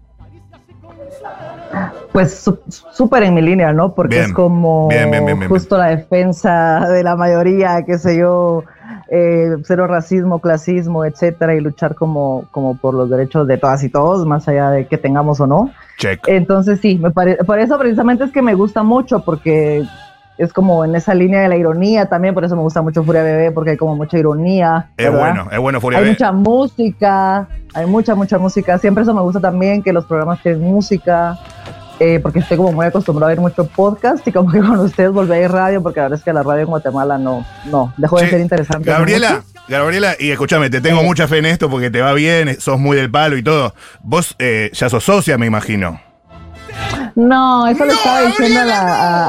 Pues 2.13 2.41
su- 2.41 2.59
súper 2.93 3.25
en 3.25 3.35
mi 3.35 3.43
línea, 3.43 3.73
¿no? 3.73 3.95
Porque 3.95 4.17
Bien. 4.17 4.29
es 4.29 4.33
como 4.33 4.89
bien, 4.89 5.11
bien, 5.11 5.49
justo 5.49 5.77
la 5.77 5.89
defensa 5.89 6.89
de 6.89 7.03
la 7.03 7.15
mayoría, 7.15 7.83
qué 7.87 7.99
sé 7.99 8.17
yo, 8.17 8.65
eh, 9.11 9.57
cero 9.65 9.87
racismo, 9.87 10.39
clasismo, 10.41 11.05
etcétera, 11.05 11.55
y 11.55 11.61
luchar 11.61 11.95
como, 11.95 12.45
como 12.51 12.77
por 12.77 12.95
los 12.95 13.09
derechos 13.11 13.47
de 13.47 13.57
todas 13.59 13.83
y 13.83 13.89
todos, 13.89 14.27
más 14.27 14.47
allá 14.49 14.71
de 14.71 14.87
que 14.87 14.99
tengamos 14.99 15.41
o 15.41 15.47
no. 15.47 15.71
Check. 15.99 16.21
Entonces 16.27 16.81
sí, 16.81 16.99
me 16.99 17.11
pare- 17.11 17.37
por 17.45 17.59
eso 17.59 17.79
precisamente 17.79 18.25
es 18.25 18.33
que 18.33 18.43
me 18.43 18.55
gusta 18.55 18.83
mucho, 18.83 19.25
porque 19.25 19.83
es 20.37 20.53
como 20.53 20.85
en 20.85 20.95
esa 20.95 21.15
línea 21.15 21.41
de 21.41 21.49
la 21.49 21.57
ironía 21.57 22.07
también, 22.07 22.33
por 22.35 22.45
eso 22.45 22.55
me 22.55 22.63
gusta 22.63 22.81
mucho 22.81 23.03
Furia 23.03 23.23
Bebé, 23.25 23.51
porque 23.51 23.71
hay 23.71 23.77
como 23.77 23.97
mucha 23.97 24.19
ironía. 24.19 24.91
Es 24.97 25.07
¿verdad? 25.11 25.19
bueno, 25.21 25.49
es 25.51 25.59
bueno 25.59 25.81
Furia 25.81 25.99
Hay 25.99 26.11
mucha 26.11 26.31
música, 26.31 27.49
hay 27.75 27.87
mucha, 27.87 28.15
mucha 28.15 28.39
música. 28.39 28.79
Siempre 28.79 29.03
eso 29.03 29.15
me 29.15 29.21
gusta 29.23 29.41
también, 29.41 29.83
que 29.83 29.93
los 29.93 30.05
programas 30.05 30.41
tienen 30.43 30.61
música, 30.63 31.37
eh, 32.01 32.21
porque 32.21 32.41
estoy 32.41 32.57
como 32.57 32.73
muy 32.73 32.87
acostumbrado 32.87 33.31
a 33.31 33.33
ir 33.33 33.41
mucho 33.41 33.67
podcast 33.67 34.27
y 34.27 34.33
como 34.33 34.51
que 34.51 34.61
con 34.61 34.79
ustedes 34.79 35.11
volví 35.11 35.33
a 35.33 35.43
ir 35.43 35.51
radio, 35.51 35.83
porque 35.83 36.01
la 36.01 36.05
verdad 36.05 36.19
es 36.19 36.25
que 36.25 36.33
la 36.33 36.43
radio 36.43 36.63
en 36.63 36.69
Guatemala 36.69 37.19
no, 37.19 37.47
no, 37.67 37.93
dejó 37.97 38.21
de 38.21 38.31
ser 38.31 38.41
interesante. 38.41 38.91
Gabriela, 38.91 39.43
Gabriela, 39.69 40.15
y 40.19 40.31
escúchame, 40.31 40.71
te 40.71 40.81
tengo 40.81 41.03
mucha 41.03 41.29
fe 41.29 41.39
en 41.39 41.47
esto 41.47 41.69
porque 41.69 41.91
te 41.91 42.01
va 42.01 42.13
bien, 42.13 42.61
sos 42.61 42.79
muy 42.79 42.97
del 42.97 43.11
palo 43.11 43.37
y 43.37 43.43
todo. 43.43 43.75
Vos 44.03 44.35
eh, 44.39 44.71
ya 44.73 44.89
sos 44.89 45.05
socia, 45.05 45.39
me 45.39 45.47
imagino. 45.47 46.08
No, 47.15 47.67
eso 47.67 47.85
le 47.85 47.93
estaba 47.95 48.21
diciendo 48.23 48.61
a, 48.61 48.65
la- 48.65 48.81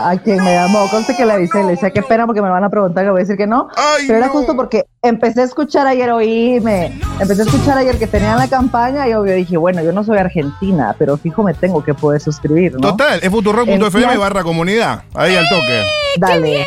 a- 0.05 0.09
a 0.11 0.17
quien 0.17 0.43
me 0.43 0.53
llamó. 0.53 0.87
Conste 0.89 1.15
que 1.15 1.25
le 1.25 1.33
avisé, 1.33 1.63
le 1.63 1.71
decía 1.71 1.89
qué 1.91 2.01
pena 2.03 2.25
porque 2.25 2.41
me 2.41 2.49
van 2.49 2.63
a 2.63 2.69
preguntar 2.69 3.03
que 3.03 3.09
voy 3.11 3.19
a 3.21 3.23
decir 3.23 3.35
que 3.37 3.47
no. 3.47 3.67
pero 4.05 4.19
era 4.19 4.29
justo 4.29 4.55
porque 4.55 4.85
empecé 5.01 5.41
a 5.41 5.45
escuchar 5.45 5.87
ayer, 5.87 6.09
oíme, 6.11 6.99
empecé 7.19 7.41
a 7.41 7.45
escuchar 7.45 7.77
ayer 7.77 7.97
que 7.97 8.05
tenían 8.07 8.37
la 8.37 8.47
campaña 8.47 9.07
y 9.07 9.13
obvio 9.13 9.33
dije, 9.33 9.57
bueno, 9.57 9.81
yo 9.81 9.91
no 9.91 10.03
soy 10.03 10.17
argentina, 10.19 10.95
pero 10.99 11.17
fijo 11.17 11.41
me 11.43 11.53
tengo 11.53 11.83
que 11.83 11.93
poder 11.93 12.21
suscribir, 12.21 12.73
¿no? 12.73 12.79
Total, 12.91 13.19
es 13.23 13.29
futurock.fm 13.29 14.17
barra 14.17 14.43
comunidad. 14.43 15.03
Ahí 15.15 15.35
al 15.35 15.47
toque. 15.49 15.83
Dale. 16.17 16.65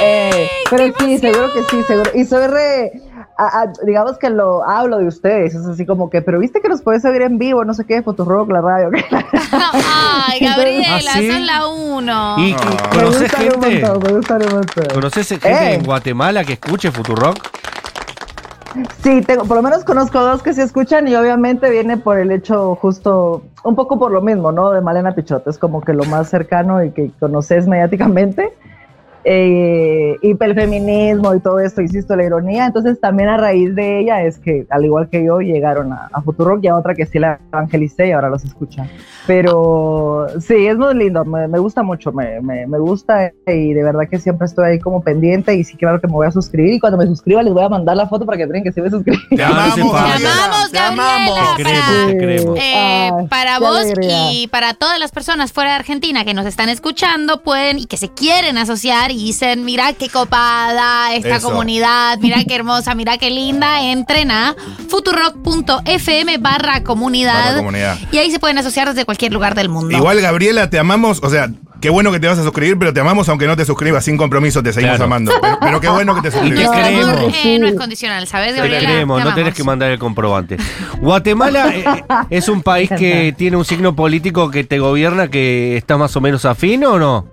Eh, 0.00 0.48
pero 0.70 0.92
sí, 0.98 1.18
seguro 1.18 1.52
que 1.52 1.62
sí, 1.70 1.82
seguro. 1.86 2.10
Y 2.14 2.24
soy 2.24 2.46
re, 2.46 3.02
a- 3.38 3.62
a- 3.62 3.72
digamos 3.86 4.18
que 4.18 4.28
lo 4.30 4.68
hablo 4.68 4.98
de 4.98 5.06
ustedes, 5.06 5.54
es 5.54 5.64
así 5.64 5.86
como 5.86 6.10
que, 6.10 6.20
pero 6.22 6.38
viste 6.40 6.60
que 6.60 6.68
nos 6.68 6.82
puedes 6.82 7.04
oír 7.04 7.22
en 7.22 7.38
vivo, 7.38 7.64
no 7.64 7.72
sé 7.72 7.84
qué, 7.86 8.02
Futurock, 8.02 8.50
la 8.50 8.60
radio. 8.60 8.90
Ay, 9.52 10.40
Gabriela, 10.40 10.96
¿Ah, 10.96 11.18
sí? 11.18 11.30
son 11.30 11.46
la 11.46 11.66
uno. 11.68 12.34
¿Y 12.38 12.52
Me 12.54 12.98
conoces 13.00 13.32
gente? 13.32 13.82
¿Conoces 14.92 15.28
gente 15.28 15.48
Eh. 15.48 15.74
en 15.74 15.84
Guatemala 15.84 16.44
que 16.44 16.54
escuche 16.54 16.90
Futurock? 16.90 17.36
Sí, 19.02 19.22
tengo, 19.22 19.44
por 19.44 19.56
lo 19.56 19.62
menos 19.62 19.82
conozco 19.82 20.20
dos 20.20 20.42
que 20.42 20.52
se 20.52 20.62
escuchan 20.62 21.08
y 21.08 21.14
obviamente 21.16 21.70
viene 21.70 21.96
por 21.96 22.18
el 22.18 22.30
hecho 22.30 22.74
justo, 22.76 23.42
un 23.64 23.74
poco 23.74 23.98
por 23.98 24.12
lo 24.12 24.20
mismo, 24.20 24.52
¿no? 24.52 24.70
De 24.72 24.80
Malena 24.80 25.14
Pichot, 25.14 25.46
es 25.48 25.58
como 25.58 25.80
que 25.80 25.94
lo 25.94 26.04
más 26.04 26.28
cercano 26.28 26.84
y 26.84 26.90
que 26.92 27.10
conoces 27.18 27.66
mediáticamente. 27.66 28.52
Eh, 29.30 30.16
hiperfeminismo 30.22 31.34
y 31.34 31.40
todo 31.40 31.60
esto, 31.60 31.82
insisto, 31.82 32.16
la 32.16 32.24
ironía. 32.24 32.64
Entonces 32.64 32.98
también 32.98 33.28
a 33.28 33.36
raíz 33.36 33.74
de 33.74 34.00
ella 34.00 34.22
es 34.22 34.38
que, 34.38 34.66
al 34.70 34.86
igual 34.86 35.10
que 35.10 35.22
yo, 35.22 35.40
llegaron 35.40 35.92
a, 35.92 36.08
a 36.12 36.22
Futurock 36.22 36.64
y 36.64 36.68
a 36.68 36.76
otra 36.76 36.94
que 36.94 37.04
sí 37.04 37.18
la 37.18 37.38
evangelicé 37.52 38.08
y 38.08 38.12
ahora 38.12 38.30
los 38.30 38.42
escucha. 38.44 38.86
Pero 39.26 40.28
sí, 40.40 40.66
es 40.66 40.78
muy 40.78 40.94
lindo, 40.94 41.26
me, 41.26 41.46
me 41.46 41.58
gusta 41.58 41.82
mucho, 41.82 42.10
me, 42.10 42.40
me, 42.40 42.66
me 42.66 42.78
gusta 42.78 43.30
y 43.46 43.74
de 43.74 43.82
verdad 43.82 44.08
que 44.10 44.18
siempre 44.18 44.46
estoy 44.46 44.64
ahí 44.64 44.78
como 44.78 45.02
pendiente 45.02 45.54
y 45.54 45.62
sí, 45.62 45.76
claro 45.76 46.00
que 46.00 46.06
me 46.06 46.14
voy 46.14 46.26
a 46.26 46.30
suscribir 46.30 46.72
y 46.72 46.80
cuando 46.80 46.96
me 46.96 47.06
suscriba 47.06 47.42
les 47.42 47.52
voy 47.52 47.62
a 47.64 47.68
mandar 47.68 47.98
la 47.98 48.08
foto 48.08 48.24
para 48.24 48.38
que 48.38 48.46
vean 48.46 48.64
que 48.64 48.72
sí 48.72 48.80
me 48.80 48.88
suscribí. 48.88 49.18
Te 49.36 49.42
amamos, 49.44 49.74
Te 49.74 50.28
amamos, 50.28 50.70
Te 50.72 50.78
amamos. 50.78 51.56
Te 51.56 51.62
queremos, 51.62 52.06
te 52.06 52.16
queremos. 52.16 52.58
Eh, 52.58 53.10
Ay, 53.18 53.26
para 53.28 53.58
vos 53.58 53.76
alegría. 53.76 54.32
y 54.32 54.46
para 54.46 54.72
todas 54.72 54.98
las 54.98 55.10
personas 55.12 55.52
fuera 55.52 55.72
de 55.72 55.76
Argentina 55.76 56.24
que 56.24 56.32
nos 56.32 56.46
están 56.46 56.70
escuchando 56.70 57.42
pueden 57.42 57.78
y 57.78 57.84
que 57.84 57.98
se 57.98 58.08
quieren 58.08 58.56
asociar 58.56 59.10
y 59.10 59.17
dicen, 59.24 59.64
mira 59.64 59.92
qué 59.92 60.08
copada 60.08 61.14
esta 61.14 61.36
Eso. 61.36 61.48
comunidad, 61.48 62.18
mira 62.20 62.42
qué 62.46 62.54
hermosa, 62.54 62.94
mira 62.94 63.18
qué 63.18 63.30
linda, 63.30 63.82
entren 63.82 64.30
a 64.30 64.54
futurock.fm 64.88 66.38
barra 66.38 66.82
comunidad 66.84 67.62
y 68.12 68.18
ahí 68.18 68.30
se 68.30 68.38
pueden 68.38 68.58
asociar 68.58 68.88
desde 68.88 69.04
cualquier 69.04 69.32
lugar 69.32 69.54
del 69.54 69.68
mundo. 69.68 69.96
Igual, 69.96 70.20
Gabriela, 70.20 70.70
te 70.70 70.78
amamos. 70.78 71.20
O 71.22 71.30
sea, 71.30 71.50
qué 71.80 71.90
bueno 71.90 72.10
que 72.12 72.20
te 72.20 72.26
vas 72.26 72.38
a 72.38 72.42
suscribir, 72.42 72.78
pero 72.78 72.92
te 72.92 73.00
amamos 73.00 73.28
aunque 73.28 73.46
no 73.46 73.56
te 73.56 73.64
suscribas. 73.64 74.04
Sin 74.04 74.16
compromiso, 74.16 74.62
te 74.62 74.72
seguimos 74.72 74.96
Claro. 74.96 75.04
amando. 75.06 75.32
Pero, 75.40 75.58
pero 75.60 75.80
qué 75.80 75.88
bueno 75.88 76.14
que 76.14 76.22
te 76.22 76.28
Y 76.28 76.32
suscribas. 76.32 76.70
Nuestro 76.70 76.86
amor, 76.86 77.14
creemos. 77.16 77.36
eh, 77.44 77.58
no 77.58 77.66
es 77.68 77.74
condicional, 77.74 78.26
¿sabes, 78.26 78.52
Te 78.54 78.58
Gabriela? 78.60 78.88
creemos, 78.88 79.18
Te 79.22 79.28
no 79.28 79.34
tenés 79.34 79.54
que 79.54 79.64
mandar 79.64 79.90
el 79.90 79.98
comprobante. 79.98 80.56
Guatemala 81.00 81.74
eh, 81.74 81.84
es 82.30 82.48
un 82.48 82.62
país 82.62 82.90
que 82.96 83.32
tiene 83.36 83.56
un 83.56 83.64
signo 83.64 83.94
político 83.94 84.50
que 84.50 84.64
te 84.64 84.78
gobierna 84.78 85.28
que 85.28 85.76
está 85.76 85.96
más 85.96 86.14
o 86.16 86.20
menos 86.20 86.44
afín 86.44 86.84
o 86.84 86.98
no? 86.98 87.26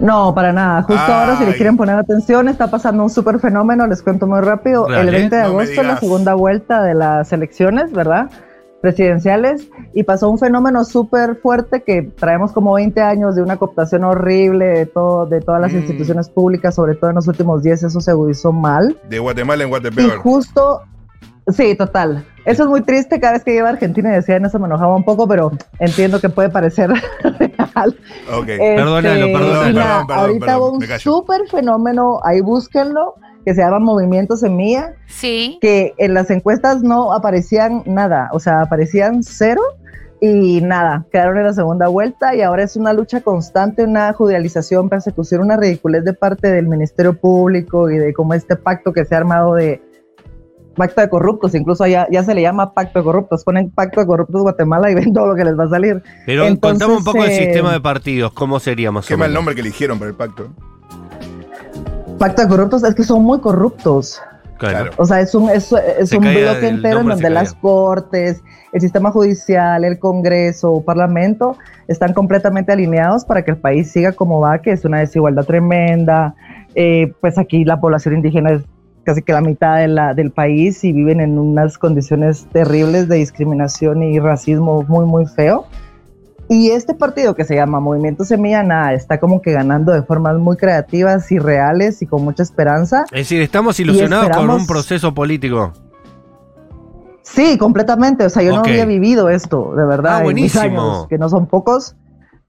No, 0.00 0.34
para 0.34 0.52
nada. 0.52 0.82
Justo 0.82 1.00
ahora, 1.12 1.36
si 1.38 1.44
le 1.46 1.54
quieren 1.54 1.76
poner 1.76 1.96
atención, 1.96 2.48
está 2.48 2.68
pasando 2.70 3.02
un 3.02 3.10
súper 3.10 3.38
fenómeno, 3.38 3.86
les 3.86 4.02
cuento 4.02 4.26
muy 4.26 4.40
rápido. 4.40 4.86
El 4.88 5.10
20 5.10 5.34
de 5.36 5.42
No 5.42 5.48
agosto, 5.48 5.82
la 5.82 5.98
segunda 5.98 6.34
vuelta 6.34 6.82
de 6.82 6.94
las 6.94 7.32
elecciones, 7.32 7.92
¿verdad? 7.92 8.28
Presidenciales, 8.82 9.66
y 9.94 10.02
pasó 10.02 10.28
un 10.28 10.38
fenómeno 10.38 10.84
súper 10.84 11.36
fuerte 11.36 11.82
que 11.82 12.02
traemos 12.02 12.52
como 12.52 12.74
20 12.74 13.00
años 13.00 13.34
de 13.34 13.40
una 13.40 13.56
cooptación 13.56 14.04
horrible 14.04 14.66
de, 14.66 14.84
todo, 14.86 15.24
de 15.24 15.40
todas 15.40 15.58
las 15.60 15.72
Mm. 15.72 15.76
instituciones 15.78 16.28
públicas, 16.28 16.74
sobre 16.74 16.94
todo 16.94 17.08
en 17.08 17.16
los 17.16 17.26
últimos 17.26 17.62
10, 17.62 17.84
eso 17.84 18.00
se 18.02 18.10
agudizó 18.10 18.52
mal. 18.52 18.98
De 19.08 19.18
Guatemala 19.20 19.62
en 19.62 19.68
Y 19.68 19.70
Guatepeor. 19.70 20.18
justo, 20.18 20.82
sí, 21.48 21.74
total. 21.74 22.24
Eso 22.44 22.64
es 22.64 22.68
muy 22.68 22.82
triste. 22.82 23.20
Cada 23.20 23.34
vez 23.34 23.44
que 23.44 23.54
iba 23.54 23.68
a 23.68 23.72
Argentina 23.72 24.10
y 24.10 24.16
decían 24.16 24.44
eso 24.44 24.58
me 24.58 24.66
enojaba 24.66 24.94
un 24.94 25.04
poco, 25.04 25.26
pero 25.26 25.52
entiendo 25.78 26.20
que 26.20 26.28
puede 26.28 26.50
parecer 26.50 26.90
real. 27.22 27.96
Ok. 28.32 28.48
Este, 28.48 28.76
Perdónalo, 28.76 29.26
y 29.28 29.32
perdónalo. 29.32 29.72
nada, 29.72 29.88
Perdón, 29.88 30.06
perdón, 30.06 30.18
ahorita 30.24 30.46
perdón, 30.46 30.60
hubo 30.62 30.70
un 30.72 30.98
súper 31.00 31.40
fenómeno, 31.48 32.20
ahí 32.22 32.40
búsquenlo, 32.40 33.14
que 33.46 33.54
se 33.54 33.60
llama 33.62 33.78
Movimiento 33.78 34.36
Semilla, 34.36 34.94
Sí. 35.06 35.58
que 35.60 35.94
en 35.98 36.14
las 36.14 36.30
encuestas 36.30 36.82
no 36.82 37.12
aparecían 37.12 37.82
nada, 37.86 38.28
o 38.32 38.40
sea, 38.40 38.60
aparecían 38.62 39.22
cero 39.22 39.60
y 40.20 40.60
nada, 40.62 41.04
quedaron 41.12 41.36
en 41.38 41.44
la 41.44 41.52
segunda 41.52 41.88
vuelta 41.88 42.34
y 42.34 42.40
ahora 42.42 42.62
es 42.62 42.76
una 42.76 42.92
lucha 42.94 43.20
constante, 43.20 43.84
una 43.84 44.12
judicialización, 44.14 44.88
persecución, 44.88 45.42
una 45.42 45.56
ridiculez 45.58 46.04
de 46.04 46.14
parte 46.14 46.50
del 46.50 46.66
Ministerio 46.66 47.18
Público 47.18 47.90
y 47.90 47.98
de 47.98 48.14
como 48.14 48.32
este 48.32 48.56
pacto 48.56 48.92
que 48.92 49.04
se 49.04 49.14
ha 49.14 49.18
armado 49.18 49.54
de 49.54 49.82
pacto 50.74 51.00
de 51.00 51.08
corruptos, 51.08 51.54
incluso 51.54 51.86
ya, 51.86 52.06
ya 52.10 52.22
se 52.22 52.34
le 52.34 52.42
llama 52.42 52.74
pacto 52.74 52.98
de 52.98 53.04
corruptos, 53.04 53.44
ponen 53.44 53.70
pacto 53.70 54.00
de 54.00 54.06
corruptos 54.06 54.42
Guatemala 54.42 54.90
y 54.90 54.94
ven 54.94 55.12
todo 55.12 55.28
lo 55.28 55.34
que 55.34 55.44
les 55.44 55.58
va 55.58 55.64
a 55.64 55.68
salir. 55.68 56.02
Pero 56.26 56.46
Entonces, 56.46 56.80
contame 56.80 56.98
un 56.98 57.04
poco 57.04 57.24
el 57.24 57.30
eh, 57.30 57.36
sistema 57.36 57.72
de 57.72 57.80
partidos, 57.80 58.32
¿cómo 58.32 58.60
sería 58.60 58.92
más 58.92 59.06
Qué 59.06 59.14
o 59.14 59.18
mal 59.18 59.28
menos? 59.28 59.40
nombre 59.40 59.54
que 59.54 59.62
eligieron 59.62 59.98
para 59.98 60.10
el 60.10 60.16
pacto. 60.16 60.48
Pacto 62.18 62.42
de 62.42 62.48
corruptos 62.48 62.84
es 62.84 62.94
que 62.94 63.04
son 63.04 63.22
muy 63.22 63.40
corruptos. 63.40 64.20
Claro. 64.58 64.92
O 64.96 65.04
sea, 65.04 65.20
es 65.20 65.34
un, 65.34 65.50
es, 65.50 65.72
es 65.72 66.10
Se 66.10 66.16
un 66.16 66.22
caía 66.22 66.52
bloque 66.52 66.68
el 66.68 66.76
entero 66.76 67.00
en 67.00 67.08
donde 67.08 67.28
las 67.28 67.54
cortes, 67.54 68.42
el 68.72 68.80
sistema 68.80 69.10
judicial, 69.10 69.84
el 69.84 69.98
Congreso, 69.98 70.82
Parlamento 70.86 71.56
están 71.88 72.14
completamente 72.14 72.72
alineados 72.72 73.24
para 73.24 73.44
que 73.44 73.50
el 73.50 73.56
país 73.56 73.90
siga 73.90 74.12
como 74.12 74.40
va, 74.40 74.58
que 74.58 74.72
es 74.72 74.84
una 74.84 75.00
desigualdad 75.00 75.44
tremenda. 75.44 76.34
Eh, 76.74 77.12
pues 77.20 77.36
aquí 77.36 77.64
la 77.64 77.80
población 77.80 78.14
indígena 78.14 78.52
es 78.52 78.62
casi 79.04 79.22
que 79.22 79.32
la 79.32 79.40
mitad 79.40 79.76
de 79.78 79.88
la, 79.88 80.14
del 80.14 80.30
país 80.32 80.82
y 80.82 80.92
viven 80.92 81.20
en 81.20 81.38
unas 81.38 81.78
condiciones 81.78 82.46
terribles 82.52 83.08
de 83.08 83.16
discriminación 83.16 84.02
y 84.02 84.18
racismo 84.18 84.82
muy, 84.82 85.04
muy 85.06 85.26
feo. 85.26 85.66
Y 86.48 86.70
este 86.70 86.92
partido 86.94 87.34
que 87.34 87.44
se 87.44 87.54
llama 87.54 87.80
Movimiento 87.80 88.24
Semilla 88.24 88.62
Nada 88.62 88.92
está 88.92 89.18
como 89.18 89.40
que 89.40 89.52
ganando 89.52 89.92
de 89.92 90.02
formas 90.02 90.36
muy 90.38 90.56
creativas 90.56 91.30
y 91.32 91.38
reales 91.38 92.02
y 92.02 92.06
con 92.06 92.22
mucha 92.22 92.42
esperanza. 92.42 93.04
Es 93.12 93.20
decir, 93.28 93.40
estamos 93.40 93.78
ilusionados 93.80 94.28
con 94.36 94.50
un 94.50 94.66
proceso 94.66 95.14
político. 95.14 95.72
Sí, 97.22 97.56
completamente. 97.56 98.24
O 98.26 98.28
sea, 98.30 98.42
yo 98.42 98.50
Ok. 98.50 98.56
no 98.66 98.70
había 98.72 98.84
vivido 98.84 99.30
esto, 99.30 99.74
de 99.74 99.86
verdad, 99.86 100.16
Ah, 100.16 100.18
en 100.18 100.34
mis 100.34 100.52
buenísimo. 100.54 100.62
años, 100.82 101.06
que 101.08 101.16
no 101.18 101.28
son 101.28 101.46
pocos. 101.46 101.96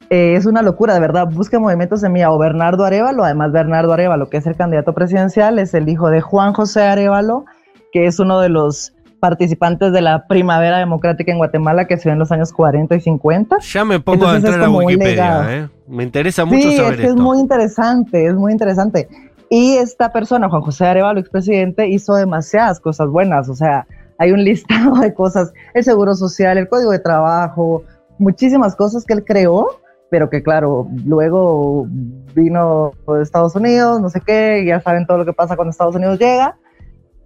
Eh, 0.09 0.35
es 0.35 0.45
una 0.45 0.61
locura, 0.61 0.93
de 0.93 0.99
verdad. 0.99 1.27
Busca 1.31 1.59
Movimiento 1.59 1.97
Semilla 1.97 2.31
o 2.31 2.37
Bernardo 2.37 2.85
Arevalo. 2.85 3.23
Además, 3.23 3.51
Bernardo 3.51 3.93
Arevalo, 3.93 4.29
que 4.29 4.37
es 4.37 4.45
el 4.45 4.55
candidato 4.55 4.93
presidencial, 4.93 5.57
es 5.59 5.73
el 5.73 5.89
hijo 5.89 6.09
de 6.09 6.21
Juan 6.21 6.53
José 6.53 6.83
Arevalo, 6.83 7.45
que 7.91 8.05
es 8.05 8.19
uno 8.19 8.39
de 8.39 8.49
los 8.49 8.93
participantes 9.19 9.91
de 9.91 10.01
la 10.01 10.27
primavera 10.27 10.77
democrática 10.77 11.31
en 11.31 11.39
Guatemala 11.39 11.85
que 11.87 11.97
se 11.97 12.03
dio 12.03 12.13
en 12.13 12.19
los 12.19 12.31
años 12.31 12.53
40 12.53 12.95
y 12.95 13.01
50. 13.01 13.57
Ya 13.59 13.83
me 13.83 13.99
pongo 13.99 14.27
a 14.27 14.35
Entonces 14.35 14.49
es 14.49 14.55
entrar 14.55 14.69
a. 14.69 14.77
Wikipedia, 14.77 15.55
¿eh? 15.57 15.69
Me 15.87 16.03
interesa 16.03 16.45
mucho 16.45 16.69
Sí, 16.69 16.77
saber 16.77 16.93
es 16.93 16.99
que 16.99 17.05
esto. 17.07 17.15
es 17.15 17.21
muy 17.21 17.39
interesante, 17.39 18.25
es 18.27 18.35
muy 18.35 18.51
interesante. 18.51 19.07
Y 19.49 19.77
esta 19.77 20.11
persona, 20.11 20.49
Juan 20.49 20.61
José 20.61 20.85
Arevalo, 20.85 21.19
expresidente, 21.19 21.87
hizo 21.87 22.13
demasiadas 22.13 22.79
cosas 22.79 23.07
buenas. 23.09 23.49
O 23.49 23.55
sea, 23.55 23.87
hay 24.19 24.31
un 24.31 24.43
listado 24.43 24.95
de 24.97 25.13
cosas, 25.15 25.51
el 25.73 25.83
seguro 25.83 26.13
social, 26.13 26.59
el 26.59 26.67
código 26.69 26.91
de 26.91 26.99
trabajo, 26.99 27.83
muchísimas 28.19 28.75
cosas 28.75 29.03
que 29.05 29.13
él 29.13 29.23
creó, 29.25 29.67
pero 30.15 30.29
que 30.29 30.41
claro, 30.41 30.87
luego 31.03 31.87
vino 32.33 32.93
de 33.05 33.21
Estados 33.21 33.53
Unidos, 33.53 33.99
no 33.99 34.09
sé 34.09 34.21
qué, 34.25 34.63
ya 34.65 34.79
saben 34.79 35.05
todo 35.05 35.17
lo 35.17 35.25
que 35.25 35.33
pasa 35.33 35.57
cuando 35.57 35.71
Estados 35.71 35.93
Unidos 35.97 36.17
llega. 36.17 36.55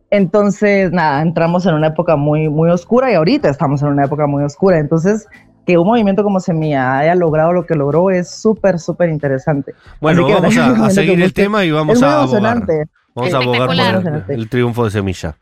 Entonces, 0.09 0.91
nada, 0.91 1.21
entramos 1.21 1.67
en 1.67 1.75
una 1.75 1.85
época 1.85 2.15
muy, 2.15 2.49
muy 2.49 2.71
oscura 2.71 3.11
y 3.11 3.13
ahorita 3.13 3.47
estamos 3.47 3.83
en 3.83 3.89
una 3.89 4.05
época 4.05 4.25
muy 4.25 4.43
oscura. 4.43 4.79
Entonces, 4.79 5.27
que 5.67 5.77
un 5.77 5.85
movimiento 5.85 6.23
como 6.23 6.39
Semilla 6.39 6.97
haya 6.97 7.13
logrado 7.13 7.53
lo 7.53 7.67
que 7.67 7.75
logró 7.75 8.09
es 8.09 8.27
súper, 8.27 8.79
súper 8.79 9.09
interesante. 9.09 9.75
Bueno, 10.01 10.27
vamos 10.27 10.57
a, 10.57 10.85
a 10.87 10.89
seguir 10.89 11.13
el 11.13 11.25
busquen. 11.25 11.43
tema 11.45 11.63
y 11.65 11.69
vamos 11.69 12.01
a 12.01 12.23
abogar. 12.23 12.65
Vamos 13.13 13.33
a 13.35 13.37
abogar 13.37 13.67
por 13.67 14.31
el, 14.31 14.39
el 14.39 14.49
triunfo 14.49 14.85
de 14.85 14.89
Semilla. 14.89 15.35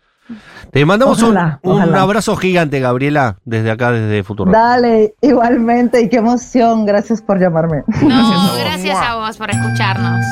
Te 0.71 0.85
mandamos 0.85 1.21
un- 1.21 1.29
Ojalá, 1.31 1.59
un, 1.63 1.73
ojalá. 1.73 2.01
abrazo 2.01 2.35
gigante, 2.35 2.79
Gabriela, 2.79 3.37
desde 3.45 3.71
acá, 3.71 3.91
desde 3.91 4.23
Futuro. 4.23 4.51
Dale, 4.51 5.15
igualmente, 5.21 6.01
y 6.01 6.09
qué 6.09 6.17
emoción. 6.17 6.85
Gracias 6.85 7.21
por 7.21 7.39
llamarme. 7.39 7.83
No, 8.01 8.53
gracias 8.59 8.97
a 8.97 9.15
vos 9.15 9.37
por 9.37 9.49
escucharnos. 9.49 10.25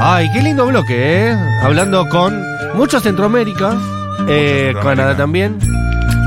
Ay, 0.00 0.30
qué 0.32 0.40
lindo 0.42 0.66
bloque, 0.66 1.30
¿eh? 1.30 1.36
Hablando 1.62 2.08
con 2.08 2.40
mucho 2.74 3.00
Centroamérica, 3.00 3.74
eh, 4.28 4.72
Canadá 4.82 5.16
también, 5.16 5.58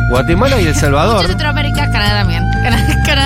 Guatemala 0.09 0.59
y 0.61 0.67
El 0.67 0.75
Salvador. 0.79 1.17
Mucho 1.17 1.29
Centroamérica, 1.29 1.89
Canadá 1.91 2.19
también. 2.21 2.43
Canadá, 2.63 2.83
Canadá 3.05 3.05
también. 3.05 3.22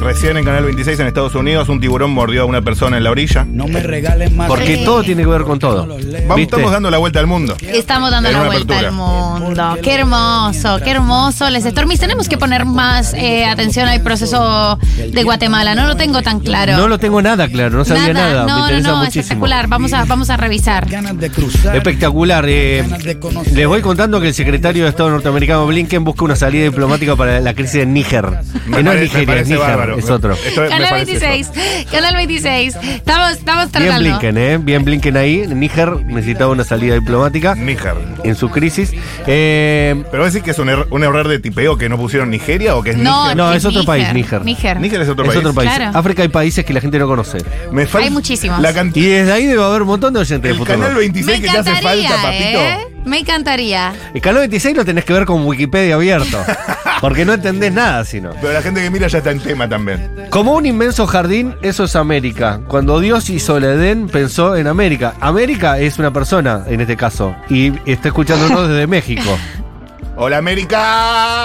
Recién 0.00 0.36
en 0.38 0.44
Canal 0.44 0.64
26 0.64 0.98
en 1.00 1.06
Estados 1.06 1.34
Unidos, 1.34 1.68
un 1.68 1.78
tiburón 1.78 2.10
mordió 2.12 2.42
a 2.42 2.44
una 2.46 2.62
persona 2.62 2.96
en 2.96 3.04
la 3.04 3.10
orilla. 3.10 3.44
No 3.44 3.68
me 3.68 3.80
regales 3.82 4.32
más. 4.32 4.48
Porque 4.48 4.78
todo 4.78 5.02
tiene 5.02 5.22
que 5.22 5.28
ver 5.28 5.42
con 5.42 5.58
todo. 5.58 5.86
Vamos, 5.86 6.40
estamos 6.40 6.72
dando 6.72 6.90
la 6.90 6.96
vuelta 6.98 7.20
al 7.20 7.26
mundo. 7.26 7.54
Estamos 7.60 8.10
dando 8.10 8.30
En 8.30 8.34
la 8.34 8.44
vuelta 8.44 8.74
apertura. 8.78 8.88
al 8.88 8.94
mundo. 8.94 9.78
Qué 9.82 9.94
hermoso, 9.94 10.78
qué 10.82 10.90
hermoso. 10.92 11.50
Les 11.50 11.64
Stormis, 11.64 12.00
tenemos 12.00 12.28
que 12.28 12.38
poner 12.38 12.64
más 12.64 13.12
eh, 13.14 13.44
atención 13.44 13.88
al 13.88 14.00
proceso 14.00 14.78
de 15.12 15.22
Guatemala. 15.22 15.74
No 15.74 15.86
lo 15.86 15.96
tengo 15.96 16.22
tan 16.22 16.40
claro. 16.40 16.76
No 16.76 16.88
lo 16.88 16.98
tengo 16.98 17.20
nada 17.20 17.46
claro, 17.48 17.76
no 17.76 17.84
sabía 17.84 18.14
nada. 18.14 18.46
No, 18.46 18.46
me 18.46 18.52
no, 18.52 18.58
interesa 18.60 18.88
no, 18.88 18.96
muchísimo. 18.98 19.20
espectacular. 19.22 19.66
Vamos 19.68 19.92
a, 19.92 20.04
vamos 20.06 20.30
a 20.30 20.36
revisar. 20.38 20.88
Ganas 20.88 21.18
de 21.18 21.30
cruzar. 21.30 21.76
Espectacular. 21.76 22.44
eh, 22.48 22.84
les 23.52 23.66
voy 23.66 23.82
contando 23.82 24.20
que 24.20 24.28
el 24.28 24.34
secretario 24.34 24.84
de 24.84 24.90
Estado 24.90 25.10
norteamericano 25.10 25.66
Blinken 25.66 26.04
busca 26.04 26.24
una 26.24 26.36
salida 26.36 26.64
diplomática 26.64 27.16
para 27.16 27.40
la 27.40 27.52
crisis 27.54 27.82
en 27.82 27.92
Níger. 27.92 28.26
Que 28.74 28.82
no 28.82 28.92
es 28.92 29.00
Nigeria, 29.02 29.40
es 29.40 29.48
Níger, 29.48 29.89
es 29.98 30.10
otro. 30.10 30.32
Esto 30.34 30.60
me 30.62 30.68
Canal 30.68 30.88
parece 30.90 31.12
eso. 31.16 31.26
26. 31.52 31.86
Canal 31.90 32.16
26. 32.16 32.76
Estamos, 32.76 33.30
estamos 33.32 33.72
Bien 33.72 33.84
tratando. 33.84 34.00
Blinken, 34.08 34.38
¿eh? 34.38 34.58
Bien 34.58 34.84
Blinken 34.84 35.16
ahí. 35.16 35.46
Níger 35.46 36.04
necesitaba 36.06 36.52
una 36.52 36.64
salida 36.64 36.94
diplomática 36.94 37.54
Níger. 37.54 37.94
en 38.24 38.34
su 38.36 38.48
crisis. 38.50 38.92
Eh, 39.26 40.02
Pero 40.10 40.24
decir 40.24 40.42
que 40.42 40.50
es 40.52 40.58
un, 40.58 40.68
error, 40.68 40.86
un 40.90 41.02
error 41.02 41.28
de 41.28 41.38
tipeo 41.38 41.76
que 41.78 41.88
no 41.88 41.96
pusieron 41.96 42.30
Nigeria 42.30 42.76
o 42.76 42.82
que 42.82 42.90
es 42.90 42.96
No, 42.96 43.22
Níger. 43.24 43.36
No, 43.36 43.52
es 43.52 43.64
otro 43.64 43.80
Níger, 43.80 43.86
país, 43.86 44.12
Níger. 44.14 44.44
Níger. 44.44 44.80
Níger 44.80 45.00
es 45.02 45.08
otro 45.08 45.24
es 45.24 45.28
país. 45.30 45.38
otro 45.40 45.54
país. 45.54 45.70
Claro. 45.74 45.98
África 45.98 46.22
hay 46.22 46.28
países 46.28 46.64
que 46.64 46.72
la 46.72 46.80
gente 46.80 46.98
no 46.98 47.06
conoce. 47.06 47.38
Me 47.72 47.86
falta 47.86 48.06
Hay 48.06 48.12
muchísimos. 48.12 48.60
La 48.60 48.70
Y 48.70 49.02
desde 49.02 49.32
ahí 49.32 49.46
debe 49.46 49.62
haber 49.62 49.82
un 49.82 49.88
montón 49.88 50.12
de 50.14 50.20
oyentes 50.20 50.42
de 50.42 50.50
El 50.50 50.56
Futuro. 50.58 50.78
canal 50.78 50.94
Me 50.94 51.00
26 51.00 51.40
que 51.40 51.46
te 51.48 51.58
hace 51.58 51.74
falta, 51.82 52.22
papito. 52.22 52.60
¿eh? 52.60 52.78
Me 53.04 53.18
encantaría. 53.20 53.92
El 54.14 54.20
canal 54.20 54.40
26 54.40 54.76
lo 54.76 54.84
tenés 54.84 55.04
que 55.04 55.12
ver 55.12 55.24
con 55.24 55.46
Wikipedia 55.46 55.94
abierto. 55.94 56.38
Porque 57.00 57.24
no 57.24 57.32
entendés 57.32 57.72
nada, 57.72 58.04
sino. 58.04 58.30
Pero 58.40 58.52
la 58.52 58.60
gente 58.60 58.82
que 58.82 58.90
mira 58.90 59.06
ya 59.08 59.18
está 59.18 59.30
en 59.30 59.40
tema 59.40 59.66
también. 59.68 60.26
Como 60.28 60.54
un 60.54 60.66
inmenso 60.66 61.06
jardín, 61.06 61.56
eso 61.62 61.84
es 61.84 61.96
América. 61.96 62.60
Cuando 62.68 63.00
Dios 63.00 63.30
hizo 63.30 63.56
el 63.56 63.64
Edén, 63.64 64.08
pensó 64.08 64.54
en 64.54 64.66
América. 64.66 65.14
América 65.20 65.78
es 65.78 65.98
una 65.98 66.12
persona, 66.12 66.64
en 66.68 66.82
este 66.82 66.96
caso, 66.98 67.34
y 67.48 67.72
está 67.90 68.08
escuchándonos 68.08 68.68
desde 68.68 68.86
México. 68.86 69.38
¡Hola, 70.16 70.36
América! 70.36 70.78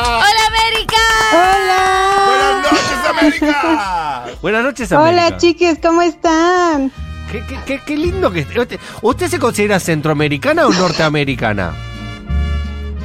¡Hola, 0.04 0.26
América! 0.50 0.98
Hola. 1.32 2.26
¡Buenas 2.28 2.72
noches, 2.72 3.10
América! 3.10 4.26
Buenas 4.42 4.64
noches, 4.66 4.92
América. 4.92 5.26
Hola, 5.28 5.38
chiques, 5.38 5.80
¿cómo 5.82 6.02
están? 6.02 6.92
Qué, 7.32 7.44
qué- 7.48 7.60
qué- 7.66 7.82
qué 7.86 7.98
lindo 7.98 8.32
que 8.32 8.42
usted, 8.42 8.80
¿Usted 9.02 9.28
se 9.28 9.40
considera 9.40 9.80
centroamericana 9.80 10.68
o 10.68 10.74
norteamericana? 10.74 11.74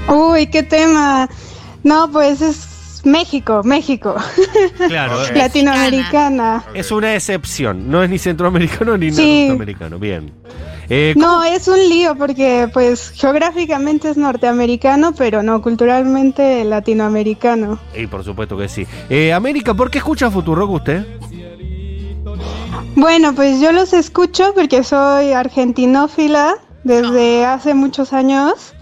Uy, 0.09 0.47
qué 0.49 0.63
tema. 0.63 1.29
No, 1.83 2.11
pues 2.11 2.41
es 2.43 3.01
México, 3.05 3.63
México. 3.65 4.15
Claro. 4.89 5.23
es- 5.25 5.35
Latinoamericana. 5.37 6.65
Es 6.75 6.91
una 6.93 7.15
excepción. 7.15 7.91
No 7.91 8.03
es 8.03 8.11
ni 8.11 8.19
centroamericano 8.19 8.97
ni 8.97 9.11
Sí. 9.13 9.47
norteamericano. 9.49 9.99
Bien. 9.99 10.33
Eh, 10.93 11.15
No, 11.17 11.45
es 11.45 11.69
un 11.69 11.79
lío 11.79 12.17
porque 12.17 12.69
pues 12.73 13.11
geográficamente 13.15 14.11
es 14.11 14.17
norteamericano, 14.17 15.13
pero 15.17 15.41
no, 15.43 15.63
culturalmente 15.63 16.65
latinoamericano. 16.65 17.79
Y 17.97 18.07
por 18.09 18.25
supuesto 18.25 18.57
que 18.59 18.69
sí. 18.69 18.87
Eh, 19.09 19.33
América, 19.33 19.73
¿por 19.75 19.89
qué 19.91 19.99
escucha 19.99 20.31
Futurock 20.31 20.71
usted? 20.71 21.07
Bueno, 22.97 23.35
pues 23.35 23.61
yo 23.61 23.73
los 23.73 23.93
escucho 23.93 24.53
porque 24.55 24.83
soy 24.83 25.33
argentinófila 25.33 26.57
desde 26.85 27.45
hace 27.45 27.75
muchos 27.75 28.13
años. 28.13 28.75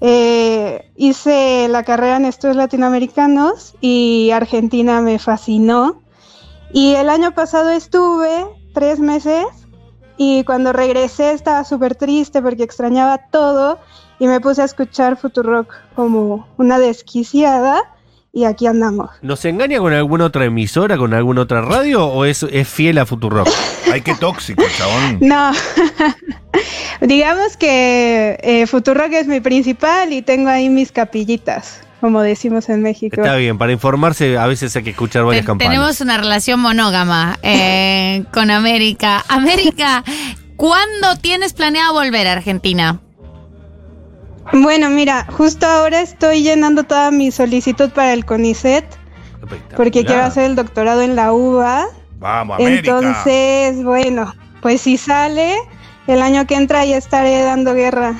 Eh, 0.00 0.90
hice 0.96 1.68
la 1.68 1.84
carrera 1.84 2.16
en 2.16 2.24
estudios 2.24 2.56
latinoamericanos 2.56 3.74
y 3.80 4.30
Argentina 4.32 5.00
me 5.02 5.18
fascinó. 5.18 6.02
Y 6.72 6.94
el 6.94 7.10
año 7.10 7.32
pasado 7.32 7.70
estuve 7.70 8.46
tres 8.72 8.98
meses 8.98 9.46
y 10.16 10.44
cuando 10.44 10.72
regresé 10.72 11.32
estaba 11.32 11.64
súper 11.64 11.94
triste 11.96 12.40
porque 12.40 12.62
extrañaba 12.62 13.18
todo 13.30 13.78
y 14.18 14.26
me 14.26 14.40
puse 14.40 14.62
a 14.62 14.66
escuchar 14.66 15.16
Futurock 15.16 15.72
como 15.94 16.46
una 16.56 16.78
desquiciada 16.78 17.82
y 18.32 18.44
aquí 18.44 18.66
andamos. 18.66 19.10
¿Nos 19.22 19.44
engaña 19.44 19.78
con 19.78 19.92
alguna 19.92 20.26
otra 20.26 20.44
emisora, 20.44 20.96
con 20.96 21.14
alguna 21.14 21.42
otra 21.42 21.62
radio 21.62 22.06
o 22.06 22.24
es, 22.24 22.42
es 22.44 22.68
fiel 22.68 22.98
a 22.98 23.06
Futurock? 23.06 23.48
Ay, 23.92 24.02
qué 24.02 24.14
tóxico, 24.14 24.62
chabón. 24.76 25.18
No, 25.20 25.50
digamos 27.00 27.56
que 27.56 28.38
eh, 28.42 28.66
Futurock 28.66 29.12
es 29.12 29.26
mi 29.26 29.40
principal 29.40 30.12
y 30.12 30.22
tengo 30.22 30.48
ahí 30.48 30.68
mis 30.68 30.92
capillitas, 30.92 31.80
como 32.00 32.20
decimos 32.22 32.68
en 32.68 32.82
México. 32.82 33.20
Está 33.20 33.36
bien, 33.36 33.58
para 33.58 33.72
informarse 33.72 34.38
a 34.38 34.46
veces 34.46 34.74
hay 34.76 34.84
que 34.84 34.90
escuchar 34.90 35.24
varias 35.24 35.42
Te- 35.44 35.46
campanas. 35.46 35.72
Tenemos 35.72 36.00
una 36.00 36.18
relación 36.18 36.60
monógama 36.60 37.38
eh, 37.42 38.24
con 38.32 38.50
América. 38.50 39.24
América, 39.28 40.04
¿cuándo 40.56 41.16
tienes 41.20 41.52
planeado 41.52 41.94
volver 41.94 42.28
a 42.28 42.32
Argentina? 42.32 43.00
Bueno, 44.52 44.90
mira, 44.90 45.26
justo 45.30 45.66
ahora 45.66 46.00
estoy 46.00 46.42
llenando 46.42 46.82
toda 46.84 47.10
mi 47.10 47.30
solicitud 47.30 47.90
para 47.90 48.12
el 48.12 48.24
CONICET 48.24 48.84
porque 49.76 50.04
quiero 50.04 50.22
hacer 50.24 50.44
el 50.44 50.56
doctorado 50.56 51.02
en 51.02 51.16
la 51.16 51.32
UBA. 51.32 51.86
Vamos, 52.18 52.58
América. 52.60 52.98
Entonces, 52.98 53.82
bueno, 53.84 54.34
pues 54.60 54.82
si 54.82 54.96
sale, 54.96 55.56
el 56.06 56.20
año 56.20 56.46
que 56.46 56.54
entra 56.56 56.84
ya 56.84 56.96
estaré 56.96 57.42
dando 57.42 57.74
guerra. 57.74 58.14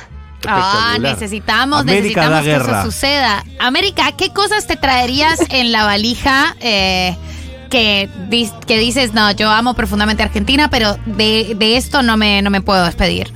Ah, 0.47 0.95
Espectacular. 0.95 1.01
necesitamos, 1.01 1.81
América 1.81 2.23
necesitamos 2.23 2.41
que 2.41 2.47
guerra. 2.51 2.81
eso 2.81 2.91
suceda. 2.91 3.45
América, 3.59 4.13
¿qué 4.17 4.33
cosas 4.33 4.67
te 4.67 4.77
traerías 4.77 5.39
en 5.51 5.71
la 5.71 5.85
valija 5.85 6.57
eh, 6.61 7.15
que, 7.69 8.09
dis- 8.31 8.59
que 8.65 8.79
dices, 8.79 9.13
no, 9.13 9.31
yo 9.33 9.51
amo 9.51 9.75
profundamente 9.75 10.23
a 10.23 10.27
Argentina, 10.27 10.71
pero 10.71 10.97
de, 11.05 11.55
de 11.59 11.77
esto 11.77 12.03
no 12.03 12.17
me, 12.17 12.41
no 12.41 12.49
me 12.51 12.63
puedo 12.63 12.83
despedir? 12.87 13.31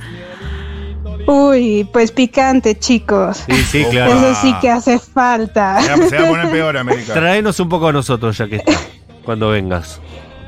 Uy, 1.27 1.87
pues 1.91 2.11
picante, 2.11 2.77
chicos. 2.77 3.43
Sí, 3.49 3.55
sí, 3.63 3.85
claro. 3.89 4.13
Eso 4.13 4.35
sí 4.41 4.53
que 4.61 4.69
hace 4.69 4.99
falta. 4.99 5.81
Se 5.81 5.89
va- 5.95 6.09
se 6.09 6.17
va 6.19 6.25
a 6.25 6.29
poner 6.29 6.51
peor, 6.51 6.77
América. 6.77 7.13
Traenos 7.13 7.59
un 7.59 7.69
poco 7.69 7.87
a 7.87 7.91
nosotros 7.93 8.37
ya 8.37 8.47
que 8.47 8.57
está, 8.57 8.73
cuando 9.23 9.49
vengas. 9.49 9.99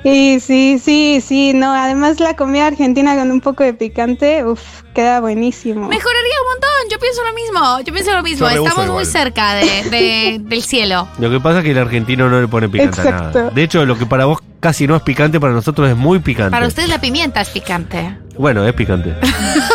Sí, 0.03 0.39
sí, 0.39 0.79
sí, 0.81 1.21
sí, 1.25 1.53
no, 1.53 1.73
además 1.73 2.19
la 2.19 2.35
comida 2.35 2.67
argentina 2.67 3.15
con 3.17 3.29
un 3.31 3.41
poco 3.41 3.63
de 3.63 3.73
picante, 3.73 4.45
uff, 4.45 4.61
queda 4.93 5.19
buenísimo. 5.19 5.87
Mejoraría 5.87 6.33
un 6.43 6.53
montón, 6.53 6.69
yo 6.91 6.99
pienso 6.99 7.23
lo 7.25 7.33
mismo, 7.33 7.79
yo 7.83 7.91
pienso 7.93 8.13
lo 8.13 8.23
mismo, 8.23 8.47
estamos 8.47 8.87
muy 8.93 9.05
cerca 9.05 9.55
de- 9.55 9.89
de- 9.89 10.37
del 10.43 10.61
cielo. 10.61 11.07
Lo 11.17 11.29
que 11.31 11.39
pasa 11.41 11.57
es 11.57 11.63
que 11.65 11.71
el 11.71 11.79
argentino 11.79 12.29
no 12.29 12.39
le 12.39 12.47
pone 12.47 12.69
picante 12.69 13.01
a 13.01 13.03
nada. 13.11 13.49
De 13.49 13.63
hecho, 13.63 13.85
lo 13.85 13.97
que 13.97 14.05
para 14.05 14.25
vos 14.25 14.37
casi 14.61 14.87
no 14.87 14.95
es 14.95 15.01
picante, 15.01 15.39
para 15.41 15.51
nosotros 15.53 15.89
es 15.89 15.97
muy 15.97 16.19
picante. 16.19 16.51
Para 16.51 16.67
ustedes 16.67 16.87
la 16.89 17.01
pimienta 17.01 17.41
es 17.41 17.49
picante. 17.49 18.17
Bueno, 18.37 18.65
es 18.65 18.73
picante. 18.73 19.15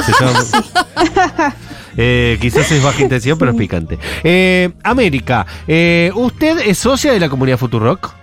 Se 0.05 0.13
llama- 0.25 1.55
Eh, 1.95 2.39
quizás 2.41 2.71
es 2.73 2.83
baja 2.83 3.03
intensidad, 3.03 3.37
pero 3.39 3.51
es 3.51 3.57
picante. 3.59 3.99
Eh, 4.25 4.71
América, 4.83 5.45
eh, 5.69 6.11
¿usted 6.15 6.59
es 6.61 6.79
socia 6.79 7.13
de 7.13 7.21
la 7.21 7.29
comunidad 7.29 7.59
Futurock? 7.59 8.15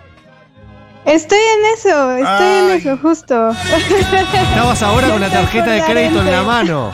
Estoy 1.06 1.38
en 1.38 1.78
eso, 1.78 2.12
estoy 2.18 2.48
en 2.48 2.70
eso, 2.72 2.98
justo. 3.00 3.52
Estabas 3.52 4.82
ahora 4.82 5.10
con 5.10 5.22
la 5.22 5.30
tarjeta 5.30 5.70
de 5.72 5.84
crédito 5.84 6.20
en 6.22 6.32
la 6.32 6.42
mano. 6.42 6.92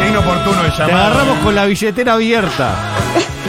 Qué 0.00 0.08
inoportuno 0.08 0.64
el 0.64 0.72
Te 0.72 0.78
llamado. 0.78 0.98
agarramos 1.06 1.38
con 1.38 1.54
la 1.54 1.64
billetera 1.66 2.14
abierta. 2.14 2.74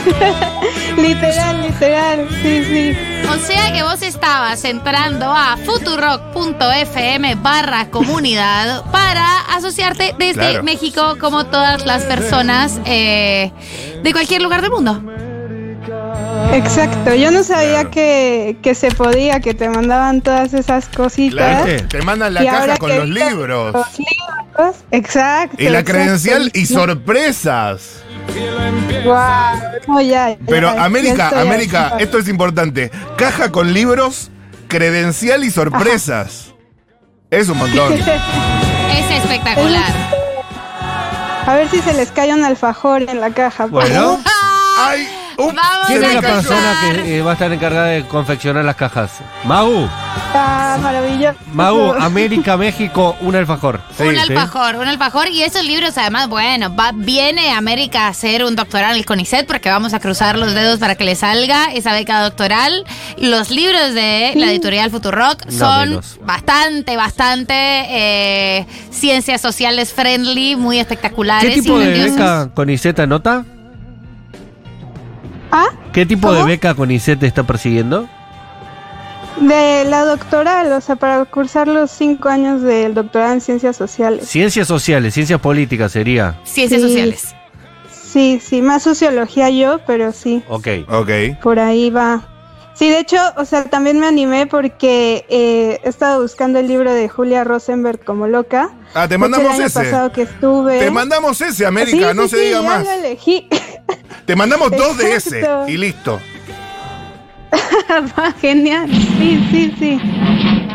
literal, 0.96 1.62
literal, 1.62 2.28
sí, 2.42 2.64
sí. 2.64 2.98
O 3.28 3.36
sea 3.38 3.72
que 3.72 3.82
vos 3.82 4.02
estabas 4.02 4.64
entrando 4.64 5.26
a 5.26 5.56
futurock.fm 5.64 7.34
barra 7.36 7.90
comunidad 7.90 8.84
para 8.90 9.40
asociarte 9.54 10.14
desde 10.18 10.34
Claro. 10.34 10.62
México 10.62 11.16
como 11.20 11.46
todas 11.46 11.84
las 11.86 12.04
personas 12.04 12.80
eh, 12.84 13.50
de 14.02 14.12
cualquier 14.12 14.42
lugar 14.42 14.62
del 14.62 14.70
mundo. 14.70 15.02
Exacto, 16.52 17.14
yo 17.14 17.30
no 17.30 17.42
sabía 17.42 17.90
que, 17.90 18.56
que 18.62 18.74
se 18.74 18.90
podía, 18.92 19.40
que 19.40 19.54
te 19.54 19.68
mandaban 19.68 20.20
todas 20.22 20.54
esas 20.54 20.86
cositas. 20.88 21.64
Claro, 21.64 21.88
te 21.88 22.02
mandan 22.02 22.34
la 22.34 22.42
Y 22.42 22.46
caja 22.46 22.76
con 22.76 22.96
los 22.96 23.08
libros. 23.08 23.72
Los 23.72 23.86
libros, 23.98 24.76
exacto. 24.90 25.56
Y 25.58 25.64
la 25.68 25.80
exacto. 25.80 25.92
credencial 25.92 26.50
y 26.54 26.66
sorpresas. 26.66 28.02
Ya, 29.04 30.02
ya, 30.02 30.38
Pero 30.46 30.74
ya 30.74 30.84
América, 30.84 31.24
estoy 31.28 31.40
América, 31.40 31.96
esto 31.98 32.18
es 32.18 32.28
importante. 32.28 32.90
Caja 33.16 33.52
con 33.52 33.72
libros, 33.72 34.30
credencial 34.68 35.44
y 35.44 35.50
sorpresas. 35.50 36.54
Es 37.30 37.48
un 37.48 37.58
montón. 37.58 37.94
Es 38.96 39.22
espectacular. 39.22 39.92
A 41.46 41.54
ver 41.54 41.68
si 41.68 41.80
se 41.80 41.92
les 41.92 42.10
cae 42.10 42.32
un 42.32 42.44
alfajor 42.44 43.02
en 43.02 43.20
la 43.20 43.30
caja. 43.30 43.66
Bueno. 43.66 44.18
Ay, 44.78 45.06
Vamos 45.38 45.86
¿Quién 45.86 46.02
a 46.04 46.08
es 46.08 46.14
la 46.14 46.20
persona 46.22 46.76
que 47.04 47.18
eh, 47.18 47.22
va 47.22 47.30
a 47.30 47.32
estar 47.34 47.52
encargada 47.52 47.86
de 47.88 48.06
confeccionar 48.06 48.64
las 48.64 48.76
cajas? 48.76 49.12
Magu, 49.44 49.88
Ah, 50.34 50.78
maravilloso. 50.82 51.38
Magu, 51.52 51.92
América, 52.00 52.56
México, 52.56 53.16
un 53.20 53.36
alfajor. 53.36 53.80
un 53.98 54.06
Sí, 54.06 54.12
sí. 54.12 54.18
alfajor, 54.32 54.76
un 54.76 54.88
alfajor. 54.88 55.28
Y 55.28 55.42
esos 55.42 55.64
libros, 55.64 55.96
además, 55.98 56.28
bueno, 56.28 56.74
va, 56.74 56.92
viene 56.94 57.52
América 57.52 58.06
a 58.06 58.08
hacer 58.08 58.44
un 58.44 58.56
doctoral 58.56 58.92
en 58.92 58.98
el 58.98 59.06
CONICET 59.06 59.46
porque 59.46 59.70
vamos 59.70 59.94
a 59.94 60.00
cruzar 60.00 60.38
los 60.38 60.52
dedos 60.54 60.78
para 60.78 60.94
que 60.94 61.04
le 61.04 61.14
salga 61.14 61.72
esa 61.72 61.92
beca 61.92 62.20
doctoral. 62.22 62.84
Los 63.18 63.50
libros 63.50 63.94
de 63.94 64.32
la 64.36 64.50
editorial 64.50 64.90
Futurock 64.90 65.46
No 65.46 65.52
son 65.58 65.88
menos. 65.90 66.18
bastante, 66.24 66.96
bastante 66.96 67.54
eh, 67.54 68.66
ciencias 68.90 69.40
sociales 69.40 69.92
friendly, 69.92 70.56
muy 70.56 70.78
espectaculares. 70.78 71.54
¿Qué 71.54 71.62
tipo 71.62 71.76
y 71.76 71.80
de 71.80 71.86
grandiosos. 71.86 72.16
beca 72.16 72.48
con 72.54 72.68
ICET 72.70 72.98
anota? 73.00 73.44
¿Ah? 75.56 75.68
¿Qué 75.92 76.04
tipo 76.06 76.32
de 76.32 76.44
beca 76.44 76.74
con 76.74 76.90
ICET 76.90 77.22
está 77.22 77.44
persiguiendo? 77.44 78.08
De 79.40 79.84
la 79.84 80.04
doctoral, 80.04 80.72
o 80.72 80.80
sea, 80.80 80.96
para 80.96 81.24
cursar 81.26 81.68
los 81.68 81.90
cinco 81.90 82.28
años 82.28 82.62
del 82.62 82.94
doctorado 82.94 83.34
en 83.34 83.40
ciencias 83.40 83.76
sociales. 83.76 84.26
Ciencias 84.28 84.66
sociales, 84.66 85.12
ciencias 85.14 85.40
políticas 85.40 85.92
sería. 85.92 86.38
Ciencias 86.44 86.80
Sí. 86.82 86.88
sociales. 86.88 87.34
Sí, 87.90 88.40
sí, 88.42 88.62
más 88.62 88.82
sociología 88.82 89.50
yo, 89.50 89.80
pero 89.86 90.12
sí, 90.12 90.42
Ok. 90.48 90.68
Ok. 90.88 91.10
por 91.42 91.58
ahí 91.58 91.90
va. 91.90 92.22
Sí, 92.78 92.90
de 92.90 92.98
hecho, 93.00 93.16
o 93.38 93.44
sea, 93.46 93.64
también 93.64 93.98
me 93.98 94.06
animé 94.06 94.46
porque 94.46 95.24
eh, 95.30 95.80
he 95.82 95.88
estado 95.88 96.20
buscando 96.20 96.58
el 96.58 96.68
libro 96.68 96.92
de 96.92 97.08
Julia 97.08 97.42
Rosenberg 97.42 98.04
como 98.04 98.26
loca. 98.26 98.70
Ah, 98.94 99.08
te 99.08 99.14
hecho, 99.14 99.20
mandamos 99.20 99.46
el 99.48 99.52
año 99.54 99.66
ese. 99.66 99.80
pasado 99.80 100.12
que 100.12 100.22
estuve. 100.22 100.78
Te 100.80 100.90
mandamos 100.90 101.40
ese, 101.40 101.64
América, 101.64 102.10
Sí, 102.10 102.16
no 102.16 102.24
sí, 102.24 102.28
se 102.30 102.36
sí, 102.36 102.44
diga 102.46 102.60
ya 102.60 102.66
más. 102.68 102.84
lo 102.84 102.90
elegí. 102.92 103.48
Te 104.26 104.36
mandamos 104.36 104.70
dos 104.72 104.98
de 104.98 105.14
ese 105.14 105.42
y 105.68 105.76
listo. 105.78 106.20
Va, 108.18 108.32
Genial. 108.40 108.88
Sí, 108.90 109.46
sí, 109.50 109.74
sí. 109.78 110.00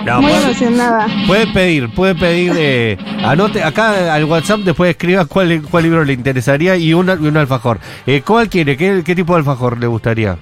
No, 0.05 0.21
Muy 0.21 0.31
puede- 0.31 0.43
emocionada. 0.45 1.07
Puede 1.27 1.47
pedir, 1.53 1.93
puede 1.93 2.15
pedir. 2.15 2.53
eh, 2.55 2.97
anote 3.23 3.61
acá 3.63 4.13
al 4.15 4.23
WhatsApp, 4.25 4.61
después 4.61 4.89
escriba 4.89 5.25
cuál, 5.25 5.61
cuál 5.69 5.83
libro 5.83 6.03
le 6.03 6.13
interesaría 6.13 6.77
y, 6.77 6.93
una, 6.93 7.13
y 7.13 7.27
un 7.27 7.37
alfajor. 7.37 7.79
Eh, 8.07 8.23
¿Cuál 8.25 8.49
quiere? 8.49 8.75
¿Qué, 8.77 9.03
¿Qué 9.05 9.13
tipo 9.15 9.33
de 9.33 9.39
alfajor 9.39 9.77
le 9.77 9.85
gustaría? 9.87 10.37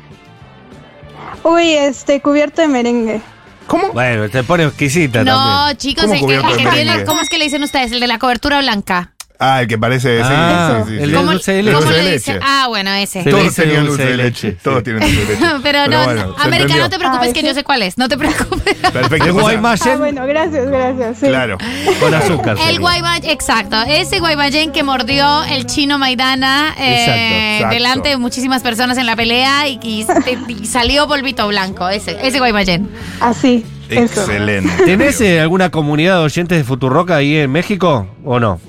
Uy, 1.43 1.71
este, 1.73 2.21
cubierto 2.21 2.61
de 2.61 2.67
merengue. 2.67 3.21
¿Cómo? 3.67 3.91
Bueno, 3.93 4.27
se 4.29 4.43
pone 4.43 4.63
exquisita 4.65 5.23
No, 5.23 5.35
también. 5.35 5.77
chicos, 5.77 6.03
¿Cómo 6.05 6.13
el 6.15 6.19
que, 6.19 6.25
cubierto 6.25 6.47
el 6.49 6.57
de 6.57 6.63
que 6.63 6.69
tiene, 6.69 6.85
merengue? 6.85 7.05
¿cómo 7.05 7.21
es 7.21 7.29
que 7.29 7.37
le 7.37 7.45
dicen 7.45 7.63
ustedes? 7.63 7.91
El 7.91 7.99
de 7.99 8.07
la 8.07 8.17
cobertura 8.19 8.59
blanca. 8.59 9.11
Ah, 9.41 9.61
el 9.61 9.67
que 9.69 9.77
parece. 9.77 10.19
Ah, 10.21 10.83
sí, 10.85 10.91
sí, 10.91 10.97
sí. 10.97 11.03
el 11.03 11.11
de 11.11 11.15
¿Cómo, 11.17 11.31
dulce 11.31 11.51
de 11.53 11.63
leche. 11.63 11.77
cómo 11.79 11.91
le 11.91 12.11
dicen? 12.11 12.39
Ah, 12.43 12.65
bueno, 12.67 12.91
ese. 12.91 13.23
Todos 13.23 13.55
tenían 13.55 13.85
dulce 13.85 14.05
de 14.05 14.17
leche. 14.17 14.51
Todos 14.61 14.83
tienen 14.83 15.01
dulce 15.01 15.15
de 15.25 15.33
leche. 15.33 15.45
Pero 15.63 15.87
no, 15.87 16.03
bueno, 16.03 16.21
América, 16.37 16.45
entendió. 16.63 16.77
no 16.79 16.89
te 16.89 16.99
preocupes 16.99 17.27
Ay, 17.29 17.33
que 17.33 17.43
yo 17.43 17.53
sé 17.53 17.63
cuál 17.63 17.81
es. 17.83 17.97
No 17.97 18.09
te 18.09 18.17
preocupes. 18.17 18.75
Perfecto. 18.93 19.27
El. 19.27 19.31
Guaymallén 19.31 19.93
Ah, 19.93 19.97
bueno, 19.97 20.25
gracias, 20.27 20.67
gracias. 20.67 21.17
sí. 21.19 21.27
Claro. 21.27 21.57
con 22.01 22.13
azúcar. 22.13 22.57
El. 22.67 22.79
Guaymallén, 22.79 23.29
exacto. 23.29 23.77
Ese 23.87 24.19
Guaymallén 24.19 24.73
que 24.73 24.83
mordió 24.83 25.43
el 25.45 25.65
chino 25.67 25.97
Maidana 25.97 26.75
eh, 26.77 26.99
Exacto, 26.99 27.35
exacto. 27.55 27.73
delante 27.75 28.09
de 28.09 28.17
muchísimas 28.17 28.61
personas 28.61 28.97
en 28.97 29.05
la 29.05 29.15
pelea 29.15 29.69
y, 29.69 29.79
y- 29.81 30.05
y 30.49 30.65
salió 30.65 31.07
polvito 31.07 31.47
blanco. 31.47 31.87
Ese, 31.87 32.17
ese 32.21 32.39
Guaymallén. 32.39 32.89
Así. 33.21 33.65
Excelente. 33.89 34.69
¿Tenés 34.83 35.19
eh, 35.21 35.39
alguna 35.39 35.69
comunidad 35.71 36.17
de 36.19 36.23
oyentes 36.25 36.57
de 36.57 36.63
Futuroca 36.65 37.15
ahí 37.15 37.37
en 37.37 37.51
México 37.51 38.05
o 38.23 38.39
no? 38.39 38.59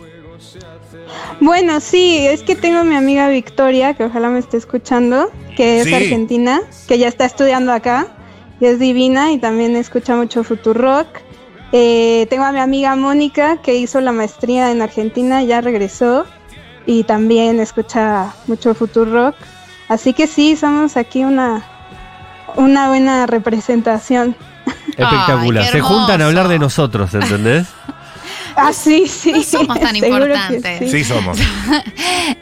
Bueno, 1.41 1.81
sí, 1.81 2.19
es 2.27 2.43
que 2.43 2.55
tengo 2.55 2.81
a 2.81 2.85
mi 2.85 2.95
amiga 2.95 3.29
Victoria, 3.29 3.95
que 3.95 4.05
ojalá 4.05 4.29
me 4.29 4.39
esté 4.39 4.59
escuchando, 4.59 5.31
que 5.57 5.81
es 5.81 5.87
Sí. 5.87 5.95
argentina, 5.95 6.61
que 6.87 6.99
ya 6.99 7.09
está 7.09 7.25
estudiando 7.25 7.73
acá, 7.73 8.09
y 8.61 8.67
es 8.67 8.79
divina 8.79 9.33
y 9.33 9.39
también 9.39 9.75
escucha 9.75 10.15
mucho 10.17 10.45
Futurock. 10.45 11.07
Eh, 11.73 12.27
tengo 12.29 12.45
a 12.45 12.53
mi 12.53 12.59
amiga 12.59 12.95
Mónica, 12.95 13.57
que 13.63 13.77
hizo 13.77 14.01
la 14.01 14.13
maestría 14.13 14.71
en 14.71 14.83
Argentina, 14.83 15.43
ya 15.43 15.61
regresó, 15.63 16.27
y 16.85 17.05
también 17.05 17.59
escucha 17.59 18.35
mucho 18.47 18.75
Futurock. 18.75 19.35
Así 19.89 20.13
que 20.13 20.27
sí, 20.27 20.57
somos 20.57 20.97
aquí 20.99 21.25
una, 21.25 21.65
una 22.57 22.89
buena 22.89 23.27
representación. 23.27 24.37
Espectacular. 24.89 25.65
Se 25.65 25.81
juntan 25.81 26.21
a 26.21 26.27
hablar 26.27 26.49
de 26.49 26.59
nosotros, 26.59 27.15
¿entendés? 27.15 27.67
Ah, 28.57 28.73
sí. 28.73 29.05
No 29.33 29.43
somos 29.43 29.81
tan 29.81 29.97
importantes. 30.03 30.79
sí. 30.91 30.91
Sí, 30.91 31.05
somos. 31.05 31.39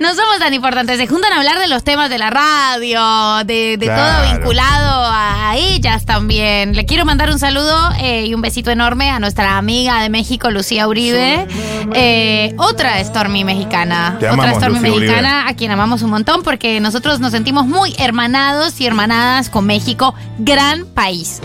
No 0.00 0.14
somos 0.14 0.38
tan 0.38 0.52
importantes. 0.54 0.98
Se 0.98 1.06
juntan 1.06 1.32
a 1.32 1.38
hablar 1.38 1.58
de 1.58 1.66
los 1.66 1.82
temas 1.82 2.10
de 2.10 2.18
la 2.18 2.30
radio, 2.30 3.00
de, 3.44 3.76
de 3.78 3.86
Claro. 3.86 4.22
todo 4.28 4.32
vinculado 4.36 5.02
a 5.10 5.54
ellas 5.56 6.04
también. 6.04 6.74
Le 6.76 6.84
quiero 6.84 7.04
mandar 7.04 7.30
un 7.30 7.38
saludo 7.38 7.90
eh, 8.00 8.26
y 8.26 8.34
un 8.34 8.42
besito 8.42 8.70
enorme 8.70 9.10
a 9.10 9.18
nuestra 9.18 9.56
amiga 9.56 10.02
de 10.02 10.10
México, 10.10 10.50
Lucía 10.50 10.86
Uribe. 10.86 11.46
Eh, 11.94 12.54
otra 12.58 13.02
Stormy 13.02 13.44
mexicana. 13.44 14.16
Te 14.20 14.26
otra 14.28 14.32
amamos, 14.44 14.56
Stormy 14.58 14.78
Lucía 14.78 14.92
Uribe. 14.92 15.06
mexicana 15.12 15.48
a 15.48 15.54
quien 15.54 15.70
amamos 15.70 16.02
un 16.02 16.10
montón 16.10 16.42
porque 16.42 16.80
nosotros 16.80 17.18
nos 17.20 17.32
sentimos 17.32 17.66
muy 17.66 17.94
hermanados 17.98 18.80
y 18.80 18.86
hermanadas 18.86 19.48
con 19.50 19.66
México. 19.66 20.14
Gran 20.38 20.84
país. 20.86 21.40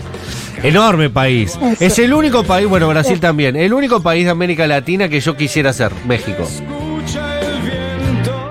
Enorme 0.64 1.10
país. 1.10 1.58
Es 1.78 1.98
el 1.98 2.12
único 2.14 2.42
país, 2.42 2.66
bueno, 2.68 2.88
Brasil 2.88 3.20
también, 3.20 3.54
el 3.54 3.72
único 3.72 4.02
país 4.02 4.24
de 4.24 4.30
América 4.30 4.66
Latina 4.66 5.08
que 5.08 5.20
yo 5.20 5.36
quisiera 5.36 5.72
ser, 5.72 5.92
México. 6.06 6.48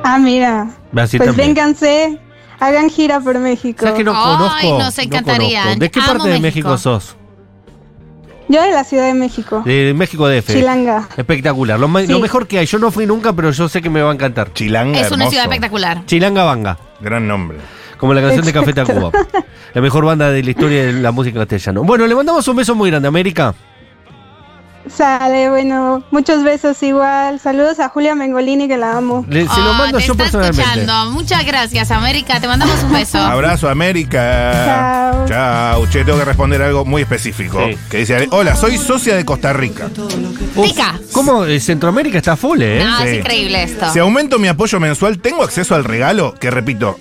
Ah, 0.04 0.20
mira. 0.20 0.68
Brasil 0.92 1.18
pues 1.18 1.28
también. 1.30 1.50
vénganse, 1.50 2.20
hagan 2.60 2.90
gira 2.90 3.20
por 3.20 3.40
México. 3.40 3.80
¿Sabes 3.82 3.98
que 3.98 4.04
no 4.04 4.14
Ay, 4.16 4.24
conozco? 4.38 4.80
nos 4.80 4.98
No 4.98 5.04
encantaría. 5.04 5.60
conozco. 5.62 5.80
¿De 5.80 5.92
qué 5.92 6.00
Amo 6.00 6.08
parte 6.08 6.30
de 6.30 6.40
México. 6.40 6.70
México 6.70 6.78
sos? 6.78 7.16
Yo 8.50 8.62
de 8.62 8.72
la 8.72 8.84
Ciudad 8.84 9.06
de 9.08 9.14
México. 9.16 9.64
De 9.66 9.94
México 9.96 10.28
DF. 10.28 10.54
Chilanga. 10.54 11.08
Espectacular. 11.18 11.80
Lo, 11.80 11.88
ma- 11.88 12.02
Sí. 12.02 12.08
lo 12.08 12.20
mejor 12.20 12.46
que 12.46 12.60
hay. 12.60 12.66
Yo 12.68 12.78
no 12.78 12.92
fui 12.92 13.06
nunca, 13.08 13.34
pero 13.34 13.50
yo 13.52 13.68
sé 13.70 13.82
que 13.82 13.90
me 13.90 14.02
va 14.02 14.12
a 14.12 14.14
encantar. 14.14 14.54
Chilanga, 14.54 15.00
es 15.00 15.08
una 15.08 15.14
hermoso. 15.24 15.30
ciudad 15.32 15.46
espectacular. 15.46 16.06
Chilanga 16.06 16.44
Banga. 16.44 16.78
Gran 17.00 17.28
nombre. 17.28 17.58
Como 18.04 18.14
la 18.14 18.22
canción 18.22 18.44
de 18.44 18.52
Café. 18.52 18.74
Tacuba. 18.74 19.12
La 19.74 19.80
mejor 19.82 20.04
banda 20.04 20.30
de 20.30 20.44
la 20.44 20.50
historia 20.50 20.88
de 20.88 20.92
la 20.92 21.14
música 21.14 21.40
castellana. 21.40 21.80
Bueno, 21.80 22.06
le 22.06 22.14
mandamos 22.14 22.46
un 22.50 22.58
beso 22.58 22.76
muy 22.76 22.90
grande, 22.90 23.08
América. 23.08 23.56
Sale, 24.90 25.50
bueno, 25.50 26.04
muchos 26.12 26.44
besos 26.44 26.82
igual. 26.84 27.40
Saludos 27.40 27.80
a 27.80 27.88
Julia 27.90 28.16
Mengolini, 28.16 28.68
que 28.68 28.76
la 28.78 28.98
amo. 28.98 29.26
Le- 29.30 29.48
se 29.48 29.62
lo 29.62 29.72
Ah, 29.72 29.78
mando 29.78 29.98
te 29.98 30.04
yo 30.06 30.12
está 30.12 30.24
personalmente. 30.24 30.62
escuchando. 30.62 31.12
Muchas 31.12 31.46
gracias, 31.46 31.90
América. 31.92 32.40
Te 32.42 32.48
mandamos 32.48 32.84
un 32.84 32.92
beso. 32.92 33.18
Abrazo, 33.22 33.70
América. 33.70 34.52
Chao. 34.66 35.26
Chao. 35.28 35.88
Che, 35.90 36.04
tengo 36.04 36.20
que 36.20 36.26
responder 36.26 36.62
algo 36.62 36.84
muy 36.84 37.02
específico. 37.04 37.66
Sí. 37.66 37.78
Que 37.90 37.98
dice, 38.00 38.28
hola, 38.32 38.56
soy 38.58 38.78
socia 38.78 39.16
de 39.16 39.24
Costa 39.24 39.54
Rica. 39.54 39.88
Tica. 40.62 41.00
¿Cómo? 41.14 41.46
Eh, 41.46 41.60
Centroamérica 41.62 42.18
está 42.18 42.36
full, 42.36 42.62
¿eh? 42.62 42.84
No, 42.84 42.98
Sí. 43.00 43.08
es 43.08 43.20
increíble 43.20 43.64
esto. 43.64 43.92
Si 43.94 44.00
aumento 44.00 44.38
mi 44.38 44.50
apoyo 44.50 44.80
mensual, 44.82 45.20
¿tengo 45.20 45.44
acceso 45.44 45.76
al 45.76 45.86
regalo? 45.86 46.36
Que 46.36 46.52
repito, 46.52 47.00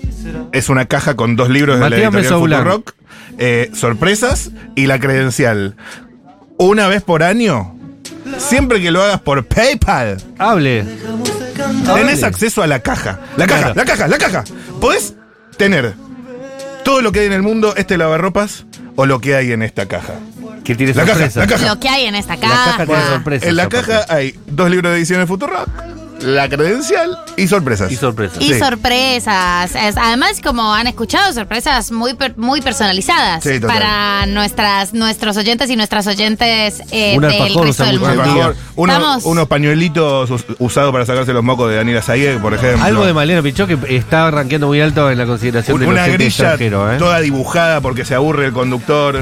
es 0.53 0.69
una 0.69 0.85
caja 0.85 1.15
con 1.15 1.35
dos 1.35 1.49
libros 1.49 1.79
de 1.81 1.89
la 1.89 1.97
editorial. 1.97 2.33
Futurock, 2.39 2.93
eh, 3.39 3.69
sorpresas 3.73 4.51
y 4.75 4.87
la 4.87 4.99
credencial. 4.99 5.75
Una 6.63 6.87
vez 6.87 7.01
por 7.03 7.23
año, 7.23 7.75
siempre 8.37 8.81
que 8.81 8.89
lo 8.91 9.03
hagas 9.03 9.19
por 9.21 9.45
PayPal, 9.45 10.17
Hable. 10.37 10.83
tenés 10.83 11.89
Hable. 12.23 12.25
acceso 12.25 12.63
a 12.63 12.67
la 12.67 12.79
caja. 12.79 13.19
La 13.37 13.45
caja, 13.47 13.59
Claro. 13.59 13.75
la 13.75 13.85
caja, 13.85 14.07
la 14.07 14.17
caja. 14.17 14.43
Podés 14.79 15.13
tener 15.57 15.93
todo 16.85 17.01
lo 17.01 17.11
que 17.11 17.19
hay 17.21 17.25
en 17.27 17.33
el 17.33 17.41
mundo, 17.41 17.73
este 17.75 17.97
lavarropas, 17.97 18.65
o 18.95 19.05
lo 19.05 19.19
que 19.19 19.35
hay 19.35 19.51
en 19.51 19.61
esta 19.61 19.87
caja. 19.87 20.13
Que 20.63 20.75
tiene 20.75 20.93
La 20.93 21.01
caja, 21.03 21.13
sorpresa. 21.29 21.39
la 21.41 21.47
caja. 21.47 21.67
Lo 21.67 21.79
que 21.81 21.89
hay 21.89 22.05
en 22.05 22.15
esta 22.15 22.35
La 22.37 22.41
caja 22.41 22.65
caja. 22.71 22.85
tiene 22.85 23.01
sorpresas. 23.07 23.49
En 23.49 23.55
la 23.57 23.67
caja 23.69 24.05
hay 24.07 24.39
dos 24.47 24.69
libros 24.69 24.91
de 24.93 24.97
edición 24.99 25.19
de 25.19 25.27
Futurock, 25.27 25.67
la 26.23 26.49
credencial 26.49 27.17
y 27.37 27.47
sorpresas. 27.47 27.91
Y 27.91 27.95
sorpresas. 27.95 28.41
Y 28.41 28.53
Sí. 28.53 28.59
sorpresas. 28.59 29.75
Es- 29.75 29.97
además, 29.97 30.39
como 30.43 30.73
han 30.73 30.87
escuchado, 30.87 31.31
sorpresas 31.33 31.91
muy 31.91 32.13
per- 32.13 32.37
muy 32.37 32.61
personalizadas 32.61 33.43
Sí, 33.43 33.59
total. 33.59 33.77
para 33.77 34.25
nuestras 34.25 34.93
nuestros 34.93 35.37
oyentes 35.37 35.69
y 35.69 35.75
nuestras 35.75 36.07
oyentes 36.07 36.81
eh, 36.91 37.13
Un 37.15 37.21
del 37.23 37.53
resto 37.63 37.83
del 37.85 37.99
mundo. 37.99 38.53
uno- 38.75 39.19
unos 39.23 39.47
pañuelitos 39.47 40.29
us- 40.31 40.45
usados 40.59 40.91
para 40.91 41.05
sacarse 41.05 41.33
los 41.33 41.43
mocos 41.43 41.69
de 41.69 41.75
Daniela 41.77 42.01
Sayeg, 42.01 42.39
por 42.41 42.53
ejemplo. 42.53 42.83
Algo 42.83 43.05
de 43.05 43.13
Malena 43.13 43.41
Pichó 43.41 43.67
que 43.67 43.77
está 43.89 44.31
rankeando 44.31 44.67
muy 44.67 44.81
alto 44.81 45.11
en 45.11 45.17
la 45.17 45.25
consideración 45.25 45.75
Un- 45.75 45.81
del 45.81 45.89
una 45.89 46.07
grilla 46.07 46.55
¿eh? 46.55 46.97
toda 46.99 47.19
dibujada 47.19 47.81
porque 47.81 48.05
se 48.05 48.15
aburre 48.15 48.45
el 48.47 48.53
conductor. 48.53 49.21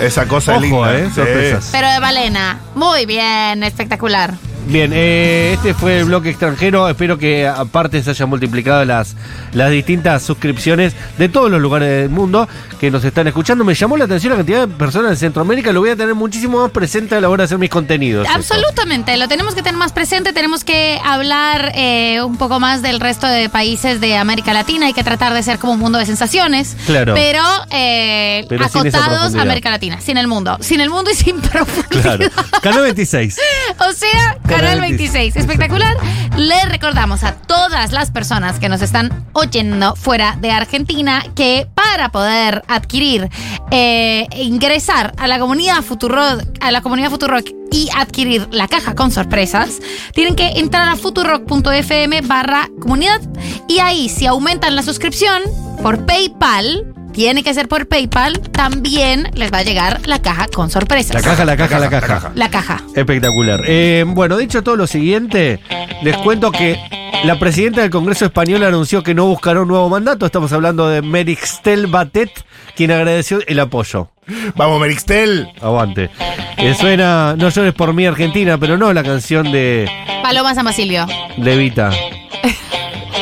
Esa 0.00 0.26
cosa 0.26 0.52
Ojo, 0.52 0.60
linda. 0.62 0.98
¿eh? 0.98 1.06
Sí. 1.08 1.14
Sorpresas. 1.14 1.68
Pero 1.70 1.88
de 1.88 2.00
Valena. 2.00 2.58
Muy 2.74 3.06
bien, 3.06 3.62
espectacular. 3.62 4.34
Bien, 4.66 4.92
eh, 4.94 5.52
este 5.54 5.74
fue 5.74 5.98
el 5.98 6.06
bloque 6.06 6.30
extranjero. 6.30 6.88
Espero 6.88 7.18
que 7.18 7.46
aparte 7.46 8.02
se 8.02 8.10
hayan 8.10 8.30
multiplicado 8.30 8.82
las, 8.86 9.14
las 9.52 9.70
distintas 9.70 10.22
suscripciones 10.22 10.94
de 11.18 11.28
todos 11.28 11.50
los 11.50 11.60
lugares 11.60 11.88
del 11.88 12.08
mundo 12.08 12.48
que 12.80 12.90
nos 12.90 13.04
están 13.04 13.26
escuchando. 13.28 13.62
Me 13.62 13.74
llamó 13.74 13.98
la 13.98 14.06
atención 14.06 14.30
la 14.32 14.38
cantidad 14.38 14.66
de 14.66 14.74
personas 14.74 15.10
en 15.12 15.16
Centroamérica. 15.18 15.70
Lo 15.70 15.80
voy 15.80 15.90
a 15.90 15.96
tener 15.96 16.14
muchísimo 16.14 16.62
más 16.62 16.70
presente 16.70 17.14
a 17.14 17.20
la 17.20 17.28
hora 17.28 17.42
de 17.42 17.44
hacer 17.44 17.58
mis 17.58 17.68
contenidos. 17.68 18.26
esto. 18.26 18.36
Absolutamente, 18.38 19.16
lo 19.18 19.28
tenemos 19.28 19.54
que 19.54 19.62
tener 19.62 19.78
más 19.78 19.92
presente, 19.92 20.32
tenemos 20.32 20.64
que 20.64 20.98
hablar 21.04 21.70
eh, 21.74 22.22
un 22.22 22.38
poco 22.38 22.58
más 22.58 22.80
del 22.80 23.00
resto 23.00 23.26
de 23.26 23.50
países 23.50 24.00
de 24.00 24.16
América 24.16 24.54
Latina, 24.54 24.86
hay 24.86 24.94
que 24.94 25.04
tratar 25.04 25.34
de 25.34 25.42
ser 25.42 25.58
como 25.58 25.74
un 25.74 25.78
mundo 25.80 25.98
de 25.98 26.06
sensaciones, 26.06 26.74
Claro. 26.86 27.12
pero, 27.14 27.42
eh, 27.70 28.46
Pero 28.48 28.64
acotados 28.64 29.34
a. 29.34 29.42
América 29.42 29.68
Latina, 29.70 30.00
sin 30.00 30.16
el 30.16 30.26
mundo, 30.26 30.56
sin 30.60 30.80
el 30.80 30.88
mundo 30.88 31.10
y 31.10 31.14
sin 31.14 31.38
profundidad. 31.42 32.16
Claro. 32.16 32.30
Canal 32.62 32.82
26. 32.82 33.38
O 33.78 33.92
sea, 33.92 34.38
Canal 34.56 34.80
26. 34.80 35.36
Espectacular. 35.36 35.96
Le 36.36 36.64
recordamos 36.66 37.24
a 37.24 37.34
todas 37.34 37.92
las 37.92 38.10
personas 38.10 38.60
que 38.60 38.68
nos 38.68 38.82
están 38.82 39.26
oyendo 39.32 39.96
fuera 39.96 40.36
de 40.40 40.52
Argentina 40.52 41.24
que 41.34 41.66
para 41.74 42.10
poder 42.10 42.62
adquirir, 42.68 43.28
eh, 43.70 44.28
ingresar 44.36 45.12
a 45.16 45.26
la 45.26 45.38
comunidad 45.38 45.82
Futurock, 45.82 46.42
a 46.60 46.70
la 46.70 46.82
comunidad 46.82 47.10
Futurock 47.10 47.48
y 47.72 47.88
adquirir 47.96 48.48
la 48.52 48.68
caja 48.68 48.94
con 48.94 49.10
sorpresas, 49.10 49.80
tienen 50.12 50.36
que 50.36 50.46
entrar 50.60 50.88
a 50.88 50.96
futurock.fm 50.96 52.20
barra 52.22 52.68
comunidad 52.80 53.20
y 53.68 53.80
ahí 53.80 54.08
si 54.08 54.26
aumentan 54.26 54.76
la 54.76 54.82
suscripción 54.82 55.42
por 55.82 56.06
PayPal, 56.06 56.94
tiene 57.14 57.44
que 57.44 57.54
ser 57.54 57.68
por 57.68 57.86
PayPal, 57.86 58.40
también 58.50 59.30
les 59.34 59.52
va 59.52 59.58
a 59.58 59.62
llegar 59.62 60.00
la 60.06 60.20
caja 60.20 60.48
con 60.48 60.68
sorpresas. 60.68 61.14
La 61.14 61.22
caja, 61.22 61.44
la 61.44 61.56
caja, 61.56 61.78
la 61.78 61.88
caja. 61.88 62.32
La 62.34 62.50
caja. 62.50 62.82
Espectacular. 62.94 63.62
Eh, 63.66 64.04
bueno, 64.06 64.36
dicho 64.36 64.62
todo 64.62 64.76
lo 64.76 64.86
siguiente, 64.86 65.60
les 66.02 66.16
cuento 66.18 66.50
que 66.50 66.78
la 67.24 67.38
presidenta 67.38 67.82
del 67.82 67.90
Congreso 67.90 68.24
Español 68.26 68.64
anunció 68.64 69.02
que 69.02 69.14
no 69.14 69.26
buscará 69.26 69.62
un 69.62 69.68
nuevo 69.68 69.88
mandato. 69.88 70.26
Estamos 70.26 70.52
hablando 70.52 70.88
de 70.88 71.02
Merixtel 71.02 71.86
Batet, 71.86 72.30
quien 72.74 72.90
agradeció 72.90 73.38
el 73.46 73.60
apoyo. 73.60 74.10
Vamos, 74.56 74.80
Merixtel. 74.80 75.48
Aguante. 75.60 76.10
Eh, 76.56 76.74
suena 76.74 77.36
No 77.38 77.48
llores 77.50 77.74
por 77.74 77.92
mí, 77.92 78.06
Argentina, 78.06 78.58
pero 78.58 78.76
no 78.76 78.92
la 78.92 79.04
canción 79.04 79.52
de, 79.52 79.88
Paloma 80.22 80.54
San 80.54 80.64
Basilio. 80.64 81.06
de 81.36 81.52
Evita. 81.54 81.90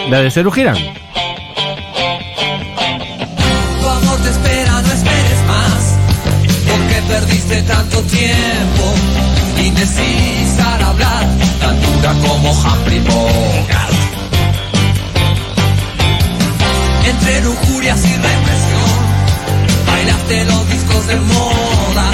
La 0.09 0.21
de 0.21 0.31
Cerú 0.31 0.51
perdiste 7.13 7.63
tanto 7.63 8.01
tiempo, 8.05 8.85
indecisa 9.63 10.75
al 10.75 10.83
hablar, 10.83 11.27
tan 11.61 11.77
dura 11.83 12.13
como 12.27 12.53
Humphrey 12.53 13.01
Bogart. 13.01 13.93
Entre 17.11 17.41
lujurias 17.43 18.01
y 18.05 18.15
represión, 18.29 18.99
bailaste 19.87 20.45
los 20.47 20.69
discos 20.71 21.07
de 21.07 21.17
moda, 21.17 22.07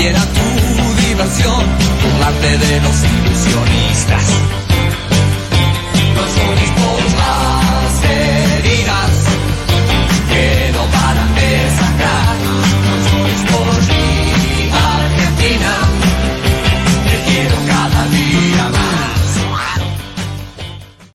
y 0.00 0.04
tu 0.36 1.06
diversión, 1.06 1.64
burlarte 2.02 2.58
de 2.58 2.80
los 2.80 2.96
ilusionistas. 3.04 4.61